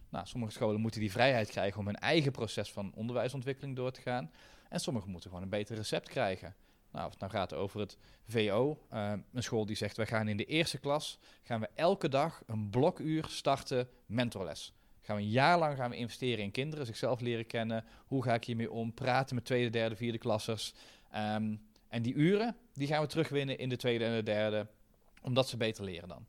[0.08, 4.00] Nou, sommige scholen moeten die vrijheid krijgen om hun eigen proces van onderwijsontwikkeling door te
[4.00, 4.30] gaan.
[4.68, 6.54] En sommigen moeten gewoon een beter recept krijgen.
[6.92, 7.96] Nou, of het nou gaat over het
[8.26, 12.08] VO, eh, een school die zegt, we gaan in de eerste klas, gaan we elke
[12.08, 14.72] dag een blokuur starten mentorles.
[15.00, 17.84] Gaan we een jaar lang gaan we investeren in kinderen, zichzelf leren kennen.
[18.06, 18.94] Hoe ga ik hiermee om?
[18.94, 20.74] Praten met tweede, derde, vierde klassers.
[21.16, 24.66] Um, en die uren, die gaan we terugwinnen in de tweede en de derde,
[25.22, 26.26] omdat ze beter leren dan.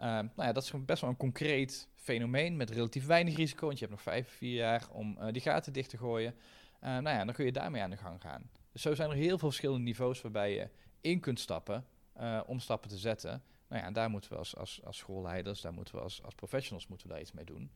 [0.00, 3.78] Uh, nou ja, dat is best wel een concreet fenomeen met relatief weinig risico, want
[3.78, 6.34] je hebt nog vijf, vier jaar om uh, die gaten dicht te gooien.
[6.80, 8.50] Uh, nou ja, dan kun je daarmee aan de gang gaan.
[8.72, 10.68] Dus zo zijn er heel veel verschillende niveaus waarbij je
[11.00, 11.86] in kunt stappen
[12.20, 13.42] uh, om stappen te zetten.
[13.68, 16.34] Nou ja, en daar moeten we als, als, als schoolleiders, daar moeten we als, als
[16.34, 17.70] professionals moeten we daar iets mee doen.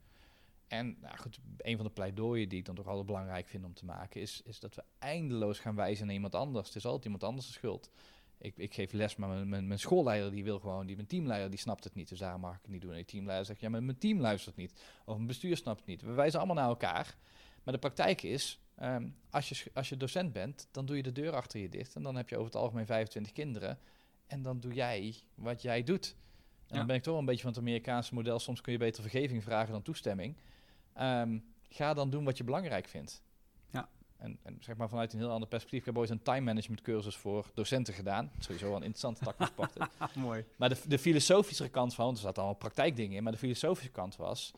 [0.69, 3.75] En nou goed, een van de pleidooien die ik dan toch altijd belangrijk vind om
[3.75, 6.67] te maken, is, is dat we eindeloos gaan wijzen naar iemand anders.
[6.67, 7.91] Het is altijd iemand anders de schuld.
[8.39, 11.59] Ik, ik geef les, maar mijn, mijn, schoolleider die wil gewoon, die, mijn teamleider die
[11.59, 12.93] snapt het niet, dus daar mag ik het niet doen.
[12.93, 14.73] En teamleider zegt, ja, maar mijn team luistert niet.
[15.05, 16.03] Of mijn bestuur snapt het niet.
[16.03, 17.17] We wijzen allemaal naar elkaar.
[17.63, 21.13] Maar de praktijk is, ehm, als, je, als je docent bent, dan doe je de
[21.13, 21.95] deur achter je dicht.
[21.95, 23.79] En dan heb je over het algemeen 25 kinderen.
[24.27, 26.17] En dan doe jij wat jij doet.
[26.67, 28.39] En dan ben ik toch wel een beetje van het Amerikaanse model.
[28.39, 30.37] Soms kun je beter vergeving vragen dan toestemming.
[31.01, 33.23] Um, ga dan doen wat je belangrijk vindt.
[33.71, 33.89] Ja.
[34.17, 35.81] En, en, zeg maar vanuit een heel ander perspectief.
[35.81, 38.31] Ik heb ooit een time management cursus voor docenten gedaan.
[38.39, 39.77] Sowieso wel een interessante tak gepakt.
[40.15, 40.45] Mooi.
[40.57, 44.17] Maar de, de filosofische kant van, er zaten allemaal praktijkdingen in, maar de filosofische kant
[44.17, 44.53] was,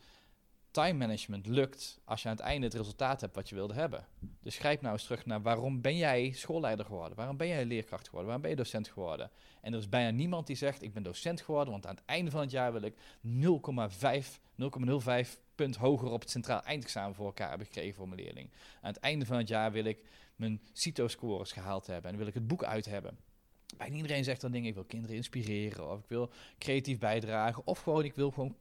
[0.83, 4.05] time management lukt als je aan het einde het resultaat hebt wat je wilde hebben.
[4.41, 7.17] Dus grijp nou eens terug naar waarom ben jij schoolleider geworden?
[7.17, 8.25] Waarom ben jij leerkracht geworden?
[8.25, 9.31] Waarom ben je docent geworden?
[9.61, 12.31] En er is bijna niemand die zegt, ik ben docent geworden, want aan het einde
[12.31, 14.39] van het jaar wil ik 0,5,
[15.25, 18.49] 0,05 punt hoger op het centraal eindexamen voor elkaar hebben gekregen voor mijn leerling.
[18.81, 20.03] Aan het einde van het jaar wil ik
[20.35, 23.17] mijn CITO-scores gehaald hebben en wil ik het boek uit hebben.
[23.77, 27.79] Bijna iedereen zegt dan dingen, ik wil kinderen inspireren of ik wil creatief bijdragen of
[27.79, 28.55] gewoon ik wil gewoon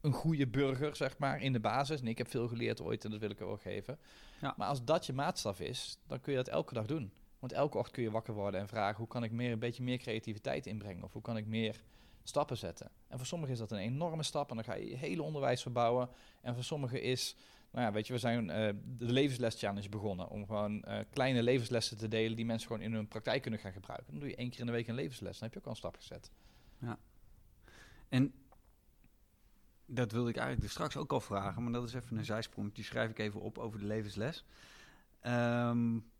[0.00, 2.00] een goede burger, zeg maar, in de basis.
[2.00, 3.98] En ik heb veel geleerd ooit en dat wil ik er wel geven.
[4.40, 4.54] Ja.
[4.56, 7.12] Maar als dat je maatstaf is, dan kun je dat elke dag doen.
[7.38, 8.96] Want elke ochtend kun je wakker worden en vragen...
[8.96, 11.04] hoe kan ik meer, een beetje meer creativiteit inbrengen?
[11.04, 11.80] Of hoe kan ik meer
[12.22, 12.90] stappen zetten?
[13.08, 15.62] En voor sommigen is dat een enorme stap en dan ga je je hele onderwijs
[15.62, 16.08] verbouwen.
[16.40, 17.36] En voor sommigen is...
[17.72, 18.52] Nou ja, weet je, we zijn uh,
[18.84, 20.28] de levensles challenge begonnen.
[20.28, 23.72] Om gewoon uh, kleine levenslessen te delen die mensen gewoon in hun praktijk kunnen gaan
[23.72, 24.10] gebruiken.
[24.10, 25.38] Dan doe je één keer in de week een levensles.
[25.38, 26.30] Dan heb je ook al een stap gezet.
[26.78, 26.98] Ja.
[28.08, 28.32] En
[29.90, 32.74] dat wilde ik eigenlijk dus straks ook al vragen, maar dat is even een zijsprong.
[32.74, 34.44] Die schrijf ik even op over de levensles.
[35.26, 36.10] Um,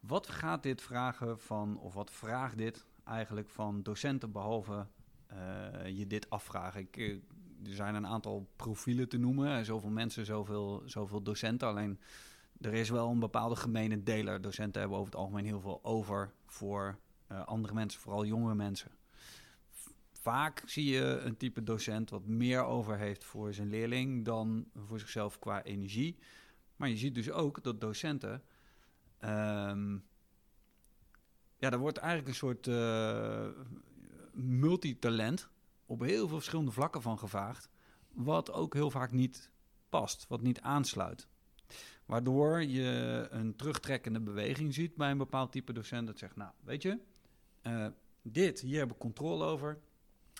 [0.00, 4.86] wat gaat dit vragen van, of wat vraagt dit eigenlijk van docenten, behalve
[5.32, 6.80] uh, je dit afvragen?
[6.80, 7.14] Ik, uh,
[7.64, 11.68] er zijn een aantal profielen te noemen, zoveel mensen, zoveel, zoveel docenten.
[11.68, 12.00] Alleen
[12.60, 14.40] er is wel een bepaalde gemene deler.
[14.40, 16.98] Docenten hebben over het algemeen heel veel over voor
[17.32, 18.90] uh, andere mensen, vooral jonge mensen
[20.26, 24.98] vaak zie je een type docent wat meer over heeft voor zijn leerling dan voor
[24.98, 26.18] zichzelf qua energie.
[26.76, 28.42] Maar je ziet dus ook dat docenten.
[29.24, 30.04] Um,
[31.56, 33.48] ja, daar wordt eigenlijk een soort uh,
[34.32, 35.48] multitalent
[35.86, 37.68] op heel veel verschillende vlakken van gevraagd.
[38.12, 39.50] Wat ook heel vaak niet
[39.88, 41.28] past, wat niet aansluit.
[42.06, 46.06] Waardoor je een terugtrekkende beweging ziet bij een bepaald type docent.
[46.06, 46.98] Dat zegt, nou, weet je,
[47.62, 47.86] uh,
[48.22, 49.78] dit, hier heb ik controle over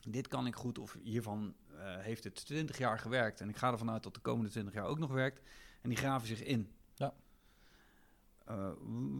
[0.08, 3.72] dit kan ik goed of hiervan uh, heeft het 20 jaar gewerkt en ik ga
[3.72, 5.40] ervan uit dat de komende 20 jaar ook nog werkt.
[5.80, 6.70] En die graven zich in.
[6.94, 7.14] Ja.
[8.48, 8.70] Uh,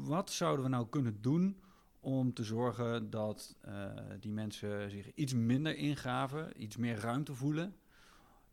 [0.05, 1.61] wat zouden we nou kunnen doen
[2.01, 7.77] om te zorgen dat uh, die mensen zich iets minder ingraven, iets meer ruimte voelen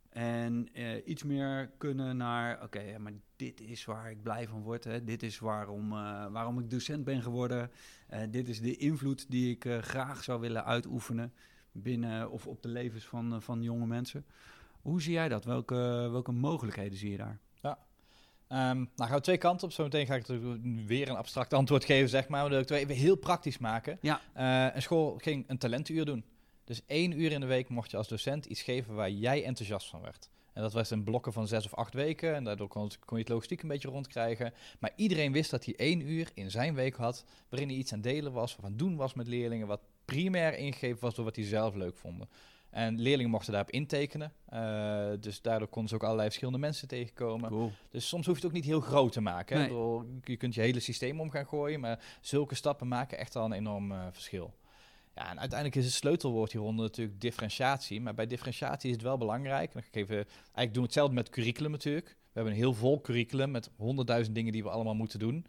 [0.10, 0.70] en
[1.10, 4.84] iets meer kunnen naar, oké, okay, maar dit is waar ik blij van word.
[4.84, 5.04] Hè.
[5.04, 5.90] Dit is waarom,
[6.32, 7.72] waarom ik docent ben geworden.
[8.30, 11.34] dit is de invloed die ik graag zou willen uitoefenen
[11.74, 14.26] binnen of op de levens van, eh, van jonge mensen.
[14.82, 15.46] Hoe zie jij dat?
[15.46, 17.40] Welke, welke mogelijkheden zie je daar?
[17.62, 17.78] Ja,
[18.54, 19.74] Um, nou, gaan we twee kanten op.
[19.74, 20.26] Zometeen ga ik
[20.86, 22.42] weer een abstract antwoord geven, zeg maar.
[22.42, 23.98] Maar dat ik het even heel praktisch maken.
[24.02, 24.22] Ja.
[24.38, 26.26] Uh, een school ging een talentuur doen.
[26.64, 29.90] Dus één uur in de week mocht je als docent iets geven waar jij enthousiast
[29.90, 30.30] van werd.
[30.54, 32.36] En dat was in blokken van zes of acht weken.
[32.36, 34.54] En daardoor kon, kon je het logistiek een beetje rondkrijgen.
[34.80, 37.26] Maar iedereen wist dat hij één uur in zijn week had...
[37.50, 39.68] waarin hij iets aan delen was, of aan doen was met leerlingen...
[39.68, 42.30] wat primair ingegeven was door wat hij zelf leuk vonden.
[42.70, 44.34] En leerlingen mochten daarop intekenen.
[44.54, 47.50] Uh, dus daardoor konden ze ook allerlei verschillende mensen tegenkomen.
[47.50, 47.72] Cool.
[47.90, 49.56] Dus soms hoef je het ook niet heel groot te maken.
[49.56, 49.62] Hè?
[49.62, 49.72] Nee.
[49.72, 53.46] Bedoel, je kunt je hele systeem om gaan gooien, maar zulke stappen maken echt al
[53.46, 54.54] een enorm uh, verschil.
[55.16, 58.02] Ja, en uiteindelijk is het sleutelwoord hieronder natuurlijk differentiatie.
[58.02, 59.76] Maar bij differentiatie is het wel belangrijk.
[59.76, 62.08] Ik even, eigenlijk doen we hetzelfde met curriculum natuurlijk.
[62.08, 65.46] We hebben een heel vol curriculum met honderdduizend dingen die we allemaal moeten doen.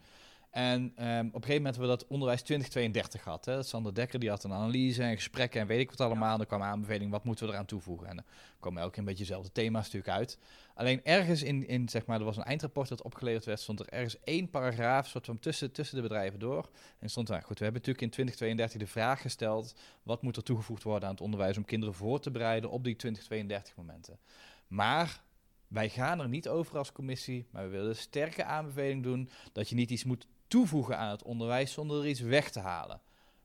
[0.54, 3.44] En um, op een gegeven moment hebben we dat onderwijs 2032 gehad.
[3.44, 3.62] Hè.
[3.62, 6.30] Sander Dekker die had een analyse en gesprekken en weet ik wat allemaal.
[6.30, 6.36] Ja.
[6.36, 8.08] Dan kwam aanbeveling, wat moeten we eraan toevoegen?
[8.08, 8.24] En dan
[8.60, 10.38] komen elke keer een beetje dezelfde thema's natuurlijk uit.
[10.74, 13.88] Alleen ergens in, in, zeg maar, er was een eindrapport dat opgeleverd werd, stond er
[13.88, 16.70] ergens één paragraaf, soort van tussen, tussen de bedrijven door.
[16.98, 20.42] En stond daar, goed, we hebben natuurlijk in 2032 de vraag gesteld, wat moet er
[20.42, 24.18] toegevoegd worden aan het onderwijs om kinderen voor te bereiden op die 2032 momenten.
[24.66, 25.22] Maar
[25.68, 29.68] wij gaan er niet over als commissie, maar we willen een sterke aanbeveling doen dat
[29.68, 33.00] je niet iets moet toevoegen aan het onderwijs zonder er iets weg te halen.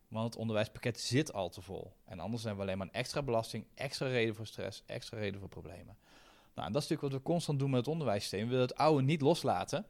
[0.08, 1.94] Want het onderwijspakket zit al te vol.
[2.06, 5.40] En anders hebben we alleen maar een extra belasting, extra reden voor stress, extra reden
[5.40, 5.98] voor problemen.
[6.54, 8.44] Nou, en dat is natuurlijk wat we constant doen met het onderwijssysteem.
[8.44, 9.86] We willen het oude niet loslaten.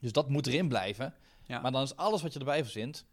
[0.00, 1.14] Dus dat moet erin blijven.
[1.46, 1.60] Ja.
[1.60, 3.04] Maar dan is alles wat je erbij verzint,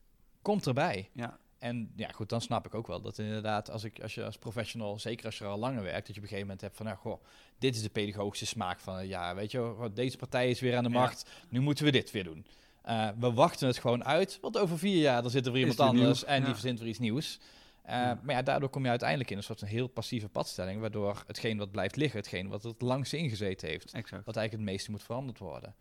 [0.42, 1.10] komt erbij.
[1.14, 1.40] Ja.
[1.60, 4.38] En ja, goed, dan snap ik ook wel dat inderdaad, als, ik, als je als
[4.38, 6.76] professional, zeker als je er al langer werkt, dat je op een gegeven moment hebt
[6.76, 7.24] van, nou, goh,
[7.58, 10.84] dit is de pedagogische smaak van, ja, weet je, goh, deze partij is weer aan
[10.84, 11.46] de macht, ja.
[11.50, 12.46] nu moeten we dit weer doen.
[12.88, 15.80] Uh, we wachten het gewoon uit, want over vier jaar dan zit er weer iemand
[15.80, 16.46] anders en ja.
[16.46, 17.40] die verzint weer iets nieuws.
[17.86, 18.20] Uh, ja.
[18.24, 21.58] Maar ja, daardoor kom je uiteindelijk in een soort van heel passieve padstelling, waardoor hetgeen
[21.58, 24.26] wat blijft liggen, hetgeen wat het langst ingezeten heeft, exact.
[24.26, 25.76] wat eigenlijk het meeste moet veranderd worden.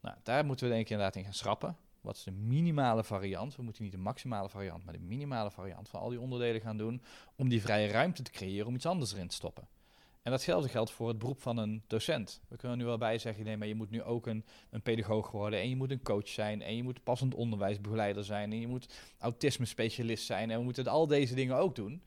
[0.00, 1.76] Nou, daar moeten we denk ik inderdaad in gaan schrappen.
[2.00, 3.56] Wat is de minimale variant?
[3.56, 6.76] We moeten niet de maximale variant, maar de minimale variant van al die onderdelen gaan
[6.76, 7.02] doen.
[7.36, 9.68] Om die vrije ruimte te creëren om iets anders erin te stoppen.
[10.26, 12.40] En datzelfde geldt voor het beroep van een docent.
[12.48, 15.30] We kunnen nu wel bij zeggen, nee, maar je moet nu ook een, een pedagoog
[15.30, 15.60] worden.
[15.60, 16.62] En je moet een coach zijn.
[16.62, 18.52] En je moet passend onderwijsbegeleider zijn.
[18.52, 20.50] En je moet autisme-specialist zijn.
[20.50, 22.02] En we moeten al deze dingen ook doen.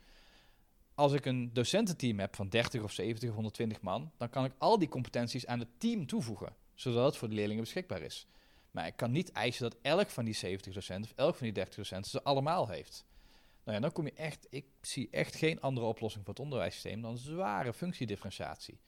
[0.96, 4.54] Als ik een docententeam heb van 30 of 70 of 120 man, dan kan ik
[4.58, 6.56] al die competenties aan het team toevoegen.
[6.74, 8.28] Zodat het voor de leerlingen beschikbaar is.
[8.72, 11.54] Maar ik kan niet eisen dat elk van die 70 docenten of elk van die
[11.54, 13.06] 30 docenten ze allemaal heeft.
[13.64, 17.02] Nou ja, dan kom je echt, ik zie echt geen andere oplossing voor het onderwijssysteem
[17.02, 18.80] dan zware functiedifferentiatie.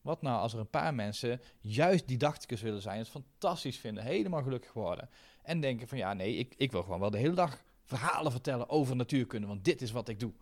[0.00, 4.42] Wat nou als er een paar mensen juist didacticus willen zijn, het fantastisch vinden, helemaal
[4.42, 5.08] gelukkig worden.
[5.42, 8.68] En denken van ja, nee, ik, ik wil gewoon wel de hele dag verhalen vertellen
[8.68, 10.32] over natuurkunde, want dit is wat ik doe.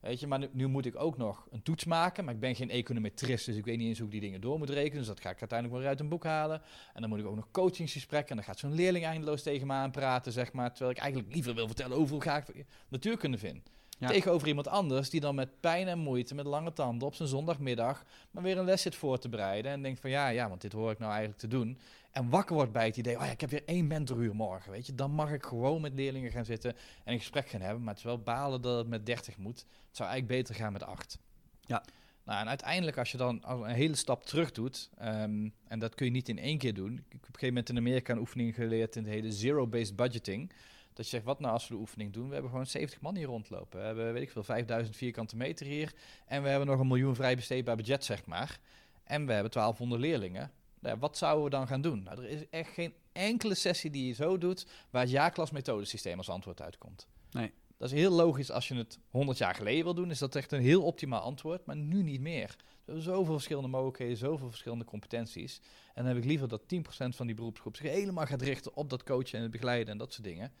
[0.00, 2.70] Weet je, maar nu, moet ik ook nog een toets maken, maar ik ben geen
[2.70, 4.98] econometrist, dus ik weet niet eens hoe ik die dingen door moet rekenen.
[4.98, 6.62] Dus dat ga ik uiteindelijk maar uit een boek halen.
[6.94, 9.72] En dan moet ik ook nog coachingsgesprekken en dan gaat zo'n leerling eindeloos tegen me
[9.72, 10.70] aanpraten, zeg maar.
[10.70, 13.70] Terwijl ik eigenlijk liever wil vertellen over hoe ga ik natuurkunde vind.
[13.98, 14.08] Ja.
[14.08, 18.04] Tegenover iemand anders die dan met pijn en moeite, met lange tanden op zijn zondagmiddag,
[18.30, 19.72] maar weer een les zit voor te bereiden.
[19.72, 21.78] En denkt van ja, ja, want dit hoor ik nou eigenlijk te doen.
[22.10, 24.86] En wakker wordt bij het idee, oh ja, ik heb weer één mentoruur morgen, weet
[24.86, 24.94] je.
[24.94, 27.80] Dan mag ik gewoon met leerlingen gaan zitten en een gesprek gaan hebben.
[27.80, 29.58] Maar het is wel balen dat het met 30 moet.
[29.58, 31.18] Het zou eigenlijk beter gaan met 8.
[31.60, 31.84] Ja.
[32.24, 36.06] Nou, en uiteindelijk als je dan een hele stap terug doet, um, en dat kun
[36.06, 36.92] je niet in één keer doen.
[36.92, 39.96] Ik heb op een gegeven moment in Amerika een oefening geleerd in de hele zero-based
[39.96, 40.52] budgeting.
[40.98, 42.26] Dat je zegt, wat nou als we de oefening doen?
[42.26, 43.80] We hebben gewoon 70 man hier rondlopen.
[43.80, 45.94] We hebben, weet ik veel, 5000 vierkante meter hier.
[46.26, 48.60] En we hebben nog een miljoen vrij besteedbaar budget, zeg maar.
[49.04, 50.50] En we hebben 1200 leerlingen.
[50.80, 52.02] Nou, wat zouden we dan gaan doen?
[52.02, 56.18] Nou, er is echt geen enkele sessie die je zo doet waar het jaarklas methodesysteem
[56.18, 57.08] als antwoord uitkomt.
[57.30, 57.52] Nee.
[57.76, 60.52] Dat is heel logisch als je het 100 jaar geleden wil doen, is dat echt
[60.52, 62.56] een heel optimaal antwoord, maar nu niet meer.
[62.84, 65.60] Er zijn zoveel verschillende mogelijkheden, zoveel verschillende competenties.
[65.94, 66.66] En dan heb ik liever dat 10%
[67.08, 70.12] van die beroepsgroep zich helemaal gaat richten op dat coachen en het begeleiden en dat
[70.12, 70.52] soort dingen.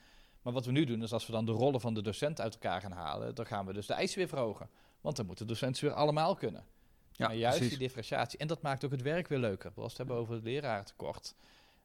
[0.48, 2.52] Maar wat we nu doen, is als we dan de rollen van de docent uit
[2.52, 4.68] elkaar gaan halen, dan gaan we dus de eisen weer verhogen.
[5.00, 6.64] Want dan moeten docenten weer allemaal kunnen.
[7.12, 7.76] Ja, maar juist precies.
[7.76, 8.38] die differentiatie.
[8.38, 9.66] En dat maakt ook het werk weer leuker.
[9.66, 11.34] Als we het hebben over het leraartekort.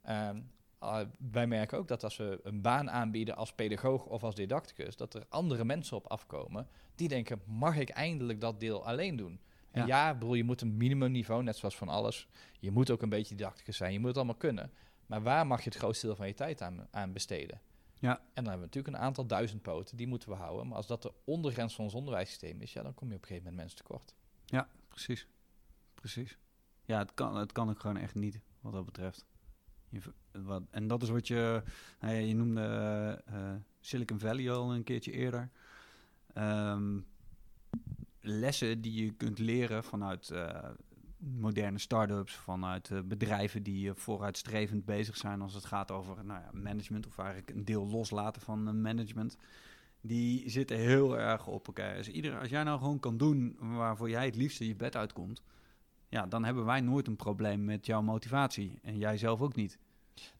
[0.09, 0.51] Um,
[0.84, 0.99] uh,
[1.32, 5.14] wij merken ook dat als we een baan aanbieden als pedagoog of als didacticus, dat
[5.14, 9.39] er andere mensen op afkomen die denken, mag ik eindelijk dat deel alleen doen?
[9.72, 12.28] En ja, bedoel, je moet een minimumniveau, net zoals van alles.
[12.59, 14.72] Je moet ook een beetje didacticus zijn, je moet het allemaal kunnen.
[15.05, 17.61] Maar waar mag je het grootste deel van je tijd aan, aan besteden?
[18.04, 18.18] Ja.
[18.18, 20.68] En dan hebben we natuurlijk een aantal duizend poten, die moeten we houden.
[20.68, 23.28] Maar als dat de ondergrens van ons onderwijssysteem is, ja, dan kom je op een
[23.28, 24.16] gegeven moment mensen tekort.
[24.45, 25.28] Ja, precies.
[25.93, 26.38] Precies.
[26.86, 29.26] Ja, het kan, het kan ook gewoon echt niet, wat dat betreft.
[29.89, 30.01] Je,
[30.32, 31.64] wat, en dat is wat je...
[31.99, 35.49] Nou ja, je noemde uh, Silicon Valley al een keertje eerder.
[36.36, 37.06] Um,
[38.20, 40.70] lessen die je kunt leren vanuit uh,
[41.24, 46.49] moderne start-ups, vanuit uh, bedrijven die vooruitstrevend bezig zijn als het gaat over nou ja,
[46.53, 49.38] management, of eigenlijk een deel loslaten van management
[50.01, 51.95] die zitten heel erg op elkaar.
[51.95, 55.41] Dus ieder, als jij nou gewoon kan doen waarvoor jij het liefste je bed uitkomt,
[56.09, 58.80] ja, dan hebben wij nooit een probleem met jouw motivatie.
[58.82, 59.80] En jij zelf ook niet.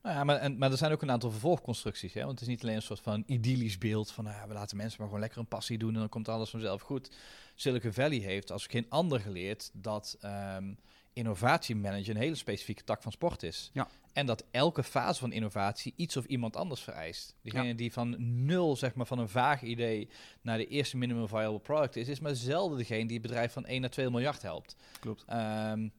[0.02, 2.14] Nou ja, maar, en, maar er zijn ook een aantal vervolgconstructies.
[2.14, 2.20] Hè?
[2.20, 4.78] Want het is niet alleen een soort van idyllisch beeld van nou ja, we laten
[4.78, 7.12] mensen maar gewoon lekker een passie doen en dan komt alles vanzelf goed.
[7.56, 10.18] Silicon Valley heeft als geen ander geleerd dat
[10.58, 10.78] um,
[11.14, 13.70] innovatiemanager een hele specifieke tak van sport is.
[13.74, 13.88] Ja.
[14.14, 17.36] En dat elke fase van innovatie iets of iemand anders vereist.
[17.42, 18.16] Diegene die van
[18.46, 20.10] nul, zeg maar, van een vaag idee
[20.42, 23.66] naar de eerste minimum viable product is, is maar zelden degene die het bedrijf van
[23.66, 24.76] 1 naar 2 miljard helpt.
[25.00, 25.26] Klopt.
[25.30, 25.92] Um,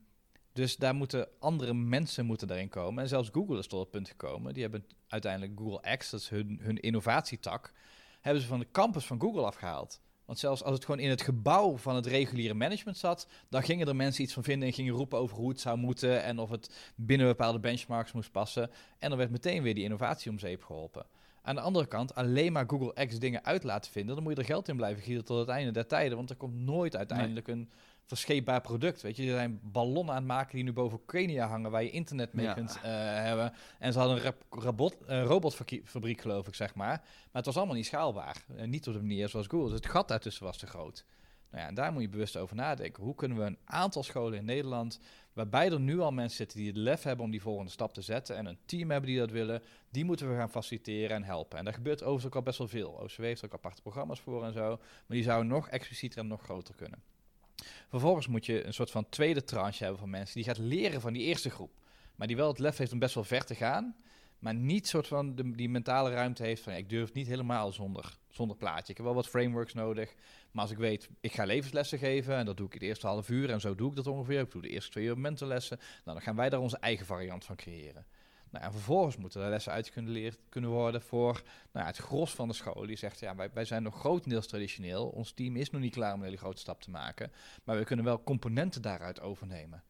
[0.55, 3.03] dus daar moeten andere mensen moeten daarin komen.
[3.03, 4.53] En zelfs Google is tot het punt gekomen.
[4.53, 7.73] Die hebben uiteindelijk Google X, dat is hun, hun innovatietak,
[8.21, 10.01] hebben ze van de campus van Google afgehaald.
[10.25, 13.87] Want zelfs als het gewoon in het gebouw van het reguliere management zat, dan gingen
[13.87, 16.49] er mensen iets van vinden en gingen roepen over hoe het zou moeten en of
[16.49, 18.69] het binnen bepaalde benchmarks moest passen.
[18.99, 21.05] En dan werd meteen weer die innovatie om zeep geholpen.
[21.41, 24.39] Aan de andere kant, alleen maar Google X dingen uit laten vinden, dan moet je
[24.39, 27.47] er geld in blijven gieten tot het einde der tijden, want er komt nooit uiteindelijk
[27.47, 27.71] een
[28.05, 29.01] verscheepbaar product.
[29.01, 31.91] Weet je, er zijn ballonnen aan het maken die nu boven Kenia hangen, waar je
[31.91, 33.53] internet mee kunt uh, hebben.
[33.79, 36.87] En ze hadden een robot, uh, robotfabriek, geloof ik, zeg maar.
[36.87, 38.35] Maar het was allemaal niet schaalbaar.
[38.55, 39.69] Uh, niet op de manier zoals Google.
[39.69, 41.05] Dus het gat daartussen was te groot.
[41.49, 43.03] Nou ja, en daar moet je bewust over nadenken.
[43.03, 44.99] Hoe kunnen we een aantal scholen in Nederland,
[45.33, 48.01] waarbij er nu al mensen zitten die het lef hebben om die volgende stap te
[48.01, 51.57] zetten en een team hebben die dat willen, die moeten we gaan faciliteren en helpen.
[51.57, 52.89] En daar gebeurt overigens ook al best wel veel.
[52.89, 56.41] OCW heeft ook aparte programma's voor en zo, maar die zouden nog explicieter en nog
[56.41, 57.03] groter kunnen.
[57.89, 61.13] Vervolgens moet je een soort van tweede tranche hebben van mensen die gaat leren van
[61.13, 61.71] die eerste groep.
[62.15, 63.95] Maar die wel het lef heeft om best wel ver te gaan.
[64.39, 68.17] Maar niet soort van de, die mentale ruimte heeft van ik durf niet helemaal zonder,
[68.29, 68.91] zonder plaatje.
[68.91, 70.15] Ik heb wel wat frameworks nodig.
[70.51, 73.29] Maar als ik weet, ik ga levenslessen geven en dat doe ik het eerste half
[73.29, 74.39] uur en zo doe ik dat ongeveer.
[74.39, 75.77] Ik doe de eerste twee uur mentorlessen.
[75.77, 78.05] Nou, dan gaan wij daar onze eigen variant van creëren.
[78.49, 79.91] Nou, en vervolgens moeten er lessen uit
[80.49, 81.33] kunnen, worden voor
[81.71, 82.85] nou ja, het gros van de school.
[82.85, 85.07] Die zegt, ja, wij, wij zijn nog grotendeels traditioneel.
[85.07, 87.31] Ons team is nog niet klaar om een hele grote stap te maken.
[87.63, 89.83] Maar we kunnen wel componenten daaruit overnemen.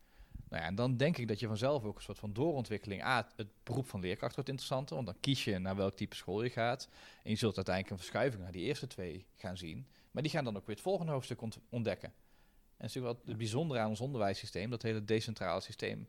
[0.49, 3.03] Nou ja, en dan denk ik dat je vanzelf ook een soort van doorontwikkeling...
[3.03, 6.43] A, het beroep van leerkracht wordt interessanter, want dan kies je naar welk type school
[6.43, 6.89] je gaat.
[7.23, 9.87] En je zult uiteindelijk een verschuiving naar die eerste twee gaan zien.
[10.11, 12.09] Maar die gaan dan ook weer het volgende hoofdstuk ontdekken.
[12.09, 16.07] En dat is natuurlijk wel het bijzondere aan ons onderwijssysteem, dat hele decentrale systeem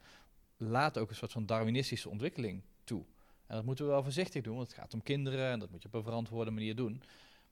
[0.57, 3.05] laat ook een soort van Darwinistische ontwikkeling toe.
[3.47, 5.83] En dat moeten we wel voorzichtig doen, want het gaat om kinderen en dat moet
[5.83, 7.03] je op een verantwoorde manier doen.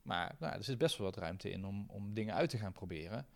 [0.03, 2.73] Maar nou, er zit best wel wat ruimte in om, om dingen uit te gaan
[2.73, 3.27] proberen.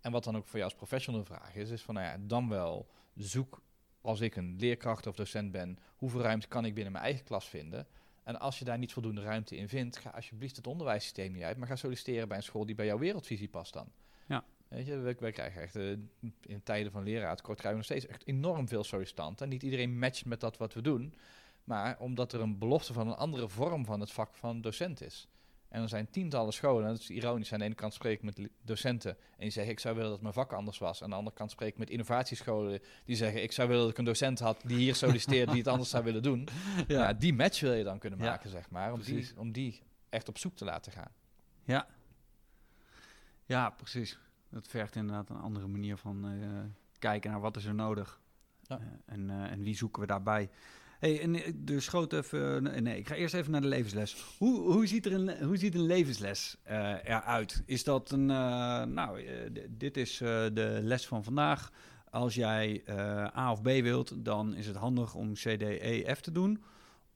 [0.00, 2.16] En wat dan ook voor jou als professional een vraag is, is van nou ja,
[2.26, 3.62] dan wel zoek
[4.00, 7.48] als ik een leerkracht of docent ben, hoeveel ruimte kan ik binnen mijn eigen klas
[7.48, 7.86] vinden?
[8.24, 11.56] En als je daar niet voldoende ruimte in vindt, ga alsjeblieft het onderwijssysteem niet uit,
[11.56, 13.92] maar ga solliciteren bij een school die bij jouw wereldvisie past dan.
[14.68, 15.96] Weet je, wij, krijgen echt uh,
[16.40, 19.44] in tijden van leraartekort krijgen we nog steeds echt enorm veel sollicitanten.
[19.44, 21.14] En niet iedereen matcht met dat wat we doen.
[21.64, 25.28] Maar omdat er een belofte van een andere vorm van het vak van docent is.
[25.68, 27.52] En er zijn tientallen scholen, en dat is ironisch.
[27.52, 30.20] Aan de ene kant spreek ik met docenten en die zeggen ik zou willen dat
[30.20, 31.02] mijn vak anders was.
[31.02, 33.98] Aan de andere kant spreek ik met innovatiescholen die zeggen ik zou willen dat ik
[33.98, 36.48] een docent had die hier solliciteert die het anders zou willen doen.
[36.86, 37.02] Ja.
[37.02, 40.28] Nou, die match wil je dan kunnen maken, zeg maar, om die, om die echt
[40.28, 41.12] op zoek te laten gaan.
[41.64, 41.86] Ja,
[43.46, 44.18] ja precies.
[44.50, 46.58] Dat vergt inderdaad een andere manier van uh,
[46.98, 48.20] kijken naar wat is er nodig.
[48.62, 48.78] Ja.
[48.78, 50.50] Uh, en, uh, en wie zoeken we daarbij.
[50.98, 52.82] Hey, en dus schoot even.
[52.82, 54.34] Nee, ik ga eerst even naar de levensles.
[54.38, 57.62] Hoe, hoe, ziet, er een, hoe ziet een levensles eruit?
[57.66, 58.26] Is dat een.
[58.94, 59.22] nou,
[59.70, 61.72] dit is de les van vandaag.
[62.10, 62.82] Als jij
[63.36, 66.62] A of B wilt, dan is het handig om C, D, E, F te doen.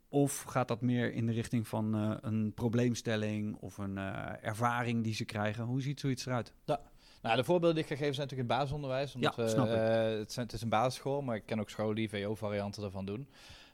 [0.08, 3.96] Of gaat dat meer in de richting van een probleemstelling of een
[4.42, 5.64] ervaring die ze krijgen?
[5.64, 6.54] Hoe ziet zoiets eruit?
[6.64, 6.91] Ja.
[7.22, 9.14] Nou, de voorbeelden die ik ga geven zijn natuurlijk in basisonderwijs.
[9.14, 11.70] Omdat ja, snap we, uh, het, zijn, het, is een basisschool, maar ik ken ook
[11.70, 13.28] scholen die VO-varianten ervan doen.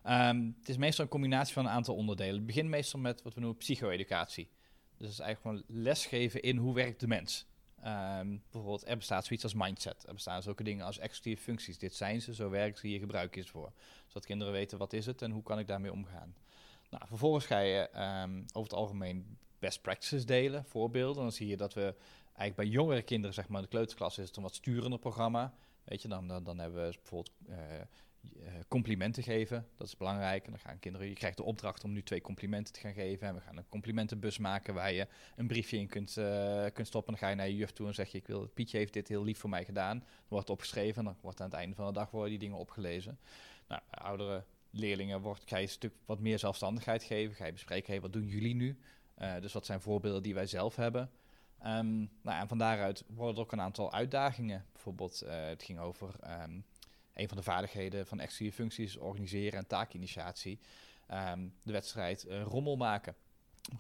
[0.07, 2.35] Um, het is meestal een combinatie van een aantal onderdelen.
[2.35, 4.49] Het begint meestal met wat we noemen psycho-educatie.
[4.97, 7.47] Dus het is eigenlijk gewoon lesgeven in hoe werkt de mens.
[7.87, 10.05] Um, bijvoorbeeld, er bestaat zoiets als mindset.
[10.07, 11.79] Er bestaan zulke dingen als executieve functies.
[11.79, 13.73] Dit zijn ze, zo werken ze, hier gebruik je ze voor.
[14.07, 16.35] Zodat kinderen weten wat is het en hoe kan ik daarmee omgaan.
[16.91, 17.89] Nou, vervolgens ga je
[18.23, 21.23] um, over het algemeen best practices delen, voorbeelden.
[21.23, 21.95] Dan zie je dat we
[22.39, 25.55] eigenlijk bij jongere kinderen, zeg maar, de kleuterklas is het een wat sturender programma.
[25.85, 27.55] Weet je, dan, dan, dan hebben we bijvoorbeeld uh,
[28.69, 29.67] complimenten geven.
[29.77, 30.45] Dat is belangrijk.
[30.45, 33.29] En dan gaan kinderen, je krijgt de opdracht om nu twee complimenten te gaan geven.
[33.29, 35.07] En we gaan een complimentenbus maken waar je
[35.37, 37.13] een briefje in kunt, uh, kunt stoppen.
[37.13, 39.09] Dan ga je naar je juf toe en zeg je, ik wil, Pietje heeft dit
[39.09, 39.99] heel lief voor mij gedaan.
[39.99, 42.59] Dan wordt opgeschreven en dan wordt aan het einde van de dag worden die dingen
[42.59, 43.19] opgelezen.
[43.69, 47.37] Nou, oudere leerlingen wordt, ga je een stuk wat meer zelfstandigheid geven.
[47.37, 48.79] Ga je bespreken, wat doen jullie nu?
[49.41, 51.11] Dus wat zijn voorbeelden die wij zelf hebben?
[51.67, 54.65] Um, nou, en van daaruit worden er ook een aantal uitdagingen.
[54.73, 56.65] Bijvoorbeeld, uh, het ging over um,
[57.15, 60.59] een van de vaardigheden van extra functies, organiseren en taakinitiatie.
[61.13, 63.15] Um, de wedstrijd uh, rommel maken.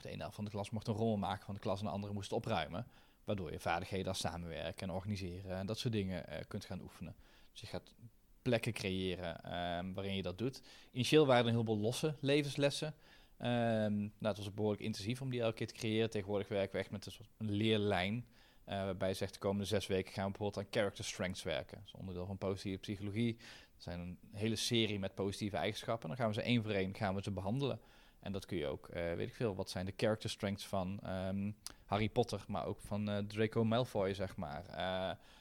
[0.02, 1.92] De ene helft van de klas mocht een rommel maken van de klas en de
[1.92, 2.86] andere moest opruimen.
[3.24, 7.14] Waardoor je vaardigheden als samenwerken en organiseren en dat soort dingen uh, kunt gaan oefenen.
[7.52, 7.94] Dus je gaat
[8.42, 10.62] plekken creëren ehm, waarin je dat doet.
[10.92, 12.94] Initieel waren er een heleboel losse levenslessen.
[13.38, 16.10] Ehm, nou, het was behoorlijk intensief om die elke keer te creëren.
[16.10, 18.26] Tegenwoordig werken we echt met een soort leerlijn.
[18.68, 21.78] Uh, waarbij je zegt, de komende zes weken gaan we bijvoorbeeld aan character strengths werken.
[21.78, 23.36] Dat is onderdeel van positieve psychologie.
[23.76, 26.08] Er zijn een hele serie met positieve eigenschappen.
[26.08, 27.80] Dan gaan we ze één voor één gaan we ze behandelen.
[28.20, 31.00] En dat kun je ook, uh, weet ik veel, wat zijn de character strengths van
[31.06, 34.64] um, Harry Potter, maar ook van uh, Draco Malfoy, zeg maar.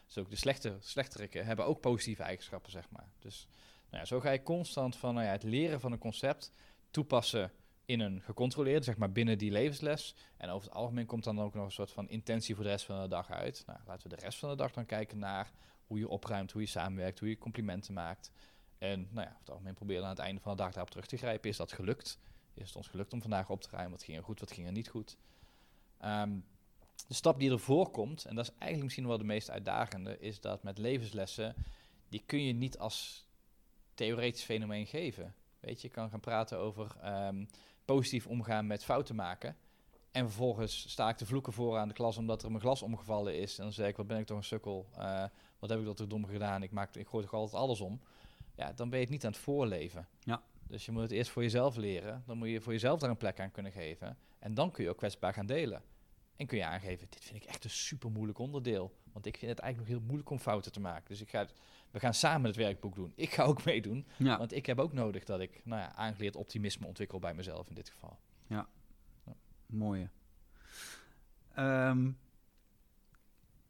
[0.05, 3.07] Dus ook de slechte, slechteriken hebben ook positieve eigenschappen, zeg maar.
[3.19, 3.47] Dus
[3.89, 6.51] nou ja, zo ga je constant van nou ja, het leren van een concept
[6.91, 7.51] toepassen
[7.87, 10.15] in een gecontroleerde, zeg maar binnen die levensles.
[10.37, 12.85] En over het algemeen komt dan ook nog een soort van intentie voor de rest
[12.85, 13.63] van de dag uit.
[13.65, 15.51] Nou, laten we de rest van de dag dan kijken naar
[15.87, 18.31] hoe je opruimt, hoe je samenwerkt, hoe je complimenten maakt.
[18.77, 21.05] En nou ja, over het algemeen proberen aan het einde van de dag daarop terug
[21.05, 21.49] te grijpen.
[21.49, 22.19] Is dat gelukt?
[22.53, 23.91] Is het ons gelukt om vandaag op te ruimen?
[23.91, 25.17] Wat ging er goed, wat ging er niet goed?
[26.05, 26.45] Um,
[27.07, 30.39] de stap die ervoor komt, en dat is eigenlijk misschien wel de meest uitdagende, is
[30.39, 31.55] dat met levenslessen,
[32.09, 33.25] die kun je niet als
[33.93, 35.35] theoretisch fenomeen geven.
[35.59, 37.49] Weet je, je kan gaan praten over um,
[37.87, 39.55] positief omgaan met fouten maken.
[40.11, 43.35] En vervolgens sta ik te vloeken voor aan de klas omdat er mijn glas omgevallen
[43.35, 43.57] is.
[43.57, 44.89] En dan zeg ik, wat ben ik toch een sukkel?
[44.97, 45.23] Uh,
[45.59, 46.63] wat heb ik dat toch dom gedaan?
[46.63, 48.01] Ik, maak, ik gooi toch altijd alles om.
[48.55, 50.07] Ja, dan ben je het niet aan het voorleven.
[50.19, 50.41] Ja.
[50.67, 52.23] Dus je moet het eerst voor jezelf leren.
[52.25, 54.17] Dan moet je voor jezelf daar een plek aan kunnen geven.
[54.39, 55.81] En dan kun je ook kwetsbaar gaan delen.
[56.35, 58.93] En kun je aangeven, dit vind ik echt een super moeilijk onderdeel.
[59.13, 61.07] Want ik vind het eigenlijk nog heel moeilijk om fouten te maken.
[61.07, 61.47] Dus ik ga,
[61.91, 63.13] we gaan samen het werkboek doen.
[63.15, 64.07] Ik ga ook meedoen.
[64.17, 64.37] Ja.
[64.37, 67.75] Want ik heb ook nodig dat ik nou ja, aangeleerd optimisme ontwikkel bij mezelf in
[67.75, 68.19] dit geval.
[68.47, 68.67] Ja,
[69.25, 69.33] ja.
[69.65, 70.09] mooie.
[71.59, 72.17] Um,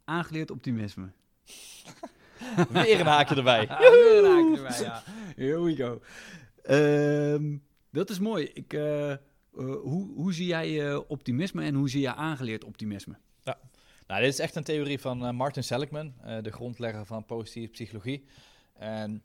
[0.04, 1.10] aangeleerd optimisme.
[2.72, 3.66] Weer een haakje erbij.
[3.78, 5.02] Weer een haakje erbij, ja.
[5.36, 6.00] Here we go.
[7.34, 8.44] Um, dat is mooi.
[8.44, 9.16] Ik, uh, uh,
[9.82, 13.16] hoe, hoe zie jij uh, optimisme en hoe zie je aangeleerd optimisme?
[13.42, 13.58] Ja.
[14.08, 18.24] Nou, dit is echt een theorie van Martin Seligman, de grondlegger van positieve psychologie.
[18.72, 19.22] En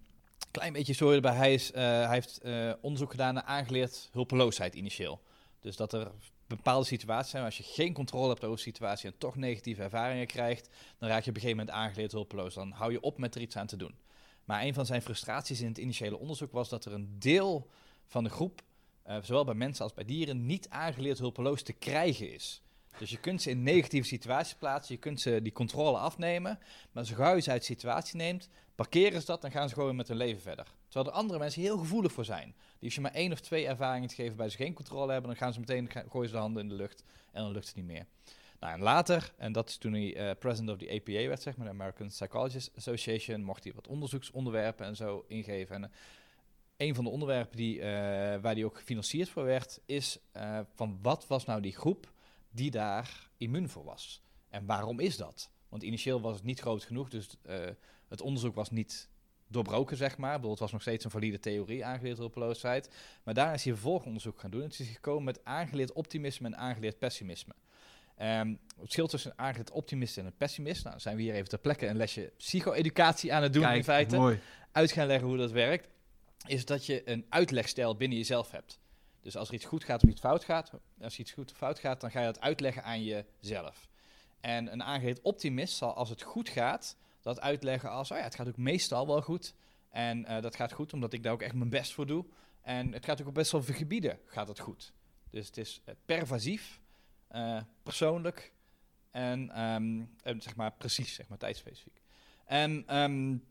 [0.52, 2.42] klein beetje sorry erbij, hij, is, hij heeft
[2.82, 5.22] onderzoek gedaan naar aangeleerd hulpeloosheid initieel.
[5.60, 6.12] Dus dat er
[6.48, 10.28] bepaalde situaties zijn, als je geen controle hebt over de situatie en toch negatieve ervaringen
[10.28, 12.54] krijgt, dan raak je op een gegeven moment aangeleerd hulpeloos.
[12.54, 13.96] Dan hou je op met er iets aan te doen.
[14.44, 17.70] Maar een van zijn frustraties in het initiële onderzoek was dat er een deel
[18.06, 18.62] van de groep,
[19.22, 22.63] zowel bij mensen als bij dieren, niet aangeleerd hulpeloos te krijgen is.
[22.98, 26.60] Dus je kunt ze in negatieve situaties plaatsen, je kunt ze die controle afnemen,
[26.92, 29.76] maar zo gauw je ze uit de situatie neemt, parkeren ze dat en gaan ze
[29.76, 30.68] gewoon met hun leven verder.
[30.88, 32.56] Terwijl er andere mensen heel gevoelig voor zijn.
[32.74, 35.30] Die als je maar één of twee ervaringen te geven bij ze geen controle hebben,
[35.30, 37.76] dan gaan ze meteen gooien ze de handen in de lucht en dan lukt het
[37.76, 38.06] niet meer.
[38.60, 41.58] Nou, en later, en dat is toen hij uh, president of the APA werd, zeg
[41.58, 45.76] maar, de American Psychologist Association, mocht hij wat onderzoeksonderwerpen en zo ingeven.
[45.76, 45.88] En uh,
[46.78, 50.18] een van de onderwerpen die, uh, waar hij ook gefinancierd voor werd, is
[50.76, 52.13] van wat was nou die groep
[52.54, 54.24] die daar immuun voor was?
[54.50, 55.50] En waarom is dat?
[55.70, 57.30] Want initieel was het niet groot genoeg, dus
[58.08, 59.10] het onderzoek was niet
[59.48, 60.36] doorbroken, zeg maar.
[60.36, 62.90] Bedoel, het was nog steeds een valide theorie, aangeleerd hulpeloosheid.
[63.24, 64.62] Maar daarna is hij vervolgonderzoek gaan doen.
[64.62, 67.54] Het is gekomen met aangeleerd optimisme en aangeleerd pessimisme.
[68.22, 70.84] Um, het verschil tussen een aangeleerd optimist en een pessimist.
[70.84, 73.84] Nou, zijn we hier even ter plekke een lesje psycho-educatie aan het doen Kijk, in
[73.84, 74.18] feite.
[74.18, 74.40] Mooi.
[74.72, 75.88] Uit gaan leggen hoe dat werkt.
[76.46, 78.80] Is dat je een uitlegstijl binnen jezelf hebt.
[79.24, 80.72] Dus als er iets goed gaat of iets fout gaat,
[81.02, 83.88] als iets goed of fout gaat, dan ga je dat uitleggen aan jezelf.
[84.40, 88.36] En een aangeleerd optimist zal, als het goed gaat, dat uitleggen als, oh ja, het
[88.36, 89.54] gaat ook meestal wel goed.
[89.90, 92.26] En uh, dat gaat goed omdat ik daar ook echt mijn best voor doe.
[92.62, 94.94] En het gaat ook op best wel veel gebieden gaat het goed.
[95.30, 96.82] Dus het is uh, pervasief,
[97.32, 98.54] uh, persoonlijk
[99.12, 102.02] en, um, en, zeg maar precies, zeg maar tijdspecifiek.
[102.46, 103.46] En um,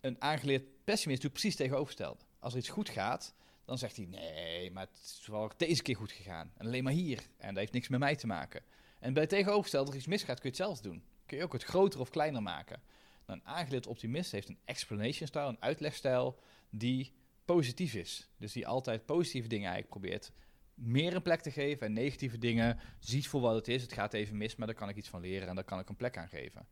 [0.00, 2.24] een aangeleerd pessimist doet precies tegenovergestelde.
[2.38, 3.34] Als er iets goed gaat,
[3.64, 6.52] dan zegt hij nee, maar het is wel deze keer goed gegaan.
[6.56, 7.26] En alleen maar hier.
[7.36, 8.62] En dat heeft niks met mij te maken.
[8.98, 11.44] En bij het tegenovergestelde, als er iets misgaat, kun je het zelf doen kun je
[11.44, 12.82] ook het groter of kleiner maken.
[13.26, 16.38] Nou, een aangeleerd optimist heeft een explanation style, een uitlegstijl
[16.70, 17.12] die
[17.44, 18.28] positief is.
[18.36, 20.32] Dus die altijd positieve dingen eigenlijk probeert
[20.74, 23.82] meer een plek te geven en negatieve dingen ziet voor wat het is.
[23.82, 25.88] Het gaat even mis, maar daar kan ik iets van leren en daar kan ik
[25.88, 26.66] een plek aan geven.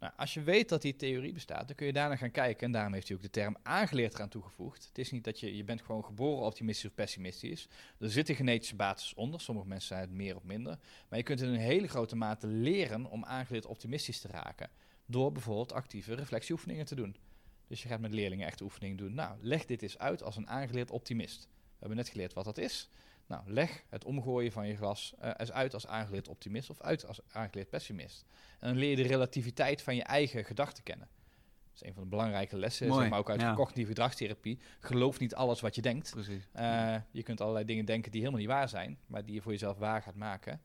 [0.00, 2.66] Nou, als je weet dat die theorie bestaat, dan kun je daarna gaan kijken.
[2.66, 4.86] En daarom heeft hij ook de term aangeleerd eraan toegevoegd.
[4.86, 7.68] Het is niet dat je, je bent gewoon geboren optimistisch of pessimistisch.
[7.98, 9.40] Er zit een genetische basis onder.
[9.40, 10.78] Sommige mensen zijn het meer of minder.
[11.08, 14.70] Maar je kunt in een hele grote mate leren om aangeleerd optimistisch te raken.
[15.06, 17.16] Door bijvoorbeeld actieve reflectieoefeningen te doen.
[17.66, 19.14] Dus je gaat met leerlingen echt oefeningen doen.
[19.14, 21.42] Nou, leg dit eens uit als een aangeleerd optimist.
[21.44, 22.90] We hebben net geleerd wat dat is.
[23.28, 27.06] Nou, leg het omgooien van je glas uh, eens uit als aangeleerd optimist of uit
[27.06, 28.24] als aangeleerd pessimist.
[28.60, 31.08] En dan leer je de relativiteit van je eigen gedachten kennen.
[31.68, 33.54] Dat is een van de belangrijke lessen, Mooi, zeg maar ook uit ja.
[33.54, 34.58] cognitieve gedragstherapie.
[34.80, 36.10] Geloof niet alles wat je denkt.
[36.10, 36.48] Precies.
[36.56, 39.52] Uh, je kunt allerlei dingen denken die helemaal niet waar zijn, maar die je voor
[39.52, 40.60] jezelf waar gaat maken.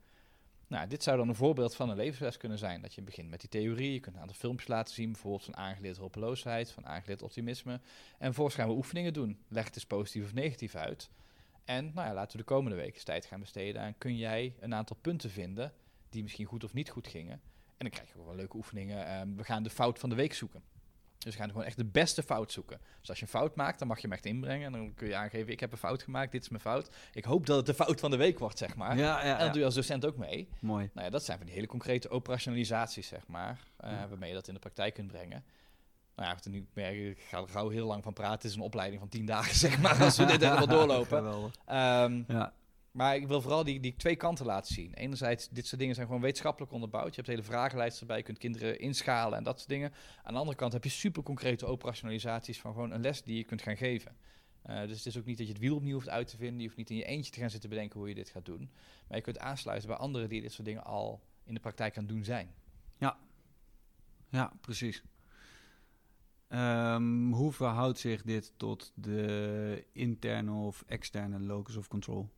[0.67, 2.81] Nou, dit zou dan een voorbeeld van een levensles kunnen zijn.
[2.81, 5.55] Dat je begint met die theorie, je kunt een aantal filmpjes laten zien, bijvoorbeeld van
[5.55, 7.73] aangeleerd hopeloosheid, van aangeleerd optimisme.
[8.17, 9.39] En vervolgens gaan we oefeningen doen.
[9.47, 11.09] Leg het eens positief of negatief uit.
[11.65, 14.55] En nou ja, laten we de komende weken eens tijd gaan besteden aan kun jij
[14.59, 15.73] een aantal punten vinden
[16.09, 17.41] die misschien goed of niet goed gingen.
[17.77, 19.05] En dan krijg je gewoon leuke oefeningen.
[19.05, 20.63] Ehm, we gaan de fout van de week zoeken.
[21.17, 22.79] Dus we gaan gewoon echt de beste fout zoeken.
[22.99, 24.65] Dus als je een fout maakt, dan mag je hem echt inbrengen.
[24.65, 26.89] En dan kun je aangeven, ik heb een fout gemaakt, dit is mijn fout.
[27.13, 28.97] Ik hoop dat het de fout van de week wordt, zeg maar.
[28.97, 30.49] Ja, ja, En dat doe je als docent ook mee.
[30.59, 30.89] Mooi.
[30.93, 33.59] Nou ja, dat zijn van die hele concrete operationalisaties, zeg maar.
[33.79, 34.07] Ja.
[34.07, 35.43] Waarmee je dat in de praktijk kunt brengen.
[36.15, 38.35] Nou ja, nu merk, ik ga er gauw heel lang van praten.
[38.35, 41.51] Het is een opleiding van tien dagen, zeg maar, als we dit helemaal doorlopen.
[41.65, 42.53] Ehm, Ja,
[42.93, 44.93] maar ik wil vooral die, die twee kanten laten zien.
[44.93, 47.09] Enerzijds, dit soort dingen zijn gewoon wetenschappelijk onderbouwd.
[47.09, 49.93] Je hebt hele vragenlijsten erbij, je kunt kinderen inschalen en dat soort dingen.
[50.23, 53.43] Aan de andere kant heb je super concrete operationalisaties van gewoon een les die je
[53.43, 54.15] kunt gaan geven.
[54.61, 56.57] Eh, dus het is ook niet dat je het wiel opnieuw hoeft uit te vinden.
[56.57, 58.71] Je hoeft niet in je eentje te gaan zitten bedenken hoe je dit gaat doen.
[59.07, 62.03] Maar je kunt aansluiten bij anderen die dit soort dingen al in de praktijk aan
[62.03, 62.53] het doen zijn.
[64.29, 65.03] ja precies.
[66.53, 72.29] Ehm, hoe verhoudt zich dit tot de interne of externe locus of control?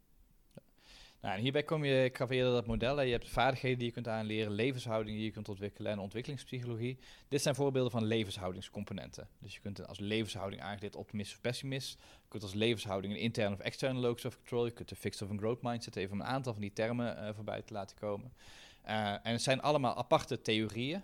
[1.21, 4.51] Nou, hierbij kom je, ik eerder dat model, je hebt vaardigheden die je kunt aanleren,
[4.51, 6.99] levenshouding die je kunt ontwikkelen en ontwikkelingspsychologie.
[7.27, 9.27] Dit zijn voorbeelden van levenshoudingscomponenten.
[9.39, 11.99] Dus je kunt als levenshouding aangeleerd optimist of pessimist.
[11.99, 14.65] Je kunt als levenshouding een interne of externe locus of control.
[14.65, 17.33] Je kunt een fixed of een growth mindset, even een aantal van die termen eh,
[17.33, 18.33] voorbij te laten komen.
[18.81, 21.03] Eh, en het zijn allemaal aparte theorieën.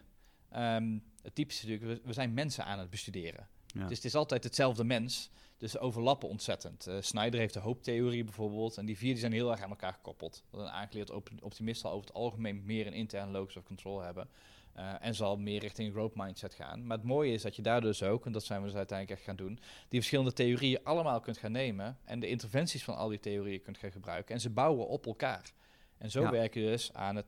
[0.49, 3.48] Ehm, het typische is natuurlijk, we, zijn mensen aan het bestuderen.
[3.68, 3.88] Ja.
[3.88, 5.30] Dus het is altijd hetzelfde mens.
[5.57, 6.88] Dus ze overlappen ontzettend.
[6.88, 8.77] Eh Snyder heeft de hooptheorie bijvoorbeeld.
[8.77, 10.43] En die vier die zijn heel erg aan elkaar gekoppeld.
[10.52, 14.02] Dat een aangeleerd op optimist zal over het algemeen meer een interne locus of control
[14.02, 14.30] hebben.
[14.73, 16.85] eh, en zal meer richting een growth mindset gaan.
[16.88, 19.18] Maar het mooie is dat je daar dus ook, en dat zijn we dus uiteindelijk
[19.19, 21.98] echt gaan doen, die verschillende theorieën allemaal kunt gaan nemen.
[22.03, 24.35] En de interventies van al die theorieën kunt gaan gebruiken.
[24.35, 25.53] En ze bouwen op elkaar.
[25.98, 26.31] En zo Ja.
[26.31, 27.26] werk je dus aan het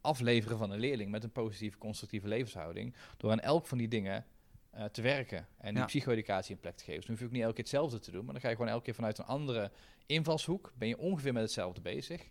[0.00, 2.94] afleveren van een leerling met een positieve, constructieve levenshouding.
[3.16, 4.26] Door aan elk van die dingen
[4.70, 5.84] eh, te werken en die Ja.
[5.84, 6.96] psycho-educatie een plek te geven.
[6.98, 8.54] Dus dan hoef je ook niet elke keer hetzelfde te doen, maar dan ga je
[8.56, 9.70] gewoon elke keer vanuit een andere
[10.06, 10.72] invalshoek.
[10.76, 12.30] Ben je ongeveer met hetzelfde bezig.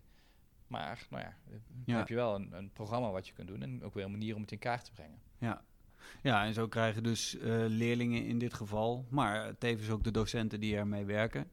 [0.66, 1.96] Maar, nou ja, dan Ja.
[1.98, 4.34] heb je wel een, een programma wat je kunt doen en ook weer een manier
[4.34, 5.18] om het in kaart te brengen.
[5.38, 5.64] Ja.
[6.22, 10.60] ja, en zo krijgen dus eh, leerlingen in dit geval, maar tevens ook de docenten
[10.60, 11.50] die ermee werken,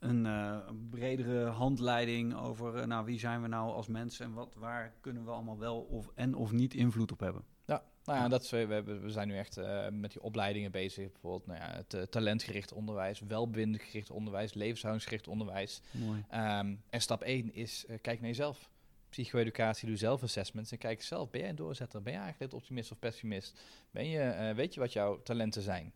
[0.00, 0.58] een eh,
[0.90, 5.24] bredere handleiding over eh, nou, wie zijn we nou als mensen en wat, waar kunnen
[5.24, 7.42] we allemaal wel of, en of niet invloed op hebben.
[7.64, 11.12] Ja, nou ja, dat is, we, we zijn nu echt eh, met die opleidingen bezig.
[11.12, 15.80] Bijvoorbeeld nou ja, het talentgericht onderwijs, welbindgericht onderwijs, levenshoudingsgericht onderwijs.
[15.90, 16.24] Mooi.
[16.28, 18.70] Ehm, en stap 1 is kijk naar jezelf.
[19.08, 21.30] Psycho-educatie, doe zelfassessments en kijk zelf.
[21.30, 22.02] Ben jij een doorzetter?
[22.02, 23.60] Ben jij eigenlijk optimist of pessimist?
[23.90, 25.92] Ben je, weet je wat jouw talenten zijn?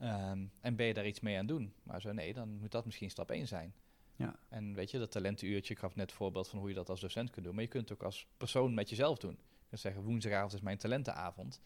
[0.00, 1.72] Ehm, en ben je daar iets mee aan het doen?
[1.82, 3.74] Maar zo nee, dan moet dat misschien stap 1 zijn.
[4.16, 4.38] Ja.
[4.48, 7.30] En weet je, dat talentenuurtje, ik gaf net voorbeeld van hoe je dat als docent
[7.30, 7.54] kunt doen.
[7.54, 9.30] Maar je kunt het ook als persoon met jezelf doen.
[9.30, 11.60] Je kunt zeggen, woensdagavond is mijn talentenavond.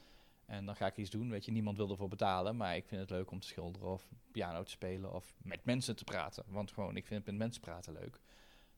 [0.47, 2.57] En dan ga ik iets doen, weet je, niemand wil ervoor betalen.
[2.57, 5.97] Maar ik vind het leuk om te schilderen of piano te spelen of met mensen
[5.97, 6.45] te praten.
[6.47, 8.21] Want gewoon, ik vind met mensen praten leuk.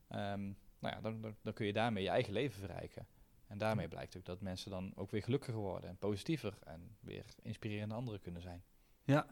[0.07, 0.43] Ehm,
[0.79, 3.07] nou ja, dan, dan, dan kun je daarmee je eigen leven verrijken.
[3.47, 7.25] En daarmee blijkt ook dat mensen dan ook weer gelukkiger worden en positiever en weer
[7.41, 8.63] inspirerende anderen kunnen zijn.
[9.03, 9.27] Ja.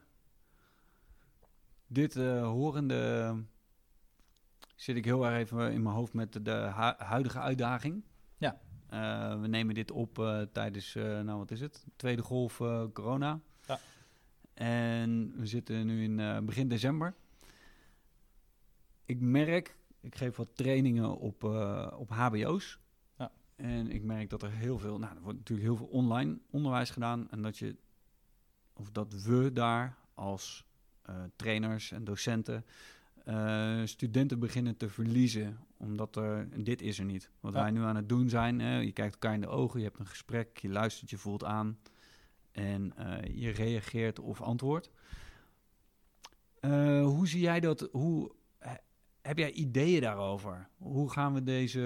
[1.88, 3.36] Dit eh, horende
[4.76, 8.04] zit ik heel erg even in mijn hoofd met de, de hu- huidige uitdaging.
[8.38, 8.60] Ja.
[8.88, 12.58] Eh, we nemen dit op eh, tijdens, nou wat is het, tweede golf
[12.94, 13.40] corona.
[13.68, 13.80] Ja.
[14.54, 17.14] En we zitten nu in begin december.
[19.06, 21.44] Ik merk, ik geef wat trainingen op,
[21.98, 22.80] op hbo's.
[23.18, 23.32] Ja.
[23.56, 26.90] En ik merk dat er heel veel, nou er wordt natuurlijk heel veel online onderwijs
[26.90, 27.30] gedaan.
[27.30, 27.76] En dat je,
[28.74, 30.66] of dat we daar als
[31.36, 32.66] trainers en docenten
[33.26, 35.58] eh, studenten beginnen te verliezen.
[35.78, 37.30] Omdat er, dit is er niet.
[37.40, 37.62] Wat Ja.
[37.62, 40.00] wij nu aan het doen zijn, hè, je kijkt elkaar in de ogen, je hebt
[40.00, 41.78] een gesprek, je luistert, je voelt aan.
[42.52, 44.90] En eh, je reageert of antwoordt.
[46.60, 47.90] Eh, hoe zie jij dat?
[47.92, 48.76] Hoe, he-
[49.22, 50.68] heb jij ideeën daarover?
[50.78, 51.80] Hoe gaan we deze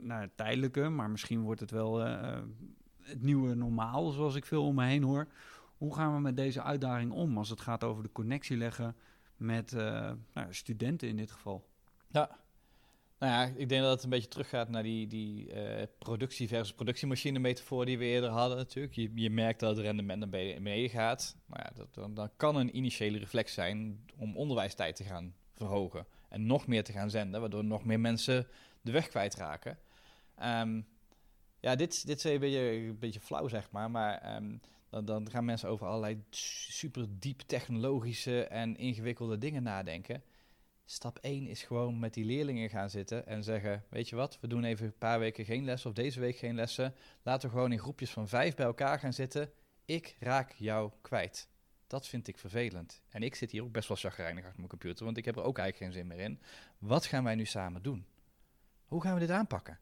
[0.00, 2.38] nou, tijdelijke, maar misschien wordt het wel eh,
[3.00, 5.26] het nieuwe normaal, zoals ik veel om me heen hoor.
[5.82, 8.96] Hoe gaan we met deze uitdaging om als het gaat over de connectie leggen
[9.36, 11.68] met eh, nou, studenten in dit geval?
[12.10, 12.38] Ja.
[13.18, 16.74] Nou ja, ik denk dat het een beetje teruggaat naar die, die eh, productie versus
[16.74, 18.94] productiemachine metafoor die we eerder hadden natuurlijk.
[18.94, 21.36] Je, je merkt dat het rendement naar beneden gaat.
[21.46, 26.06] Nou ja, dat, dan, dan kan een initiële reflex zijn om onderwijstijd te gaan verhogen.
[26.28, 28.46] En nog meer te gaan zenden, waardoor nog meer mensen
[28.80, 29.78] de weg kwijtraken.
[30.36, 30.80] Ehm
[31.60, 33.90] ja, dit, dit is een beetje, een beetje flauw, zeg maar.
[33.90, 34.56] Maar ehm,
[35.00, 40.22] dan, gaan mensen over allerlei super diep technologische en ingewikkelde dingen nadenken.
[40.84, 44.46] Stap 1 is gewoon met die leerlingen gaan zitten en zeggen: Weet je wat, we
[44.46, 46.94] doen even een paar weken geen lessen of deze week geen lessen.
[47.22, 49.50] Laten we gewoon in groepjes van vijf bij elkaar gaan zitten.
[49.84, 51.48] Ik raak jou kwijt.
[51.86, 53.02] Dat vind ik vervelend.
[53.08, 55.42] En ik zit hier ook best wel chagrijnig achter mijn computer, want ik heb er
[55.42, 56.40] ook eigenlijk geen zin meer in.
[56.78, 58.06] Wat gaan wij nu samen doen?
[58.84, 59.78] Hoe gaan we dit aanpakken?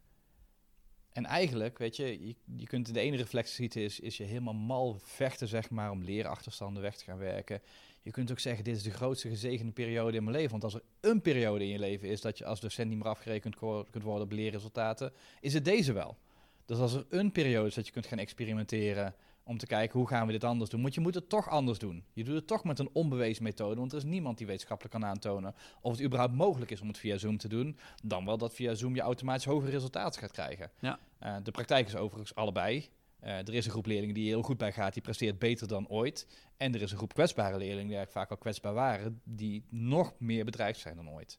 [1.13, 4.99] En eigenlijk, weet je, je, kunt de ene reflex schieten is, is je helemaal mal
[5.03, 7.63] vechten, zeg maar, om leerachterstanden weg te gaan werken.
[8.03, 10.51] Je kunt ook zeggen, dit is de grootste gezegende periode in mijn leven.
[10.51, 13.09] Want als er een periode in je leven is dat je als docent niet meer
[13.09, 13.57] afgerekend
[13.91, 16.17] kunt worden op leerresultaten, is het deze wel.
[16.65, 19.15] Dus als er een periode is dat je kunt gaan experimenteren
[19.51, 20.83] om te kijken hoe gaan we dit anders doen.
[20.83, 22.05] Want je moet het toch anders doen.
[22.13, 25.05] Je doet het toch met een onbewezen methode, want er is niemand die wetenschappelijk kan
[25.05, 27.79] aantonen of het überhaupt mogelijk is om het via Zoom te doen.
[28.03, 30.71] Dan wel dat via Zoom je automatisch hogere resultaten gaat krijgen.
[30.79, 30.99] Ja.
[31.23, 32.89] Uh, de praktijk is overigens allebei.
[33.25, 35.89] Uh, er is een groep leerlingen die heel goed bij gaat, die presteert beter dan
[35.89, 36.27] ooit.
[36.57, 40.13] En er is een groep kwetsbare leerlingen, die eigenlijk vaak al kwetsbaar waren, die nog
[40.19, 41.39] meer bedreigd zijn dan ooit.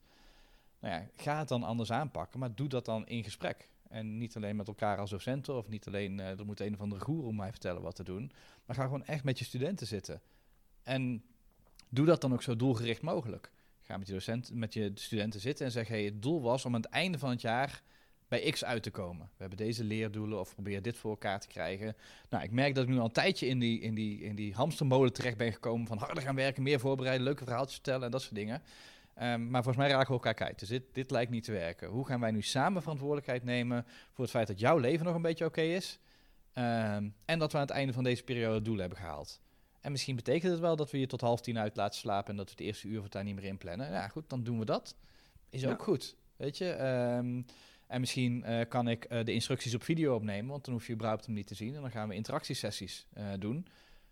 [0.79, 3.69] Nou ja, ga het dan anders aanpakken, maar doe dat dan in gesprek.
[3.91, 6.79] En niet alleen met elkaar als docenten, of niet alleen, uh, er moet een of
[6.79, 8.31] andere goeroe mij vertellen wat te doen.
[8.65, 10.21] Maar ga gewoon echt met je studenten zitten.
[10.83, 11.23] En
[11.89, 13.51] doe dat dan ook zo doelgericht mogelijk.
[13.81, 16.75] Ga met je, docent, met je studenten zitten en zeg, hey, het doel was om
[16.75, 17.83] aan het einde van het jaar
[18.27, 19.25] bij X uit te komen.
[19.25, 21.95] We hebben deze leerdoelen of probeer dit voor elkaar te krijgen.
[22.29, 24.53] Nou, ik merk dat ik nu al een tijdje in die, in die, in die
[24.53, 28.21] hamstermolen terecht ben gekomen van harder gaan werken, meer voorbereiden, leuke verhaaltjes vertellen en dat
[28.21, 28.61] soort dingen.
[29.21, 30.59] Um, maar volgens mij raken we elkaar kwijt.
[30.59, 31.89] Dus dit, dit lijkt niet te werken.
[31.89, 35.21] Hoe gaan wij nu samen verantwoordelijkheid nemen voor het feit dat jouw leven nog een
[35.21, 35.99] beetje oké okay is?
[36.53, 39.41] Um, en dat we aan het einde van deze periode doelen hebben gehaald.
[39.81, 42.35] En misschien betekent het wel dat we je tot half tien uit laten slapen en
[42.35, 43.91] dat we het eerste uur van het daar niet meer inplannen.
[43.91, 44.95] Ja, goed, dan doen we dat.
[45.49, 46.15] Is ook goed.
[46.35, 46.65] Weet je,
[47.17, 47.45] um,
[47.87, 50.93] en misschien uh, kan ik uh, de instructies op video opnemen, want dan hoef je
[50.93, 51.75] überhaupt hem niet te zien.
[51.75, 53.67] En dan gaan we interactiesessies uh, doen.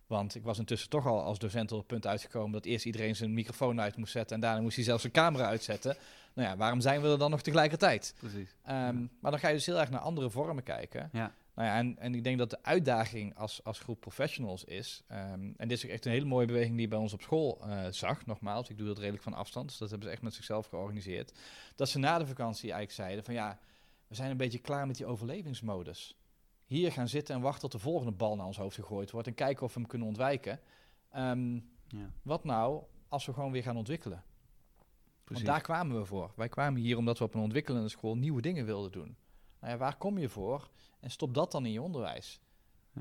[0.10, 3.15] Want ik was intussen toch al als docent op het punt uitgekomen dat eerst iedereen
[3.15, 5.98] zijn microfoon uit moest zetten en daarna moest hij zelfs zijn camera uitzetten.
[6.34, 8.14] Nou ja, waarom zijn we er dan nog tegelijkertijd?
[8.18, 8.56] Precies.
[8.68, 8.91] Um, ja.
[9.19, 11.10] Maar dan ga je dus heel erg naar andere vormen kijken.
[11.14, 11.34] Ja.
[11.56, 15.53] Nou ja, en, en ik denk dat de uitdaging als, als groep professionals is, um,
[15.57, 17.86] en dit is echt een hele mooie beweging die je bij ons op school uh,
[17.90, 20.68] zag, nogmaals, ik doe dat redelijk van afstand, dus dat hebben ze echt met zichzelf
[20.68, 21.34] georganiseerd,
[21.76, 23.60] dat ze na de vakantie eigenlijk zeiden van ja,
[24.07, 26.15] we zijn een beetje klaar met die overlevingsmodus
[26.70, 29.34] hier gaan zitten en wachten tot de volgende bal naar ons hoofd gegooid wordt en
[29.34, 30.60] kijken of we hem kunnen ontwijken.
[31.16, 32.12] Um, ja.
[32.22, 34.24] Wat nou als we gewoon weer gaan ontwikkelen?
[35.24, 35.46] Precies.
[35.46, 36.32] Want daar kwamen we voor.
[36.36, 39.18] Wij kwamen hier omdat we op een ontwikkelende school nieuwe dingen wilden doen.
[39.60, 40.70] Nou ja, waar kom je voor?
[41.00, 42.41] En stop dat dan in je onderwijs.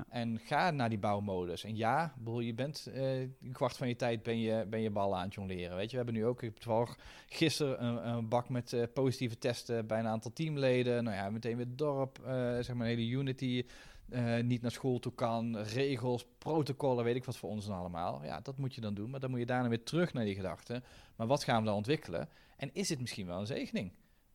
[0.08, 1.64] En ga naar die bouwmodus.
[1.64, 4.90] En ja, bedoel, je bent uh, een kwart van je tijd ben je, ben je
[4.90, 5.76] bal aan het jongleren.
[5.76, 6.98] Weet je, we hebben nu ook toevallig
[7.28, 11.04] gisteren een, een bak met uh, positieve testen bij een aantal teamleden.
[11.04, 13.64] Nou ja, meteen weer dorp, uh, zeg maar een hele unity.
[14.42, 18.24] niet naar school toe kan, regels, protocollen, weet ik wat voor ons dan allemaal.
[18.24, 20.34] Ja, dat moet je dan doen, maar dan moet je daarna weer terug naar die
[20.34, 20.84] gedachten.
[21.16, 22.28] Maar wat gaan we dan ontwikkelen?
[22.56, 23.92] En is het misschien wel een zegening?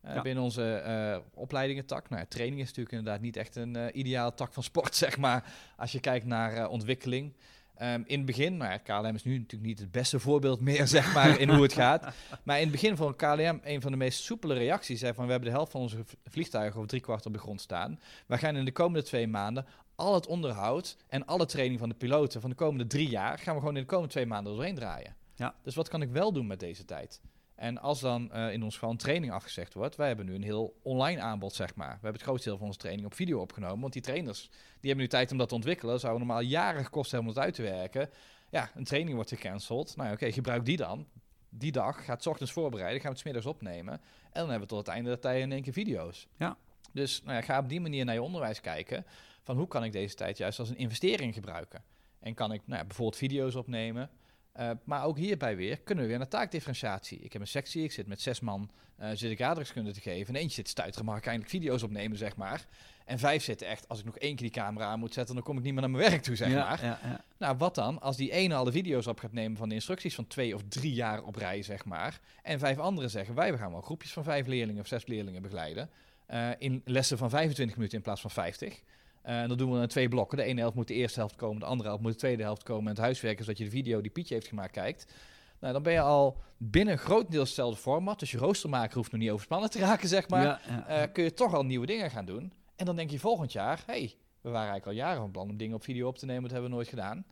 [0.08, 0.22] Ja.
[0.22, 2.10] Binnen onze uh, opleidingentak.
[2.10, 5.18] Nou, ja, training is natuurlijk inderdaad niet echt een uh, ideale tak van sport, zeg
[5.18, 5.54] maar.
[5.78, 7.34] Als je kijkt naar ontwikkeling.
[7.82, 10.88] Um, in het begin, nou ja, KLM is nu natuurlijk niet het beste voorbeeld meer,
[10.98, 12.14] zeg maar, in hoe het gaat.
[12.44, 15.32] Maar in het begin van KLM, een van de meest soepele reacties, zei van, we
[15.32, 18.00] hebben de helft van onze vliegtuigen over drie kwart op de grond staan.
[18.28, 19.66] We gaan in de komende twee maanden
[19.96, 23.54] al het onderhoud en alle training van de piloten van de komende drie jaar, gaan
[23.54, 25.16] we gewoon in de komende twee maanden doorheen draaien.
[25.36, 25.56] Ja.
[25.64, 27.22] Dus wat kan ik wel doen met deze tijd?
[27.64, 30.44] En als dan uh, in ons geval een training afgezegd wordt, wij hebben nu een
[30.44, 31.88] heel online aanbod, zeg maar.
[31.88, 34.90] We hebben het grootste deel van onze training op video opgenomen, want die trainers die
[34.90, 36.00] hebben nu tijd om dat te ontwikkelen.
[36.00, 38.10] Zouden normaal jaren gekost hebben om het uit te werken.
[38.50, 39.96] Ja, een training wordt gecanceld.
[39.96, 41.08] Nou ja, oké, okay, gebruik die dan.
[41.50, 43.94] Die dag, gaat 's ochtends voorbereiden, gaan we het 's middags opnemen.
[43.94, 46.28] En dan hebben we tot het einde der tijd in één keer video's.
[46.38, 46.58] Ja.
[46.92, 49.06] Dus nou ja, ga op die manier naar je onderwijs kijken.
[49.44, 51.84] Van hoe kan ik deze tijd juist als een investering gebruiken?
[52.20, 54.10] En kan ik nou ja, bijvoorbeeld video's opnemen.
[54.60, 57.20] Uh, maar ook hierbij weer kunnen we weer naar taakdifferentiatie.
[57.20, 58.70] Ik heb een sectie, ik zit met zes man,
[59.00, 60.36] uh, zit ik aardrijkskunde te geven.
[60.36, 62.66] En eentje zit stuiteren, mag ik eindelijk video's opnemen, zeg maar.
[63.06, 65.44] En vijf zitten echt, als ik nog één keer die camera aan moet zetten, dan
[65.44, 66.86] kom ik niet meer naar mijn werk toe, zeg ja, maar.
[66.86, 67.24] Ja, ja.
[67.38, 70.16] Nou, wat dan als die ene al de video's op gaat nemen van de instructies
[70.16, 72.20] van twee of drie jaar op rij, zeg maar.
[72.42, 75.90] En vijf anderen zeggen, wij gaan wel groepjes van vijf leerlingen of zes leerlingen begeleiden.
[76.30, 78.82] Uh, in lessen van 25 minuten in plaats van 50.
[79.26, 80.38] Uh, en dat doen we in twee blokken.
[80.38, 82.64] De ene helft moet de eerste helft komen, de andere helft moet de tweede helft
[82.64, 82.84] komen.
[82.84, 85.14] En het huiswerk is dat je de video die Pietje heeft gemaakt kijkt.
[85.60, 88.20] Nou, dan ben je al binnen grotendeels hetzelfde format.
[88.20, 90.44] Dus je roostermaker hoeft nog niet overspannen te raken, zeg maar.
[90.44, 91.04] Ja, ja.
[91.04, 92.54] Uh, kun je toch al nieuwe dingen gaan doen.
[92.76, 95.58] En dan denk je volgend jaar, hey, we waren eigenlijk al jaren van plan om
[95.58, 96.42] dingen op video op te nemen.
[96.42, 97.26] Dat hebben we nooit gedaan.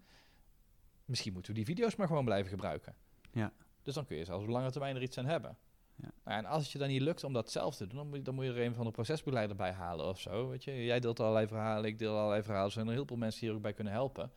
[1.06, 2.96] Misschien moeten we die video's maar gewoon blijven gebruiken.
[3.32, 3.54] Ja.
[3.84, 5.58] Dus dan kun je zelfs op lange termijn er iets aan hebben.
[6.02, 6.38] Ja.
[6.38, 8.24] En als het je dan niet lukt om dat zelf te doen, dan moet, je,
[8.24, 10.50] dan moet je er een van de procesbegeleider bij halen of zo.
[10.50, 10.84] Weet je?
[10.84, 12.68] Jij deelt allerlei verhalen, ik deel allerlei verhalen.
[12.68, 14.32] Er zijn er heel veel mensen die hier ook bij kunnen helpen.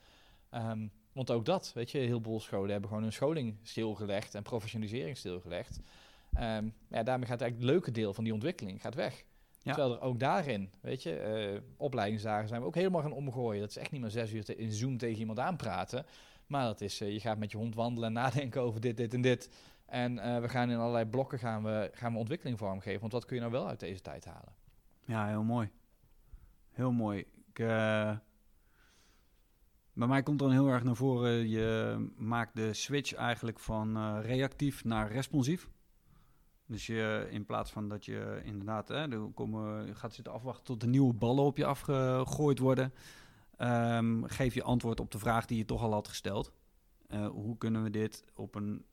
[0.51, 4.43] Um, want ook dat, weet je, heel veel scholen hebben gewoon hun scholing stilgelegd en
[4.43, 5.81] professionalisering stilgelegd.
[6.33, 9.25] Ehm, ja, daarmee gaat eigenlijk het leuke deel van die ontwikkeling gaat weg.
[9.63, 9.73] Ja.
[9.73, 13.61] Terwijl er ook daarin, weet je, eh, opleidingsdagen zijn we ook helemaal gaan omgooien.
[13.61, 16.07] Dat is echt niet maar zes uur te- in Zoom tegen iemand aanpraten.
[16.47, 19.15] Maar dat is, eh, je gaat met je hond wandelen en nadenken over dit, dit
[19.15, 19.49] en dit.
[19.87, 23.01] En eh, we gaan in allerlei blokken gaan we, gaan we ontwikkeling vormgeven.
[23.01, 24.55] Want wat kun je nou wel uit deze tijd halen?
[25.05, 25.71] Ja, heel mooi.
[26.71, 27.19] Heel mooi.
[27.49, 28.17] Ik, eh,
[29.93, 34.19] bij mij komt dan heel erg naar voren, je maakt de switch eigenlijk van eh,
[34.23, 35.69] reactief naar responsief.
[36.67, 40.65] Dus je, in plaats van dat je inderdaad hè, er komen, je gaat zitten afwachten
[40.65, 42.93] tot de nieuwe ballen op je afgegooid worden,
[43.57, 46.53] ehm, geef je antwoord op de vraag die je toch al had gesteld.
[47.33, 48.85] Hoe kunnen we dit op een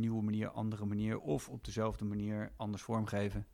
[0.00, 3.46] nieuwe manier, andere manier of op dezelfde manier anders vormgeven?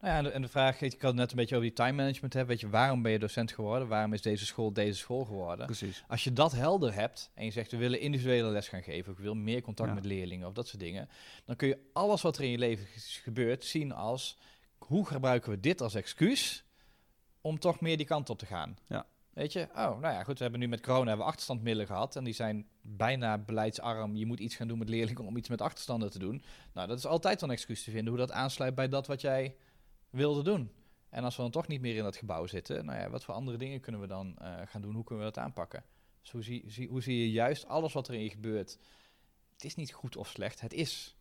[0.00, 1.76] Nou ja, en de, en de vraag, ik had het net een beetje over die
[1.76, 2.50] time management hebben.
[2.52, 3.88] Weet je, waarom ben je docent geworden?
[3.88, 5.66] Waarom is deze school deze school geworden?
[5.66, 6.04] Precies.
[6.08, 9.18] Als je dat helder hebt en je zegt we willen individuele les gaan geven, ik
[9.18, 9.94] wil meer contact Ja.
[9.94, 11.08] met leerlingen of dat soort dingen,
[11.44, 12.86] dan kun je alles wat er in je leven
[13.22, 14.38] gebeurt zien als
[14.78, 16.64] hoe gebruiken we dit als excuus
[17.40, 18.76] om toch meer die kant op te gaan.
[18.86, 19.06] Ja.
[19.36, 22.16] Weet je, oh, nou ja, goed, we hebben nu met corona hebben we achterstandmiddelen gehad
[22.16, 24.16] en die zijn bijna beleidsarm.
[24.16, 26.42] Je moet iets gaan doen met leerlingen om iets met achterstanden te doen.
[26.72, 29.20] Nou, dat is altijd wel een excuus te vinden hoe dat aansluit bij dat wat
[29.20, 29.56] jij
[30.10, 30.70] wilde doen.
[31.08, 33.34] En als we dan toch niet meer in dat gebouw zitten, nou ja, wat voor
[33.34, 34.94] andere dingen kunnen we dan eh, gaan doen?
[34.94, 35.84] Hoe kunnen we dat aanpakken?
[36.22, 38.78] Dus hoe zie, zie- hoe zie je juist alles wat er in je gebeurt?
[39.52, 41.15] Het is niet goed of slecht, het is.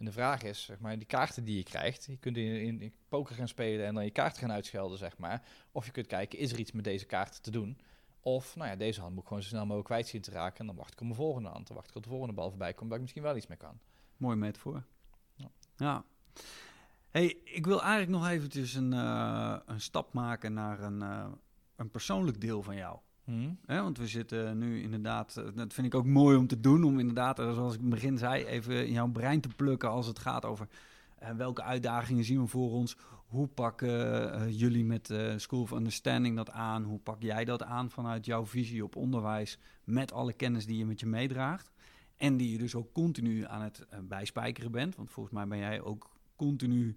[0.00, 2.80] En de vraag is, zeg maar, die kaarten die je krijgt, je kunt in, in,
[2.80, 5.42] in poker gaan spelen en dan je kaart gaan uitschelden, zeg maar.
[5.72, 7.78] Of je kunt kijken, is er iets met deze kaarten te doen?
[8.20, 10.58] Of, nou ja, deze hand moet ik gewoon zo snel mogelijk kwijt zien te raken
[10.58, 11.66] en dan wacht ik op mijn volgende hand.
[11.66, 13.58] Dan wacht ik op de volgende bal voorbij komt, waar ik misschien wel iets mee
[13.58, 13.78] kan.
[14.16, 14.82] Mooi metafoor.
[15.34, 15.50] Ja.
[15.76, 16.04] Ja.
[17.10, 21.26] Hey, ik wil eigenlijk nog eventjes een, eh, een stap maken naar een, eh,
[21.76, 22.98] een persoonlijk deel van jou.
[23.24, 23.50] Hm?
[23.66, 26.84] Hè, want we zitten nu inderdaad, eh, dat vind ik ook mooi om te doen,
[26.84, 29.90] om inderdaad, eh, zoals ik in het begin zei, even in jouw brein te plukken
[29.90, 30.68] als het gaat over
[31.20, 32.96] eh, welke uitdagingen zien we voor ons.
[33.26, 36.82] Hoe pakken jullie met eh, School of Understanding dat aan?
[36.82, 40.86] Hoe pak jij dat aan vanuit jouw visie op onderwijs met alle kennis die je
[40.86, 41.70] met je meedraagt?
[42.16, 44.96] En die je dus ook continu aan het bijspijkeren bent.
[44.96, 46.96] Want volgens mij ben jij ook continu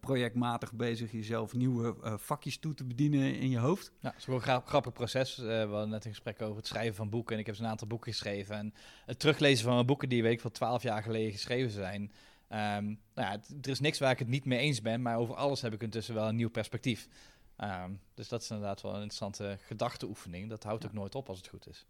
[0.00, 3.92] projectmatig bezig jezelf nieuwe eh, vakjes toe te bedienen in je hoofd.
[4.00, 5.38] Ja, het is gewoon een gra- grappig proces.
[5.38, 7.34] Eh, we hadden net een gesprek over het schrijven van boeken.
[7.34, 8.56] En ik heb dus een aantal boeken geschreven.
[8.56, 8.74] En
[9.06, 12.12] het teruglezen van mijn boeken die weet ik wel twaalf jaar geleden geschreven zijn.
[12.48, 13.32] Ehm, nou ja,
[13.62, 15.02] er is niks waar ik het niet mee eens ben.
[15.02, 17.08] Maar over alles heb ik intussen wel een nieuw perspectief.
[17.56, 20.48] Ehm, dus dat is inderdaad wel een interessante gedachteoefening.
[20.48, 21.86] Dat houdt ook nooit op als het goed is.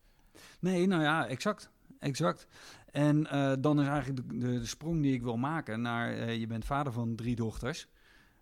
[0.59, 1.70] Nee, nou ja, exact.
[2.03, 2.47] Exact.
[2.91, 6.47] En eh, dan is eigenlijk de, de, sprong die ik wil maken naar, eh, je
[6.47, 7.89] bent vader van drie dochters.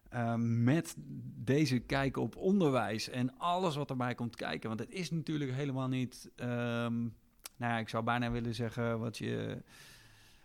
[0.09, 0.95] Eh, met
[1.37, 4.69] deze kijk op onderwijs en alles wat erbij komt kijken.
[4.69, 6.99] Want het is natuurlijk helemaal niet, ehm,
[7.57, 9.63] nou ja, ik zou bijna willen zeggen wat je...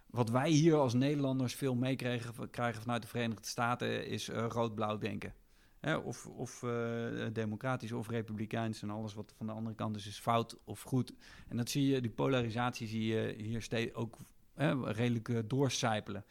[0.05, 5.33] Wat wij hier als Nederlanders veel meekrijgen krijgen vanuit de Verenigde Staten is rood-blauw denken.
[5.85, 10.07] Hè, of of eh, democratisch of republikeins en alles wat van de andere kant is,
[10.07, 11.13] is fout of goed.
[11.47, 14.17] En dat zie je, die polarisatie zie je hier steeds ook
[14.53, 16.25] hè, redelijk eh, doorcijpelen.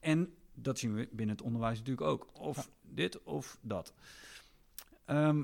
[0.00, 2.28] En dat zien we binnen het onderwijs natuurlijk ook.
[2.32, 3.94] Of dit of dat.
[5.04, 5.42] Ehm,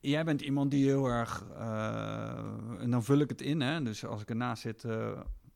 [0.00, 4.04] jij bent iemand die heel erg, eh, en dan vul ik het in, hè, dus
[4.04, 4.84] als ik ernaast zit,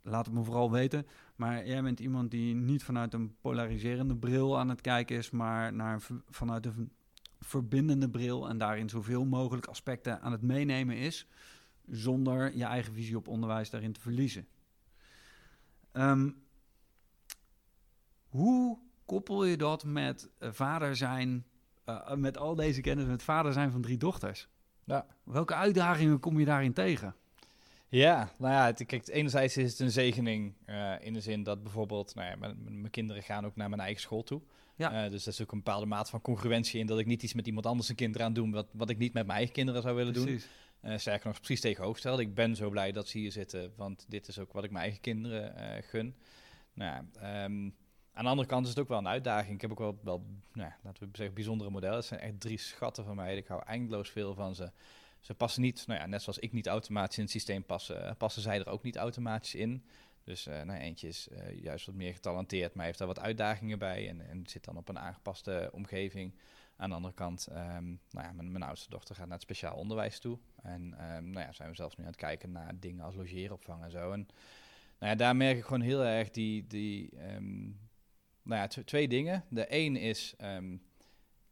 [0.03, 1.07] laat het me vooral weten.
[1.37, 5.73] Maar jij bent iemand die niet vanuit een polariserende bril aan het kijken is, maar
[5.73, 6.91] naar, vanuit een
[7.47, 11.27] verbindende bril en daarin zoveel mogelijk aspecten aan het meenemen is,
[11.91, 14.47] zonder je eigen visie op onderwijs daarin te verliezen.
[15.93, 16.31] Ehm,
[18.29, 21.47] hoe koppel je dat met eh, vader zijn,
[21.85, 24.49] eh, met al deze kennis, met vader zijn van drie dochters?
[24.85, 25.07] Ja.
[25.25, 27.15] Welke uitdagingen kom je daarin tegen?
[27.89, 31.63] Ja, nou ja, het, kijk, enerzijds is het een zegening eh, in de zin dat
[31.63, 34.43] bijvoorbeeld, nou ja, mijn, mijn kinderen gaan ook naar mijn eigen school toe.
[34.77, 35.05] Ja.
[35.05, 37.35] Eh, dus dat is ook een bepaalde mate van congruentie in dat ik niet iets
[37.35, 39.83] met iemand anders een kinderen aan doe, wat, wat ik niet met mijn eigen kinderen
[39.83, 40.25] zou willen doen.
[40.25, 40.49] Precies.
[40.81, 42.19] Eh sterker nog, precies tegenovergesteld.
[42.19, 44.83] Ik ben zo blij dat ze hier zitten, want dit is ook wat ik mijn
[44.83, 46.15] eigen kinderen eh, gun.
[46.73, 47.71] Nou ehm,
[48.13, 49.55] aan de andere kant is het ook wel een uitdaging.
[49.55, 51.97] Ik heb ook wel, wel nou, laten we zeggen, bijzondere modellen.
[51.97, 53.37] Het zijn echt drie schatten van mij.
[53.37, 54.71] Ik hou eindeloos veel van ze.
[55.21, 58.43] Ze passen niet, nou ja, net zoals ik niet automatisch in het systeem passen, passen
[58.43, 59.85] zij er ook niet automatisch in.
[60.27, 63.79] Dus eh nou, eentje is eh, juist wat meer getalenteerd, maar heeft daar wat uitdagingen
[63.79, 66.35] bij en, en zit dan op een aangepaste omgeving.
[66.77, 69.77] Aan de andere kant, ehm, nou ja, mijn, mijn oudste dochter gaat naar het speciaal
[69.77, 70.39] onderwijs toe.
[70.63, 73.83] En ehm, nou ja, zijn we zelfs nu aan het kijken naar dingen als logeeropvang
[73.83, 74.13] en zo.
[74.13, 74.29] En
[74.99, 77.65] nou ja, daar merk ik gewoon heel erg die, die ehm,
[78.43, 79.45] nou ja, tw- twee dingen.
[79.49, 80.35] De één is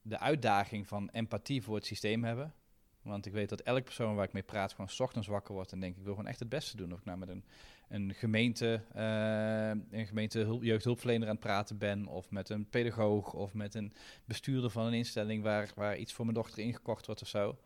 [0.02, 2.54] de uitdaging van empathie voor het systeem hebben.
[3.02, 5.80] Want ik weet dat elke persoon waar ik mee praat gewoon ochtends wakker wordt en
[5.80, 6.92] denk ik wil gewoon echt het beste doen.
[6.92, 7.44] Of ik nou met een,
[7.88, 13.32] een gemeente, eh, een gemeente hulp, jeugdhulpverlener aan het praten ben, of met een pedagoog,
[13.32, 13.92] of met een
[14.24, 17.58] bestuurder van een instelling waar, waar iets voor mijn dochter ingekocht wordt of zo.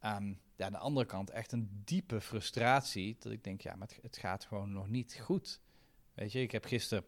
[0.00, 3.88] Ehm, ja, aan de andere kant echt een diepe frustratie dat ik denk, ja, maar
[3.88, 5.60] het, het gaat gewoon nog niet goed.
[6.14, 7.04] Weet je, ik heb gisteren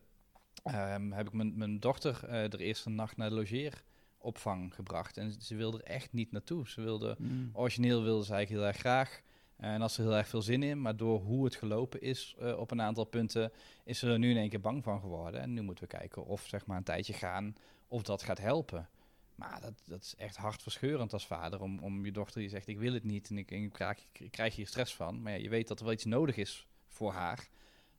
[0.62, 5.16] ehm, heb ik mijn, mijn dochter uh, de eerste nacht naar de logeeropvang gebracht.
[5.16, 6.68] En ze wilde er echt niet naartoe.
[6.68, 7.50] Ze wilde, Mm.
[7.52, 9.22] origineel wilde ze eigenlijk heel erg graag.
[9.62, 10.80] En had ze heel erg veel zin in.
[10.80, 13.52] Maar door hoe het gelopen is eh, op een aantal punten,
[13.84, 15.40] is ze er nu in één keer bang van geworden.
[15.40, 17.56] En nu moeten we kijken of zeg maar een tijdje gaan,
[17.88, 18.88] of dat gaat helpen.
[19.34, 21.60] Maar dat, dat is echt hartverscheurend als vader.
[21.60, 24.30] Om, om je dochter die zegt, ik wil het niet en ik, ik krijg, ik
[24.30, 25.22] krijg hier stress van.
[25.22, 27.48] Maar ja, je weet dat er wel iets nodig is voor haar.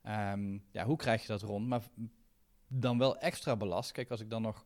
[0.02, 1.68] Ehm, ja, hoe krijg je dat rond?
[1.68, 1.84] Maar
[2.68, 3.91] dan wel extra belast.
[3.91, 4.65] Kijk, als ik dan nog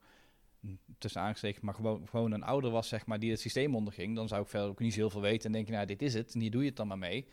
[0.97, 4.27] tussen aangestekend, maar gewoon, gewoon een ouder was, zeg maar, die het systeem onderging, dan
[4.27, 6.33] zou ik verder ook niet zo heel veel weten en denken, nou, dit is het,
[6.33, 7.27] en hier doe je het dan maar mee.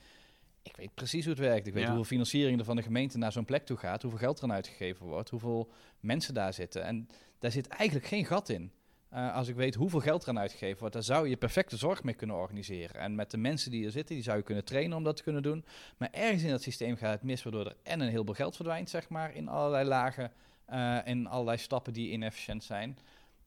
[0.63, 1.67] Ik weet precies hoe het werkt.
[1.67, 1.89] Ik weet Ja.
[1.89, 4.53] hoeveel financiering er van de gemeente naar zo'n plek toe gaat, hoeveel geld er aan
[4.53, 5.71] uitgegeven wordt, hoeveel
[6.01, 6.85] mensen daar zitten.
[6.85, 7.09] En
[7.39, 8.73] daar zit eigenlijk geen gat in.
[9.09, 12.03] Eh, als ik weet hoeveel geld er aan uitgegeven wordt, daar zou je perfecte zorg
[12.03, 13.01] mee kunnen organiseren.
[13.01, 15.23] En met de mensen die er zitten, die zou je kunnen trainen om dat te
[15.23, 15.65] kunnen doen.
[15.97, 18.91] Maar ergens in dat systeem gaat het mis, waardoor er en een heleboel geld verdwijnt,
[18.91, 20.33] zeg maar, in allerlei lagen,
[20.67, 22.99] eh in allerlei stappen die inefficiënt zijn.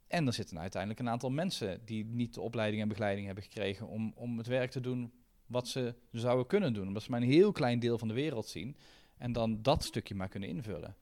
[0.07, 3.87] En er zitten uiteindelijk een aantal mensen die niet de opleiding en begeleiding hebben gekregen
[3.87, 5.13] om, om het werk te doen
[5.45, 6.87] wat ze zouden kunnen doen.
[6.87, 8.77] Omdat ze maar een heel klein deel van de wereld zien
[9.17, 10.95] en dan dat stukje maar kunnen invullen.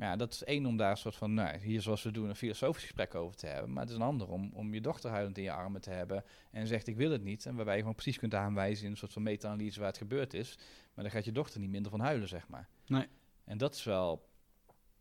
[0.00, 2.28] Maar ja, dat is één om daar een soort van, nou, hier zoals we doen,
[2.28, 3.72] een filosofisch gesprek over te hebben.
[3.72, 6.24] Maar het is een ander om, om je dochter huilend in je armen te hebben
[6.50, 7.46] en zegt ik wil het niet.
[7.46, 10.34] En waarbij je gewoon precies kunt aanwijzen in een soort van meta-analyse waar het gebeurd
[10.34, 10.58] is.
[10.94, 12.68] Maar dan gaat je dochter niet minder van huilen, zeg maar.
[12.86, 13.06] Nee.
[13.44, 14.29] En dat is wel,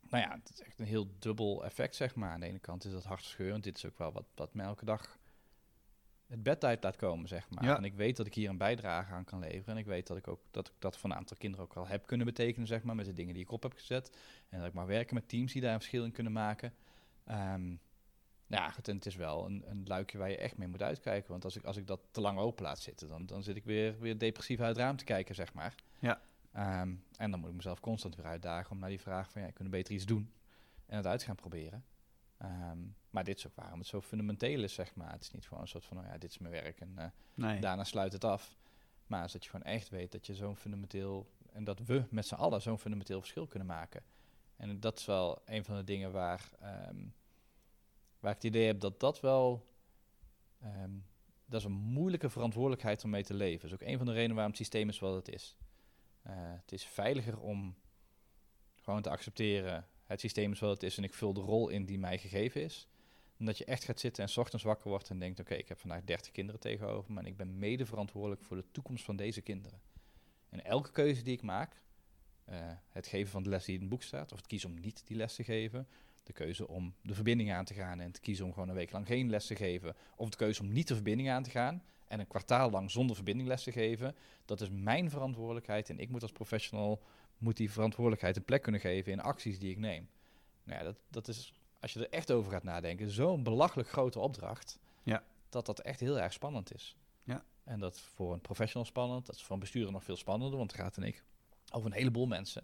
[0.10, 2.31] nou ja, het is echt een heel dubbel effect, zeg maar.
[2.31, 3.64] Aan de ene kant is dat hartverscheurend.
[3.64, 5.18] Dit is ook wel wat, wat mij elke dag
[6.27, 7.64] het bed uit laat komen, zeg maar.
[7.64, 7.77] Ja.
[7.77, 9.73] En ik weet dat ik hier een bijdrage aan kan leveren.
[9.73, 11.88] En ik weet dat ik ook dat ik dat voor een aantal kinderen ook al
[11.88, 14.18] heb kunnen betekenen, zeg maar, met de dingen die ik op heb gezet.
[14.49, 16.73] En dat ik mag werken met teams die daar een verschil in kunnen maken.
[17.26, 17.76] Ehm,
[18.48, 21.31] ja, goed, en het is wel een, een luikje waar je echt mee moet uitkijken.
[21.31, 23.64] Want als ik, als ik dat te lang open laat zitten, dan, dan zit ik
[23.64, 25.76] weer, weer depressief uit het raam te kijken, zeg maar.
[25.99, 26.22] Ja.
[26.51, 29.51] Ehm, en dan moet ik mezelf constant weer uitdagen om naar die vraag van, ja,
[29.51, 30.34] kunnen beter iets doen
[30.85, 31.85] en het uit gaan proberen.
[32.38, 32.77] Ehm,
[33.09, 35.11] maar dit is ook waarom het zo fundamenteel is, zeg maar.
[35.11, 37.05] Het is niet gewoon een soort van, nou ja, dit is mijn werk en eh,
[37.34, 37.59] Nee.
[37.59, 38.57] daarna sluit het af.
[39.07, 42.27] Maar is dat je gewoon echt weet dat je zo'n fundamenteel, en dat we met
[42.27, 44.03] z'n allen zo'n fundamenteel verschil kunnen maken.
[44.55, 46.97] En dat is wel een van de dingen waar, ehm,
[48.19, 49.67] waar ik het idee heb dat dat wel,
[51.45, 53.69] dat is een moeilijke verantwoordelijkheid om mee te leven.
[53.69, 55.57] Dat is ook een van de redenen waarom het systeem is wat het is.
[56.30, 57.76] Eh, het is veiliger om
[58.76, 61.85] gewoon te accepteren, het systeem is wat het is en ik vul de rol in
[61.85, 62.88] die mij gegeven is.
[63.38, 65.68] En dat je echt gaat zitten en 's ochtends wakker wordt en denkt: Oké, ik
[65.68, 69.15] heb vandaag 30 kinderen tegenover me en ik ben mede verantwoordelijk voor de toekomst van
[69.15, 69.81] deze kinderen.
[70.49, 71.84] En elke keuze die ik maak,
[72.45, 74.80] eh, het geven van de les die in het boek staat, of het kiezen om
[74.80, 75.88] niet die les te geven,
[76.30, 78.91] de keuze om de verbinding aan te gaan en te kiezen om gewoon een week
[78.91, 81.84] lang geen les te geven, of de keuze om niet de verbinding aan te gaan
[82.07, 84.15] en een kwartaal lang zonder verbinding les te geven,
[84.45, 87.01] dat is mijn verantwoordelijkheid en ik moet als professional
[87.38, 90.10] moet die verantwoordelijkheid een plek kunnen geven in acties die ik neem.
[90.64, 94.19] Nou ja, dat, dat is, als je er echt over gaat nadenken, zo'n belachelijk grote
[94.19, 95.23] opdracht, Ja.
[95.49, 96.97] dat dat echt heel erg spannend is.
[97.23, 97.43] Ja.
[97.64, 100.57] En dat is voor een professional spannend, dat is voor een bestuurder nog veel spannender,
[100.57, 101.23] want het gaat en ik
[101.72, 102.64] over een heleboel mensen.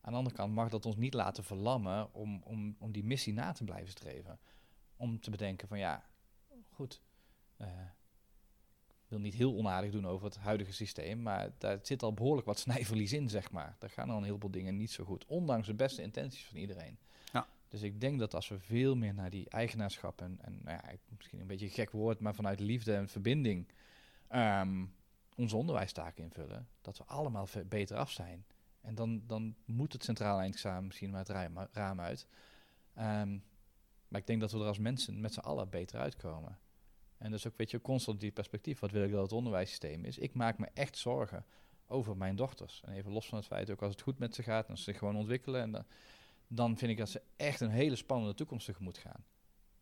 [0.00, 3.32] Aan de andere kant mag dat ons niet laten verlammen om, om, om die missie
[3.32, 4.38] na te blijven streven.
[4.96, 6.04] Om te bedenken van ja,
[6.70, 7.02] goed,
[7.56, 7.68] eh,
[8.86, 12.46] ik wil niet heel onaardig doen over het huidige systeem, maar daar zit al behoorlijk
[12.46, 13.76] wat snijverlies in, zeg maar.
[13.78, 16.98] Daar gaan al een heleboel dingen niet zo goed, ondanks de beste intenties van iedereen.
[17.32, 17.48] Ja.
[17.68, 20.92] Dus ik denk dat als we veel meer naar die eigenaarschap en, en nou ja,
[21.16, 23.68] misschien een beetje een gek woord, maar vanuit liefde en verbinding
[24.28, 24.84] ehm,
[25.36, 28.44] onze onderwijstaken invullen, dat we allemaal beter af zijn.
[28.80, 32.26] En dan, dan moet het centraal eindexamen misschien maar het raam, uit.
[32.94, 33.38] Ehm,
[34.08, 36.58] maar ik denk dat we er als mensen met z'n allen beter uitkomen.
[37.18, 38.78] En dus ook, weet je, constant die perspectief.
[38.78, 40.18] Wat wil ik dat het onderwijssysteem is?
[40.18, 41.44] Ik maak me echt zorgen
[41.86, 42.80] over mijn dochters.
[42.84, 44.82] En even los van het feit, ook als het goed met ze gaat en ze
[44.82, 45.60] zich gewoon ontwikkelen.
[45.60, 45.84] En dan,
[46.46, 49.24] dan vind ik dat ze echt een hele spannende toekomst tegemoet gaan.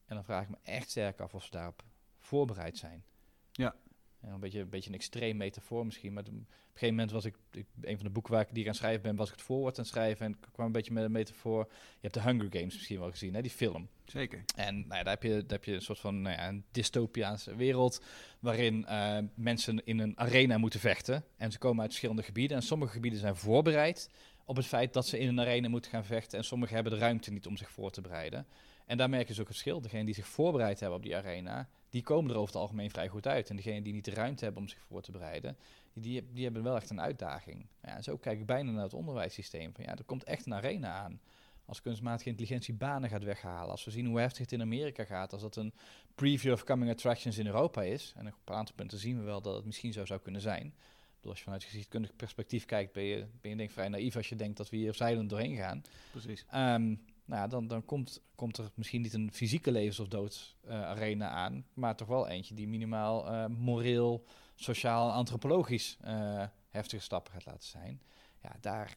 [0.04, 1.84] En dan vraag ik me echt sterk af of ze daarop
[2.18, 3.04] voorbereid zijn.
[3.52, 3.74] Ja.
[4.20, 6.12] En een beetje, een beetje een extreem metafoor misschien.
[6.12, 8.58] Maar op een gegeven moment was ik, ik een van de boeken waar ik die
[8.58, 10.26] ik aan het schrijven ben, was ik het voorwoord aan het schrijven.
[10.26, 11.66] En ik kwam een beetje met een metafoor.
[11.70, 13.88] Je hebt de Hunger Games misschien wel gezien, hè, die film.
[14.04, 14.44] Zeker.
[14.56, 16.64] En nou ja, daar, heb je, daar heb je een soort van nou ja, een
[16.70, 18.02] dystopiaanse wereld.
[18.40, 21.24] waarin eh, mensen in een arena moeten vechten.
[21.36, 22.56] En ze komen uit verschillende gebieden.
[22.56, 24.10] En sommige gebieden zijn voorbereid
[24.44, 26.38] op het feit dat ze in een arena moeten gaan vechten.
[26.38, 28.46] En sommige hebben de ruimte niet om zich voor te bereiden.
[28.88, 29.80] En daar merk je dus ook het verschil.
[29.80, 33.08] Degenen die zich voorbereid hebben op die arena, die komen er over het algemeen vrij
[33.08, 33.50] goed uit.
[33.50, 35.56] En degenen die niet de ruimte hebben om zich voor te bereiden,
[35.92, 37.66] die, die hebben wel echt een uitdaging.
[37.82, 39.74] Ja, en zo kijk ik bijna naar het onderwijssysteem.
[39.74, 41.20] Van, ja, er komt echt een arena aan.
[41.64, 43.70] Als kunstmatige intelligentie banen gaat weghalen.
[43.70, 45.32] Als we zien hoe heftig het in Amerika gaat.
[45.32, 45.74] Als dat een
[46.14, 48.12] preview of coming attractions in Europa is.
[48.16, 50.74] En op een aantal punten zien we wel dat het misschien zo zou kunnen zijn.
[51.14, 54.28] Bedoel, als je vanuit geschiedkundig perspectief kijkt, ben je, ben je denk vrij naïef als
[54.28, 55.82] je denkt dat we hier zeilend doorheen gaan.
[56.10, 56.46] Precies.
[56.54, 60.70] Um, nou, dan, dan komt, komt er misschien niet een fysieke levens- of doods uh,
[60.70, 64.24] arena aan, maar toch wel eentje die minimaal uh, moreel,
[64.54, 68.02] sociaal, antropologisch uh, heftige stappen gaat laten zijn.
[68.42, 68.96] Ja, daar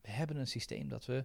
[0.00, 1.24] we hebben een systeem dat we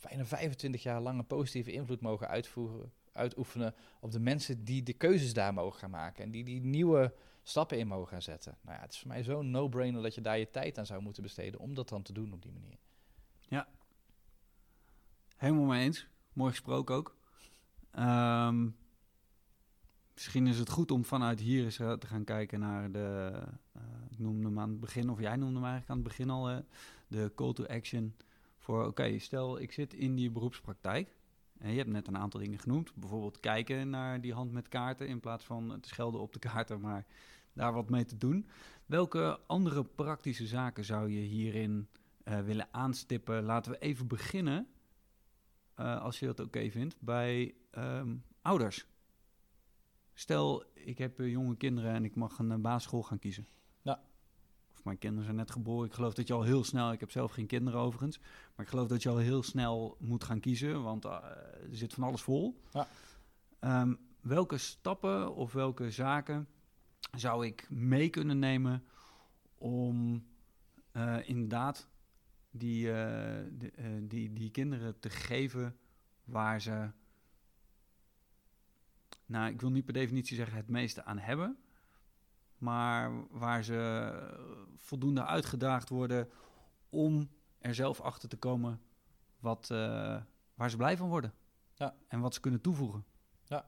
[0.00, 4.92] bijna 25 jaar lang een positieve invloed mogen uitvoeren, uitoefenen op de mensen die de
[4.92, 8.58] keuzes daar mogen gaan maken en die die nieuwe stappen in mogen gaan zetten.
[8.60, 11.02] Nou ja, het is voor mij zo'n no-brainer dat je daar je tijd aan zou
[11.02, 12.78] moeten besteden om dat dan te doen op die manier.
[13.48, 13.68] Ja,
[15.40, 16.06] helemaal mee eens.
[16.32, 17.16] Mooi gesproken ook.
[17.98, 18.76] Um,
[20.14, 23.32] misschien is het goed om vanuit hier eens te gaan kijken naar de,
[23.76, 26.30] uh, ik noemde hem aan het begin, of jij noemde hem eigenlijk aan het begin
[26.30, 26.56] al, uh,
[27.08, 28.14] de call to action
[28.58, 31.16] voor, oké, stel ik zit in die beroepspraktijk
[31.58, 35.08] en je hebt net een aantal dingen genoemd, bijvoorbeeld kijken naar die hand met kaarten
[35.08, 37.06] in plaats van te schelden op de kaarten, maar
[37.52, 38.46] daar wat mee te doen.
[38.86, 41.88] Welke andere praktische zaken zou je hierin
[42.22, 43.42] willen aanstippen?
[43.42, 44.66] Laten we even beginnen
[45.80, 48.86] uh, als je dat oké okay vindt, bij um, ouders.
[50.14, 53.46] Stel, ik heb uh, jonge kinderen en ik mag een uh, basisschool gaan kiezen.
[53.82, 54.00] Ja.
[54.72, 55.86] Of mijn kinderen zijn net geboren.
[55.86, 58.18] Ik geloof dat je al heel snel, ik heb zelf geen kinderen overigens,
[58.54, 62.02] maar ik geloof dat je al heel snel moet gaan kiezen, want er zit van
[62.02, 62.60] alles vol.
[62.70, 62.86] Ja.
[63.80, 66.48] Um, welke stappen of welke zaken
[67.16, 68.84] zou ik mee kunnen nemen
[69.58, 70.26] om
[71.24, 71.88] inderdaad
[72.50, 75.76] die, uh, de, uh, die, die kinderen te geven
[76.24, 76.90] waar ze,
[79.26, 81.56] nou, ik wil niet per definitie zeggen het meeste aan hebben,
[82.58, 84.12] maar waar ze
[84.76, 86.28] voldoende uitgedaagd worden
[86.88, 88.80] om er zelf achter te komen
[89.38, 90.22] wat, uh,
[90.54, 91.34] waar ze blij van worden.
[91.74, 91.94] Ja.
[92.08, 93.04] En wat ze kunnen toevoegen.
[93.44, 93.66] Ja.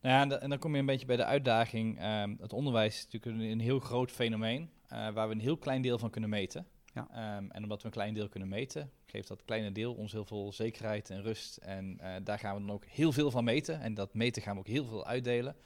[0.00, 2.04] Nou ja, en, en dan kom je een beetje bij de uitdaging.
[2.04, 5.82] Um, het onderwijs is natuurlijk een, een heel groot fenomeen, waar we een heel klein
[5.82, 6.66] deel van kunnen meten.
[6.94, 7.36] Ja.
[7.36, 10.24] Um, en omdat we een klein deel kunnen meten, geeft dat kleine deel ons heel
[10.24, 11.56] veel zekerheid en rust.
[11.56, 13.80] En uh, daar gaan we dan ook heel veel van meten.
[13.80, 15.56] En dat meten gaan we ook heel veel uitdelen.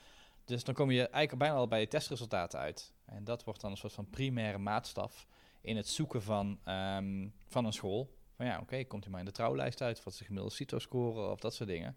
[0.44, 2.92] Dus dan kom je eigenlijk bijna al bij je testresultaten uit.
[3.04, 5.26] En dat wordt dan een soort van primaire maatstaf
[5.60, 8.16] in het zoeken van, um, van een school.
[8.34, 10.04] Van ja, oké, komt hij maar in de trouwlijst uit?
[10.04, 11.96] Wat is de gemiddelde CITO-score of dat soort dingen?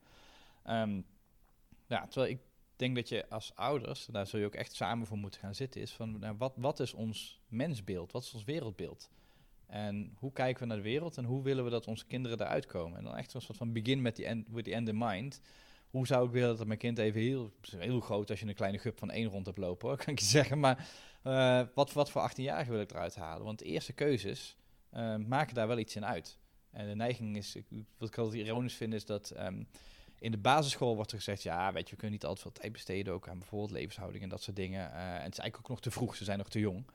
[0.70, 1.06] Um,
[1.88, 2.40] ja, terwijl ik
[2.82, 5.82] denk dat je als ouders, daar zul je ook echt samen voor moeten gaan zitten,
[5.82, 8.12] is van nou, wat, wat is ons mensbeeld?
[8.12, 9.10] Wat is ons wereldbeeld?
[9.68, 12.66] En hoe kijken we naar de wereld en hoe willen we dat onze kinderen eruit
[12.66, 12.98] komen?
[12.98, 15.42] En dan echt een soort van begin met die end, with the end in mind.
[15.90, 18.78] Hoe zou ik willen dat mijn kind even heel, heel groot als je een kleine
[18.78, 20.60] gup van één rond hebt lopen, kan ik zeggen.
[20.60, 20.88] Maar
[21.24, 23.46] uh, wat, wat voor 18-jarige wil ik eruit halen?
[23.46, 24.58] Want de eerste keuzes
[24.94, 26.40] uh, maken daar wel iets in uit.
[26.72, 27.58] En de neiging is,
[27.98, 29.68] wat ik altijd ironisch vind, is dat um,
[30.22, 32.72] in de basisschool wordt er gezegd, ja, weet je, we kunnen niet altijd veel tijd
[32.72, 34.90] besteden ook aan bijvoorbeeld levenshouding en dat soort dingen.
[34.90, 36.86] Uh, en het is eigenlijk ook nog te vroeg, ze zijn nog te jong.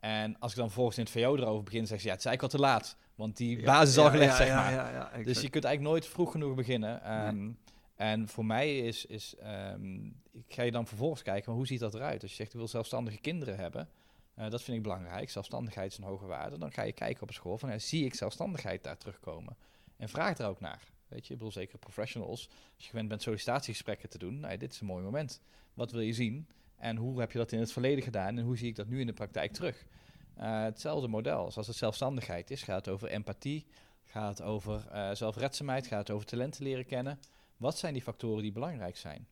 [0.00, 2.26] En als ik dan volgens in het VO erover begin, zeg je, ja, het is
[2.26, 2.96] eigenlijk al te laat.
[3.14, 5.24] Want die basis is ja, al gelegd, ja, zeg maar.
[5.24, 7.26] dus je kunt eigenlijk nooit vroeg genoeg beginnen.
[7.26, 7.58] Um,
[7.94, 9.34] En voor mij is, is
[9.72, 12.22] um, ik ga je dan vervolgens kijken, maar hoe ziet dat eruit?
[12.22, 13.88] Als je zegt, ik wil zelfstandige kinderen hebben,
[14.38, 15.30] uh, dat vind ik belangrijk.
[15.30, 16.58] Zelfstandigheid is een hoge waarde.
[16.58, 19.56] Dan ga je kijken op een school van, zie ik zelfstandigheid daar terugkomen?
[19.96, 20.82] En vraag er ook naar.
[21.08, 22.48] Weet je, ik bedoel, zeker professionals.
[22.74, 25.40] Als je gewend bent sollicitatiegesprekken te doen, nou, dit is een mooi moment.
[25.74, 26.48] Wat wil je zien?
[26.76, 28.38] En hoe heb je dat in het verleden gedaan?
[28.38, 29.86] En hoe zie ik dat nu in de praktijk terug?
[30.38, 31.44] Uh, hetzelfde model.
[31.44, 33.66] Dus als het zelfstandigheid is, gaat het over empathie,
[34.04, 37.20] gaat het over uh, zelfredzaamheid, gaat het over talenten leren kennen.
[37.56, 39.26] Wat zijn die factoren die belangrijk zijn?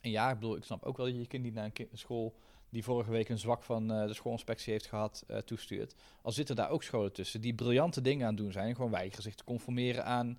[0.00, 2.36] En ja, ik bedoel, ik snap ook wel dat je kind niet naar een school
[2.68, 5.94] die vorige week een zwak van uh, de schoolinspectie heeft gehad, uh, toestuurt.
[6.22, 9.22] Al zitten daar ook scholen tussen die briljante dingen aan doen zijn en gewoon weigeren
[9.22, 10.38] zich te conformeren aan,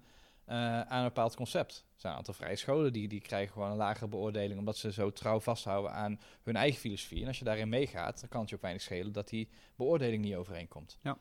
[0.49, 1.75] uh, aan een bepaald concept.
[1.75, 4.91] Er zijn een aantal vrije scholen die, die krijgen gewoon een lagere beoordeling omdat ze
[4.91, 7.21] zo trouw vasthouden aan hun eigen filosofie.
[7.21, 10.23] En als je daarin meegaat, dan kan het je ook weinig schelen dat die beoordeling
[10.23, 10.97] niet overeenkomt.
[11.01, 11.17] Ja.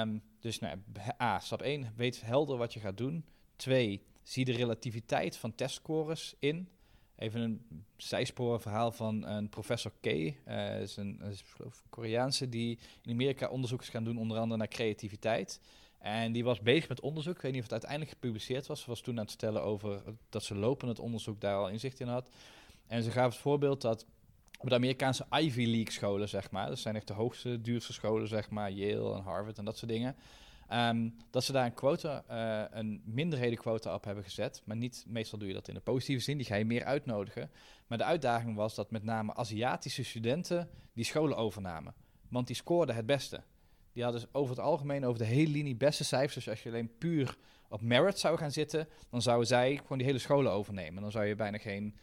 [0.00, 0.78] Um, dus nou,
[1.22, 3.24] A, stap 1, weet helder wat je gaat doen.
[3.56, 6.68] 2, zie de relativiteit van testscores in.
[7.16, 10.06] Even een zijspoorverhaal van een professor K.
[10.06, 14.58] Uh, is een, is, geloof, Koreaanse die in Amerika onderzoek is gaan doen, onder andere
[14.58, 15.60] naar creativiteit.
[15.98, 17.34] En die was bezig met onderzoek.
[17.34, 18.80] Ik weet niet of het uiteindelijk gepubliceerd was.
[18.80, 22.00] Ze was toen aan het stellen over dat ze lopend het onderzoek daar al inzicht
[22.00, 22.28] in had.
[22.86, 24.06] En ze gaf het voorbeeld dat
[24.58, 28.28] op de Amerikaanse Ivy League scholen, zeg maar, dat zijn echt de hoogste, duurste scholen,
[28.28, 30.16] zeg maar, Yale en Harvard en dat soort dingen.
[30.68, 34.62] Ehm, dat ze daar een quota, uh, een minderhedenquota op hebben gezet.
[34.64, 37.50] Maar niet, meestal doe je dat in de positieve zin, die ga je meer uitnodigen.
[37.86, 41.94] Maar de uitdaging was dat met name Aziatische studenten die scholen overnamen.
[42.28, 43.42] Want die scoorden het beste.
[43.96, 46.34] Die hadden dus over het algemeen, over de hele linie, beste cijfers.
[46.34, 47.36] Dus als je alleen puur
[47.68, 51.02] op merit zou gaan zitten, dan zouden zij gewoon die hele scholen overnemen.
[51.02, 51.96] Dan zou je bijna geen,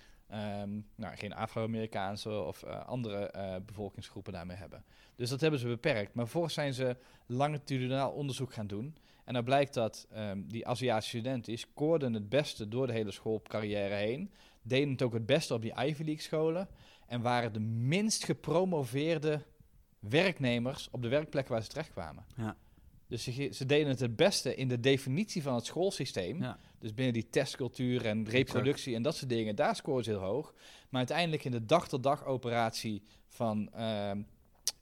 [0.61, 4.84] um, nou, geen Afro-Amerikaanse of uh, andere uh, bevolkingsgroepen daarmee hebben.
[5.15, 6.14] Dus dat hebben ze beperkt.
[6.14, 8.95] Maar vervolgens zijn ze longitudinaal onderzoek gaan doen.
[9.26, 13.95] En dan blijkt dat um, die Aziatische studenten scoorden het beste door de hele schoolcarrière
[13.95, 14.32] heen.
[14.61, 16.68] Deden het ook het beste op die Ivy League scholen.
[17.07, 19.41] En waren de minst gepromoveerde
[20.10, 22.26] werknemers op de werkplek waar ze terechtkwamen.
[22.38, 22.56] Ja.
[23.08, 26.42] Dus ze, ze, deden het het beste in de definitie van het schoolsysteem.
[26.42, 26.58] Ja.
[26.80, 30.54] Dus binnen die testcultuur en reproductie en dat soort dingen, daar scoren ze heel hoog.
[30.90, 34.12] Maar uiteindelijk in de dag-tot-dag operatie van uh,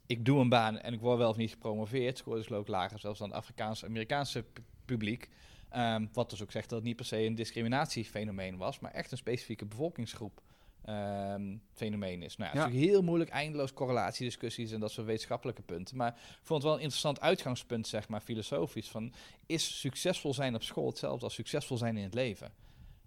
[0.06, 2.98] ik doe een baan en ik word wel of niet gepromoveerd, scoren ze ook lager,
[2.98, 4.44] zelfs dan het Afrikaanse-Amerikaanse
[4.84, 5.28] publiek.
[5.76, 9.10] Um, wat dus ook zegt dat het niet per se een discriminatiefenomeen was, maar echt
[9.10, 10.42] een specifieke bevolkingsgroep
[10.88, 12.36] um, fenomeen is.
[12.36, 15.96] Nou ja, het is heel moeilijk, eindeloos correlatiediscussies en dat soort wetenschappelijke punten.
[15.96, 18.88] Maar ik vond het wel een interessant uitgangspunt, zeg maar, filosofisch.
[18.88, 19.12] Van,
[19.46, 22.46] is succesvol zijn op school hetzelfde als succesvol zijn in het leven?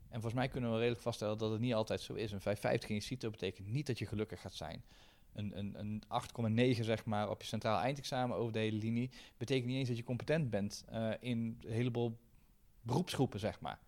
[0.09, 2.31] En volgens mij kunnen we redelijk vaststellen dat het niet altijd zo is.
[2.31, 4.83] Een 550 in je CITO betekent niet dat je gelukkig gaat zijn.
[5.33, 9.67] Een, een, een 8,9 zeg maar op je centraal eindexamen over de hele linie betekent
[9.67, 12.17] niet eens dat je competent bent uh, in een heleboel
[12.81, 13.79] beroepsgroepen, zeg maar.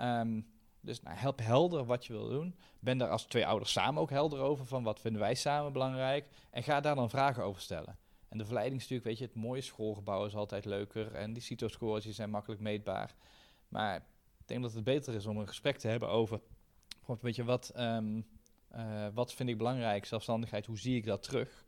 [0.00, 0.46] Um,
[0.82, 2.56] dus nou, help helder wat je wil doen.
[2.78, 6.28] Ben daar als twee ouders samen ook helder over van wat vinden wij samen belangrijk.
[6.50, 7.98] En ga daar dan vragen over stellen.
[8.28, 11.14] En de verleiding is natuurlijk, weet je, het mooie schoolgebouw is altijd leuker.
[11.14, 13.14] En die CITO-scores zijn makkelijk meetbaar.
[13.68, 13.96] Maar
[14.38, 16.40] ik denk dat het beter is om een gesprek te hebben over,
[17.20, 18.26] weet je, wat, um,
[18.74, 21.64] uh, wat vind ik belangrijk, zelfstandigheid, hoe zie ik dat terug?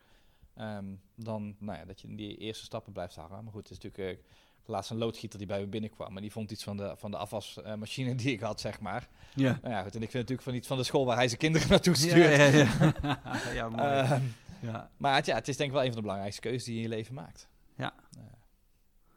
[0.56, 3.44] Um, dan nou ja, dat je in die eerste stappen blijft hangen.
[3.44, 4.18] Maar goed, het is natuurlijk...
[4.18, 4.26] Uh,
[4.66, 6.12] laatst een loodgieter die bij me binnenkwam.
[6.12, 9.08] Maar die vond iets van de, van de afwasmachine die ik had, zeg maar.
[9.34, 9.58] Ja.
[9.62, 9.94] Nou ja, goed.
[9.94, 12.36] En ik vind natuurlijk van iets van de school waar hij zijn kinderen naartoe stuurt.
[12.36, 12.68] Ja, ja,
[13.02, 13.20] ja.
[13.54, 13.88] ja mooi.
[13.88, 14.16] Uh,
[14.60, 14.90] ja.
[14.96, 16.82] Maar het, ja, het is denk ik wel een van de belangrijkste keuzes die je
[16.82, 17.48] in je leven maakt.
[17.76, 17.94] Ja.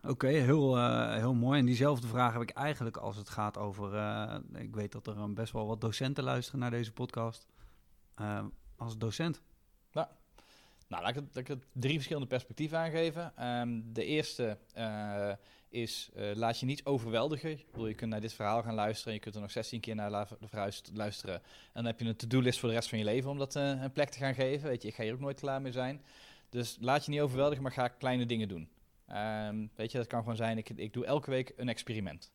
[0.01, 1.59] Oké, okay, heel, uh, heel mooi.
[1.59, 3.93] En diezelfde vraag heb ik eigenlijk als het gaat over...
[3.93, 7.47] Uh, ik weet dat er best wel wat docenten luisteren naar deze podcast.
[8.75, 9.41] als docent.
[10.87, 13.47] Nou, laat ik, het, het drie verschillende perspectieven aangeven.
[13.61, 15.31] Um, de eerste uh,
[15.69, 17.51] is, uh, laat je niet overweldigen.
[17.51, 19.13] Ik bedoel, je kunt naar dit verhaal gaan luisteren.
[19.13, 20.27] Je kunt er nog 16 keer naar
[20.93, 21.35] luisteren.
[21.35, 21.41] En
[21.73, 23.91] dan heb je een to-do-list voor de rest van je leven om dat uh, een
[23.91, 24.69] plek te gaan geven.
[24.69, 26.01] Weet je, ik ga hier ook nooit klaar mee zijn.
[26.49, 28.69] Dus laat je niet overweldigen, maar ga kleine dingen doen.
[29.09, 32.31] Um, weet je, dat kan gewoon zijn, ik, ik doe elke week een experiment.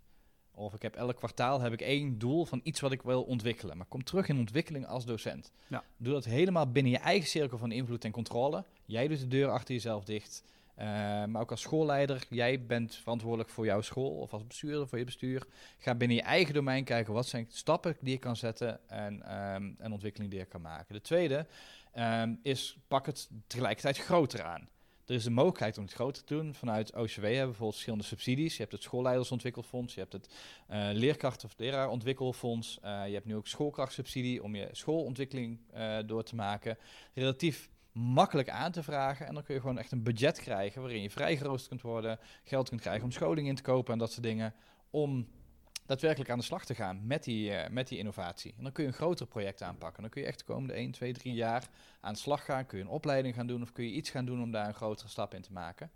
[0.54, 3.76] Of ik heb elk kwartaal heb ik één doel van iets wat ik wil ontwikkelen.
[3.76, 5.52] Maar kom terug in ontwikkeling als docent.
[5.66, 5.84] Ja.
[5.96, 8.64] Doe dat helemaal binnen je eigen cirkel van invloed en controle.
[8.84, 10.44] Jij doet de deur achter jezelf dicht.
[10.78, 10.84] Uh,
[11.24, 15.04] maar ook als schoolleider, jij bent verantwoordelijk voor jouw school of als bestuurder voor je
[15.04, 15.46] bestuur.
[15.78, 19.76] Ga binnen je eigen domein kijken wat zijn stappen die je kan zetten en um,
[19.78, 20.94] een ontwikkeling die je kan maken.
[20.94, 21.46] De tweede
[21.98, 24.68] um, is pak het tegelijkertijd groter aan.
[25.06, 26.54] Er is de mogelijkheid om het groter te doen.
[26.54, 28.52] Vanuit OCW hebben we bijvoorbeeld verschillende subsidies.
[28.52, 30.28] Je hebt het schoolleidersontwikkelfonds, je hebt het
[30.70, 32.78] uh, leerkracht- of leraarontwikkelfonds.
[32.84, 36.78] Uh, je hebt nu ook schoolkrachtsubsidie om je schoolontwikkeling uh, door te maken.
[37.14, 39.26] Relatief makkelijk aan te vragen.
[39.26, 42.68] En dan kun je gewoon echt een budget krijgen waarin je vrijgeroosterd kunt worden, geld
[42.68, 44.54] kunt krijgen om scholing in te kopen en dat soort dingen.
[44.90, 45.28] Om
[45.86, 48.54] daadwerkelijk aan de slag te gaan met die, uh, met die innovatie.
[48.56, 50.02] En dan kun je een groter project aanpakken.
[50.02, 51.68] Dan kun je echt de komende 1, 2, 3 jaar
[52.00, 52.66] aan de slag gaan.
[52.66, 54.74] Kun je een opleiding gaan doen of kun je iets gaan doen om daar een
[54.74, 55.90] grotere stap in te maken.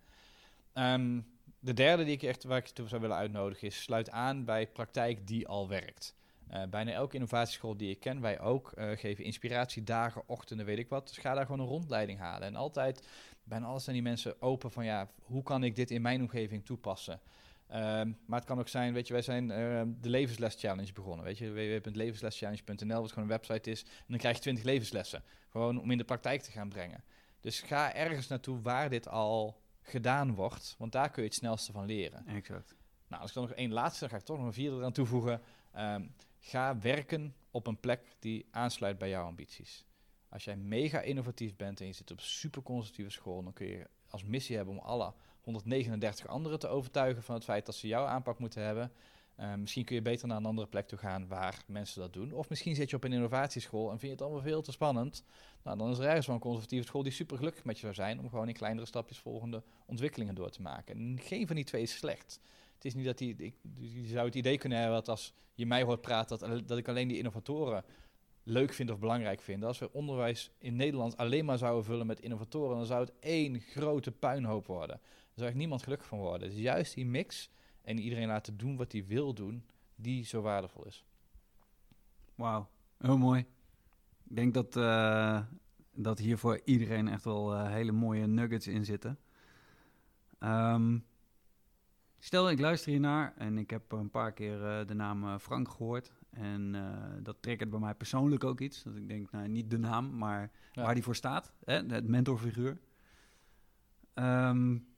[0.74, 1.26] Um,
[1.58, 4.66] de derde die ik echt, waar ik toe zou willen uitnodigen is, sluit aan bij
[4.66, 6.14] praktijk die al werkt.
[6.50, 10.88] Uh, bijna elke innovatieschool die ik ken, wij ook, uh, geven inspiratiedagen, ochtenden, weet ik
[10.88, 11.08] wat.
[11.08, 12.48] Dus ga daar gewoon een rondleiding halen.
[12.48, 13.06] En altijd,
[13.44, 16.64] bijna alles zijn die mensen open van, ja, hoe kan ik dit in mijn omgeving
[16.64, 17.20] toepassen?
[17.70, 21.24] Um, maar het kan ook zijn, weet je, wij zijn uh, de levensles challenge begonnen.
[21.24, 23.82] Weet je, www.levensleschallenge.nl, wat gewoon een website is.
[23.82, 25.22] En dan krijg je 20 levenslessen.
[25.48, 27.04] Gewoon om in de praktijk te gaan brengen.
[27.40, 31.72] Dus ga ergens naartoe waar dit al gedaan wordt, want daar kun je het snelste
[31.72, 32.26] van leren.
[32.26, 32.74] Exact.
[33.08, 34.92] Nou, als ik dan nog één laatste, dan ga ik toch nog een vierde eraan
[34.92, 35.42] toevoegen.
[35.78, 39.86] Um, ga werken op een plek die aansluit bij jouw ambities.
[40.28, 43.66] Als jij mega innovatief bent en je zit op een super conservatieve school, dan kun
[43.66, 45.14] je als missie hebben om alle
[45.46, 48.92] 139 anderen te overtuigen van het feit dat ze jouw aanpak moeten hebben.
[49.40, 52.32] Uh, misschien kun je beter naar een andere plek toe gaan waar mensen dat doen.
[52.32, 55.24] Of misschien zit je op een innovatieschool en vind je het allemaal veel te spannend.
[55.62, 57.94] Nou, dan is er ergens wel een conservatieve school die super gelukkig met je zou
[57.94, 60.96] zijn om gewoon in kleinere stapjes volgende ontwikkelingen door te maken.
[60.96, 62.40] En geen van die twee is slecht.
[62.74, 65.66] Het is niet dat die, ik, je zou het idee kunnen hebben dat als je
[65.66, 67.84] mij hoort praten, dat, dat ik alleen die innovatoren
[68.42, 69.64] leuk vind of belangrijk vind.
[69.64, 73.60] Als we onderwijs in Nederland alleen maar zouden vullen met innovatoren, dan zou het één
[73.60, 75.00] grote puinhoop worden.
[75.36, 76.48] Zou echt niemand gelukkig van worden.
[76.48, 77.50] Dus juist die mix
[77.82, 79.64] en iedereen laten doen wat hij wil doen,
[79.94, 81.04] die zo waardevol is.
[82.34, 82.68] Wauw,
[82.98, 83.40] heel mooi.
[84.28, 85.42] Ik denk dat, uh,
[85.92, 89.18] dat hier voor iedereen echt wel uh, hele mooie nuggets in zitten.
[90.38, 91.04] Um,
[92.18, 96.12] stel, ik luister hiernaar en ik heb een paar keer uh, de naam Frank gehoord.
[96.30, 96.72] En
[97.22, 98.82] dat triggert bij mij persoonlijk ook iets.
[98.82, 100.82] Dat ik denk, nou, niet de naam, maar ja.
[100.82, 101.52] waar die voor staat.
[101.64, 101.74] Hè?
[101.74, 102.78] Het mentorfiguur.
[104.14, 104.95] Um,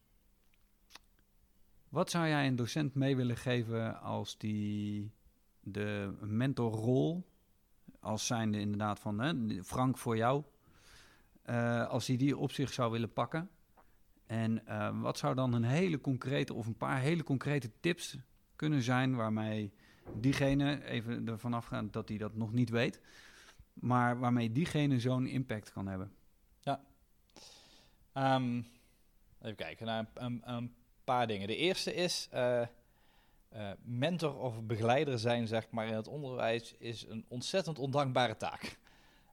[1.89, 5.13] wat zou jij een docent mee willen geven als die
[5.61, 7.27] de mentorrol,
[8.01, 10.43] als zijnde inderdaad van hè, Frank voor jou,
[11.47, 13.51] uh, als hij die op zich zou willen pakken?
[14.27, 18.17] En uh, wat zou dan een hele concrete of een paar hele concrete tips
[18.57, 19.73] kunnen zijn waarmee
[20.15, 23.01] diegene, even ervan afgaan dat hij dat nog niet weet,
[23.73, 26.13] maar waarmee diegene zo'n impact kan hebben?
[26.61, 26.81] Ja.
[28.15, 28.67] Um,
[29.41, 30.75] even kijken naar een, een,
[31.15, 31.47] paar dingen.
[31.47, 32.61] De eerste is uh,
[33.57, 38.79] uh, mentor of begeleider zijn, zeg maar, in het onderwijs is een ontzettend ondankbare taak.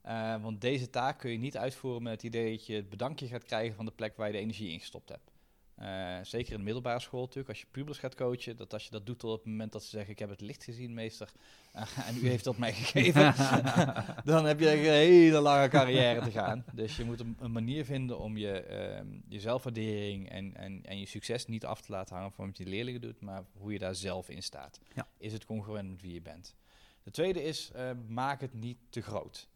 [0.05, 3.27] Uh, want deze taak kun je niet uitvoeren met het idee dat je het bedankje
[3.27, 5.34] gaat krijgen van de plek waar je de energie in gestopt hebt.
[5.81, 8.91] Uh, zeker in de middelbare school natuurlijk, als je pubers gaat coachen, dat als je
[8.91, 11.31] dat doet tot op het moment dat ze zeggen, ik heb het licht gezien, meester,
[11.75, 13.33] uh, en u heeft dat mij gegeven,
[14.31, 16.65] dan heb je een hele lange carrière te gaan.
[16.73, 18.65] Dus je moet een, een manier vinden om je,
[19.03, 22.57] uh, je zelfwaardering en, en, en je succes niet af te laten hangen van wat
[22.57, 24.79] je leerlingen doet, maar hoe je daar zelf in staat.
[24.93, 25.07] Ja.
[25.17, 26.55] Is het congruent met wie je bent?
[27.03, 29.47] De tweede is, eh, maak het niet te groot.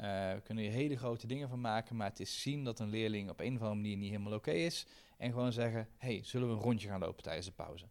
[0.00, 2.88] Uh, we kunnen er hele grote dingen van maken, maar het is zien dat een
[2.88, 4.86] leerling op een of andere manier niet helemaal oké is.
[5.18, 7.88] En gewoon zeggen, hey, zullen we een rondje gaan lopen tijdens de pauze?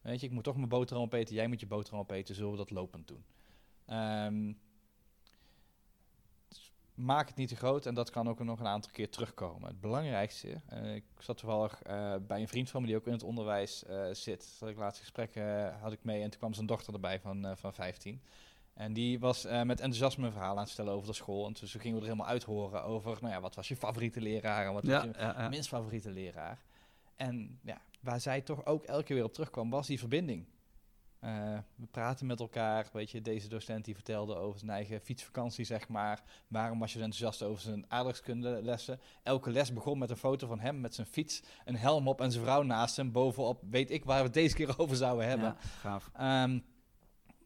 [0.00, 2.56] Weet je, ik moet toch mijn boterham opeten, jij moet je boterham opeten, zullen we
[2.56, 3.24] dat lopend doen?
[3.96, 4.58] Um,
[6.48, 9.68] dus maak het niet te groot en dat kan ook nog een aantal keer terugkomen.
[9.68, 13.12] Het belangrijkste, uh, ik zat toevallig uh, bij een vriend van me die ook in
[13.12, 14.56] het onderwijs uh, zit.
[14.60, 15.34] Dat ik laatste gesprek
[15.80, 18.22] had ik mee en toen kwam zijn dochter erbij van, van 15.
[18.78, 21.46] En die was uh, met enthousiasme een verhaal aan het stellen over de school.
[21.46, 24.66] En toen gingen we er helemaal uithoren over, nou ja, wat was je favoriete leraar
[24.66, 25.48] en wat was je ja, ja.
[25.48, 26.62] minst favoriete leraar.
[27.16, 30.46] En ja, waar zij toch ook elke keer weer op terugkwam, was die verbinding.
[31.24, 35.64] Uh, we praten met elkaar, weet je, deze docent die vertelde over zijn eigen fietsvakantie,
[35.64, 36.22] zeg maar.
[36.48, 39.00] Waarom was je enthousiast over zijn aardrijkskundelessen?
[39.22, 42.32] Elke les begon met een foto van hem met zijn fiets, een helm op en
[42.32, 43.12] zijn vrouw naast hem.
[43.12, 45.46] Bovenop weet ik waar we het deze keer over zouden hebben.
[45.46, 46.10] Ja, gaaf.
[46.20, 46.64] Um,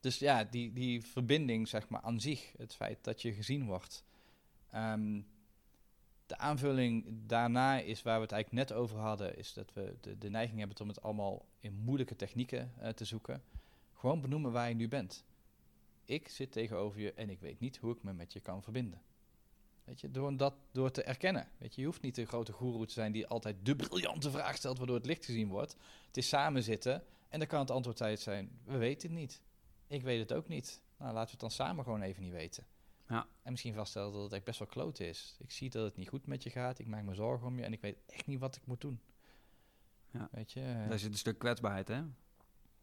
[0.02, 4.04] dus ja, die, die verbinding, zeg maar, aan zich, het feit dat je gezien wordt.
[4.74, 5.26] Um,
[6.26, 10.30] de aanvulling daarna is waar we het eigenlijk net over hadden, is dat we de,
[10.30, 13.42] neiging hebben om het allemaal in moeilijke technieken uh, te zoeken.
[13.92, 15.24] Gewoon benoemen waar je nu bent.
[16.04, 19.02] Ik zit tegenover je en ik weet niet hoe ik me met je kan verbinden.
[19.84, 21.48] Weet je, door dat door te erkennen.
[21.58, 24.56] Weet je, je hoeft niet de grote goeroe te zijn die altijd de briljante vraag
[24.56, 25.76] stelt waardoor het licht gezien wordt.
[26.06, 29.42] Het is samen zitten en dan kan het antwoord zijn, we weten het niet.
[29.92, 30.80] Ik weet het ook niet.
[30.96, 32.66] Nou, laten we het dan samen gewoon even niet weten.
[33.08, 33.26] Ja.
[33.42, 35.36] En misschien vaststellen dat het echt best wel kloot is.
[35.38, 36.78] Ik zie dat het niet goed met je gaat.
[36.78, 39.00] Ik maak me zorgen om je en ik weet echt niet wat ik moet doen.
[40.10, 40.28] Ja.
[40.30, 40.84] Weet je?
[40.88, 42.02] Daar zit een stuk kwetsbaarheid, hè?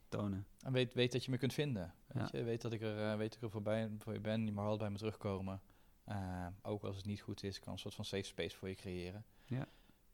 [0.09, 0.47] Tonen.
[0.59, 1.93] En weet, weet dat je me kunt vinden.
[2.07, 2.39] Weet, ja.
[2.39, 2.43] je?
[2.43, 4.45] weet dat ik er, uh, weet ik er voorbij, voor je ben.
[4.45, 5.61] Je mag altijd bij me terugkomen.
[6.07, 8.75] Uh, ook als het niet goed is, kan een soort van safe space voor je
[8.75, 9.25] creëren.
[9.45, 9.67] Ja.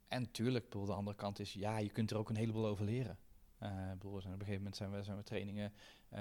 [0.08, 3.18] En natuurlijk, de andere kant is, ja, je kunt er ook een heleboel over leren.
[3.58, 5.72] Bedoel, op een gegeven moment zijn we, zijn we trainingen,
[6.14, 6.20] uh,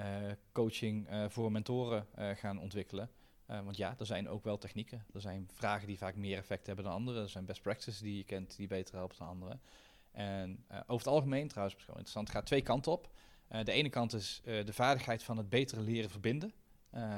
[0.52, 3.10] coaching uh, voor mentoren gaan ontwikkelen.
[3.46, 5.06] want ja, er zijn ook wel technieken.
[5.14, 7.22] Er zijn vragen die vaak meer effect hebben dan andere.
[7.22, 9.60] Er zijn best practices die je kent die beter helpen dan andere.
[10.12, 13.10] En over het algemeen, trouwens, interessant, gaat twee kanten op.
[13.64, 16.54] de ene kant is de vaardigheid van het betere leren verbinden.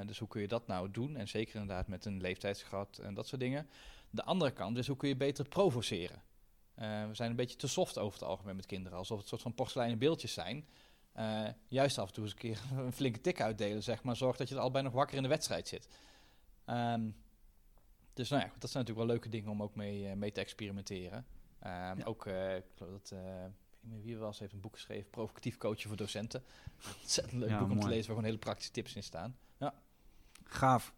[0.05, 1.15] dus hoe kun je dat nou doen?
[1.15, 3.67] En zeker inderdaad met een leeftijdsgrad en dat soort dingen.
[4.09, 6.21] De andere kant is hoe kun je beter provoceren.
[6.79, 9.41] Uh, we zijn een beetje te soft over het algemeen met kinderen, alsof het soort
[9.41, 10.67] van porseleinen beeldjes zijn.
[11.15, 14.15] Uh, juist af en toe eens een keer een flinke tik uitdelen, zeg maar.
[14.15, 15.87] Zorg dat je er al bijna nog wakker in de wedstrijd zit.
[16.65, 17.15] Um,
[18.13, 20.41] dus nou ja, dat zijn natuurlijk wel leuke dingen om ook mee, uh, mee te
[20.41, 21.17] experimenteren.
[21.63, 22.03] Um, ja.
[22.03, 25.57] Ook, ik geloof dat, ik weet niet meer wie was, heeft een boek geschreven, Provocatief
[25.57, 26.43] coachen voor docenten.
[27.01, 29.37] Ontzettend leuk ja, boek om te lezen, waar gewoon hele praktische tips in staan.
[29.57, 29.73] Ja.
[30.43, 30.93] Gaaf.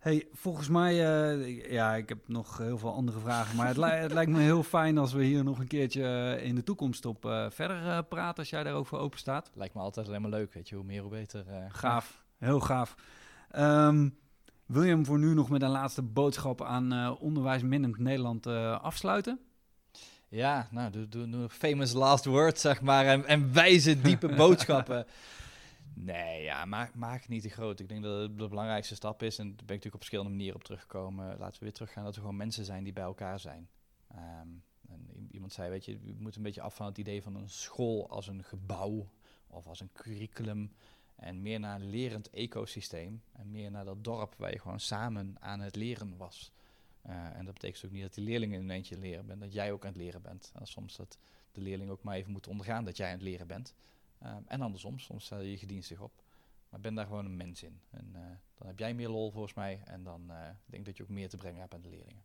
[0.00, 3.90] Hey, volgens mij, uh, ja, ik heb nog heel veel andere vragen, maar het, li
[3.90, 7.24] het, lijkt me heel fijn als we hier nog een keertje in de toekomst op
[7.24, 9.50] uh, verder uh, praten, als jij daar ook voor open staat.
[9.54, 11.44] Lijkt me altijd alleen maar leuk, weet je, hoe meer hoe beter.
[11.68, 12.94] gaaf, heel gaaf.
[13.56, 14.18] Um,
[14.66, 19.40] wil je hem voor nu nog met een laatste boodschap aan onderwijsminnend Nederland afsluiten?
[20.28, 25.06] Ja, nou, doe, doe, doe famous last words, zeg maar, en, en wijze, diepe boodschappen.
[25.94, 27.80] Nee, ja, maak, maak het niet te groot.
[27.80, 30.30] Ik denk dat het de belangrijkste stap is, en daar ben ik natuurlijk op verschillende
[30.30, 31.38] manieren op teruggekomen.
[31.38, 33.68] Laten we weer teruggaan dat we gewoon mensen zijn die bij elkaar zijn.
[34.12, 37.34] Um, en iemand zei, weet je, je moet een beetje af van het idee van
[37.34, 39.10] een school als een gebouw
[39.46, 40.72] of als een curriculum.
[41.16, 43.22] En meer naar een lerend ecosysteem.
[43.32, 46.52] En meer naar dat dorp waar je gewoon samen aan het leren was.
[47.06, 49.72] Uh, en dat betekent ook niet dat die leerlingen in eentje leren bent, dat jij
[49.72, 50.52] ook aan het leren bent.
[50.54, 51.18] En soms dat
[51.52, 53.74] de leerling ook maar even moet ondergaan dat jij aan het leren bent.
[54.22, 56.22] Uh, en andersom, soms stel je je gedienstig op.
[56.68, 57.80] Maar ben daar gewoon een mens in.
[57.90, 58.20] En uh,
[58.54, 59.80] dan heb jij meer lol volgens mij.
[59.84, 60.26] En dan
[60.64, 62.22] denk ik dat je ook meer te brengen hebt aan de leerlingen.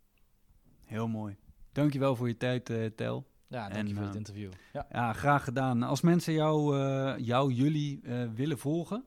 [0.84, 1.36] Heel mooi.
[1.72, 2.64] Dankjewel voor je tijd,
[2.96, 3.26] Tel.
[3.46, 4.52] Ja, dank je voor het interview.
[4.72, 4.86] Ja.
[4.90, 5.12] ja.
[5.12, 5.82] graag gedaan.
[5.82, 6.76] Als mensen jou,
[7.20, 8.00] jou jullie
[8.34, 9.04] willen volgen,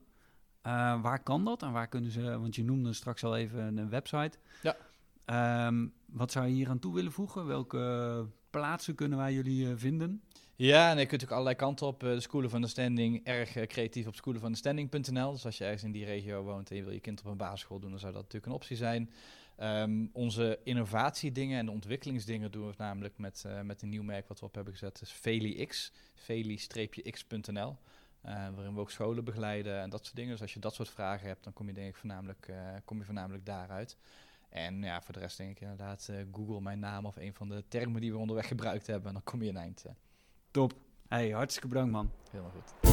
[1.02, 1.62] waar kan dat?
[1.62, 4.38] En waar kunnen ze, want je noemde straks al even een website.
[4.62, 5.66] Ja.
[5.66, 7.46] Um, wat zou je hier aan toe willen voegen?
[7.46, 10.22] Welke plaatsen kunnen wij jullie vinden?
[10.60, 12.02] Ja, en je kunt ook allerlei kanten op.
[12.02, 15.32] Uh, de School of Understanding, erg uh, creatief op schoolofundderstanding.nl.
[15.32, 17.36] Dus als je ergens in die regio woont en je wil je kind op een
[17.36, 19.10] basisschool doen, dan zou dat natuurlijk een optie zijn.
[19.62, 24.28] Um, onze innovatiedingen en de ontwikkelingsdingen doen we namelijk met, uh, met een nieuw merk
[24.28, 25.00] wat we op hebben gezet.
[25.00, 27.76] is VeliX, veli-x.nl.
[28.22, 30.30] waarin we ook scholen begeleiden en dat soort dingen.
[30.30, 32.52] Dus als je dat soort vragen hebt, dan kom je denk ik voornamelijk,
[32.84, 33.96] kom je voornamelijk daaruit.
[34.48, 37.64] En ja, voor de rest denk ik inderdaad, Google mijn naam of een van de
[37.68, 39.08] termen die we onderweg gebruikt hebben.
[39.08, 39.84] En dan kom je een eind.
[40.52, 40.72] Top.
[41.08, 42.10] Hey, hartstikke bedankt man.
[42.30, 42.90] Helemaal goed.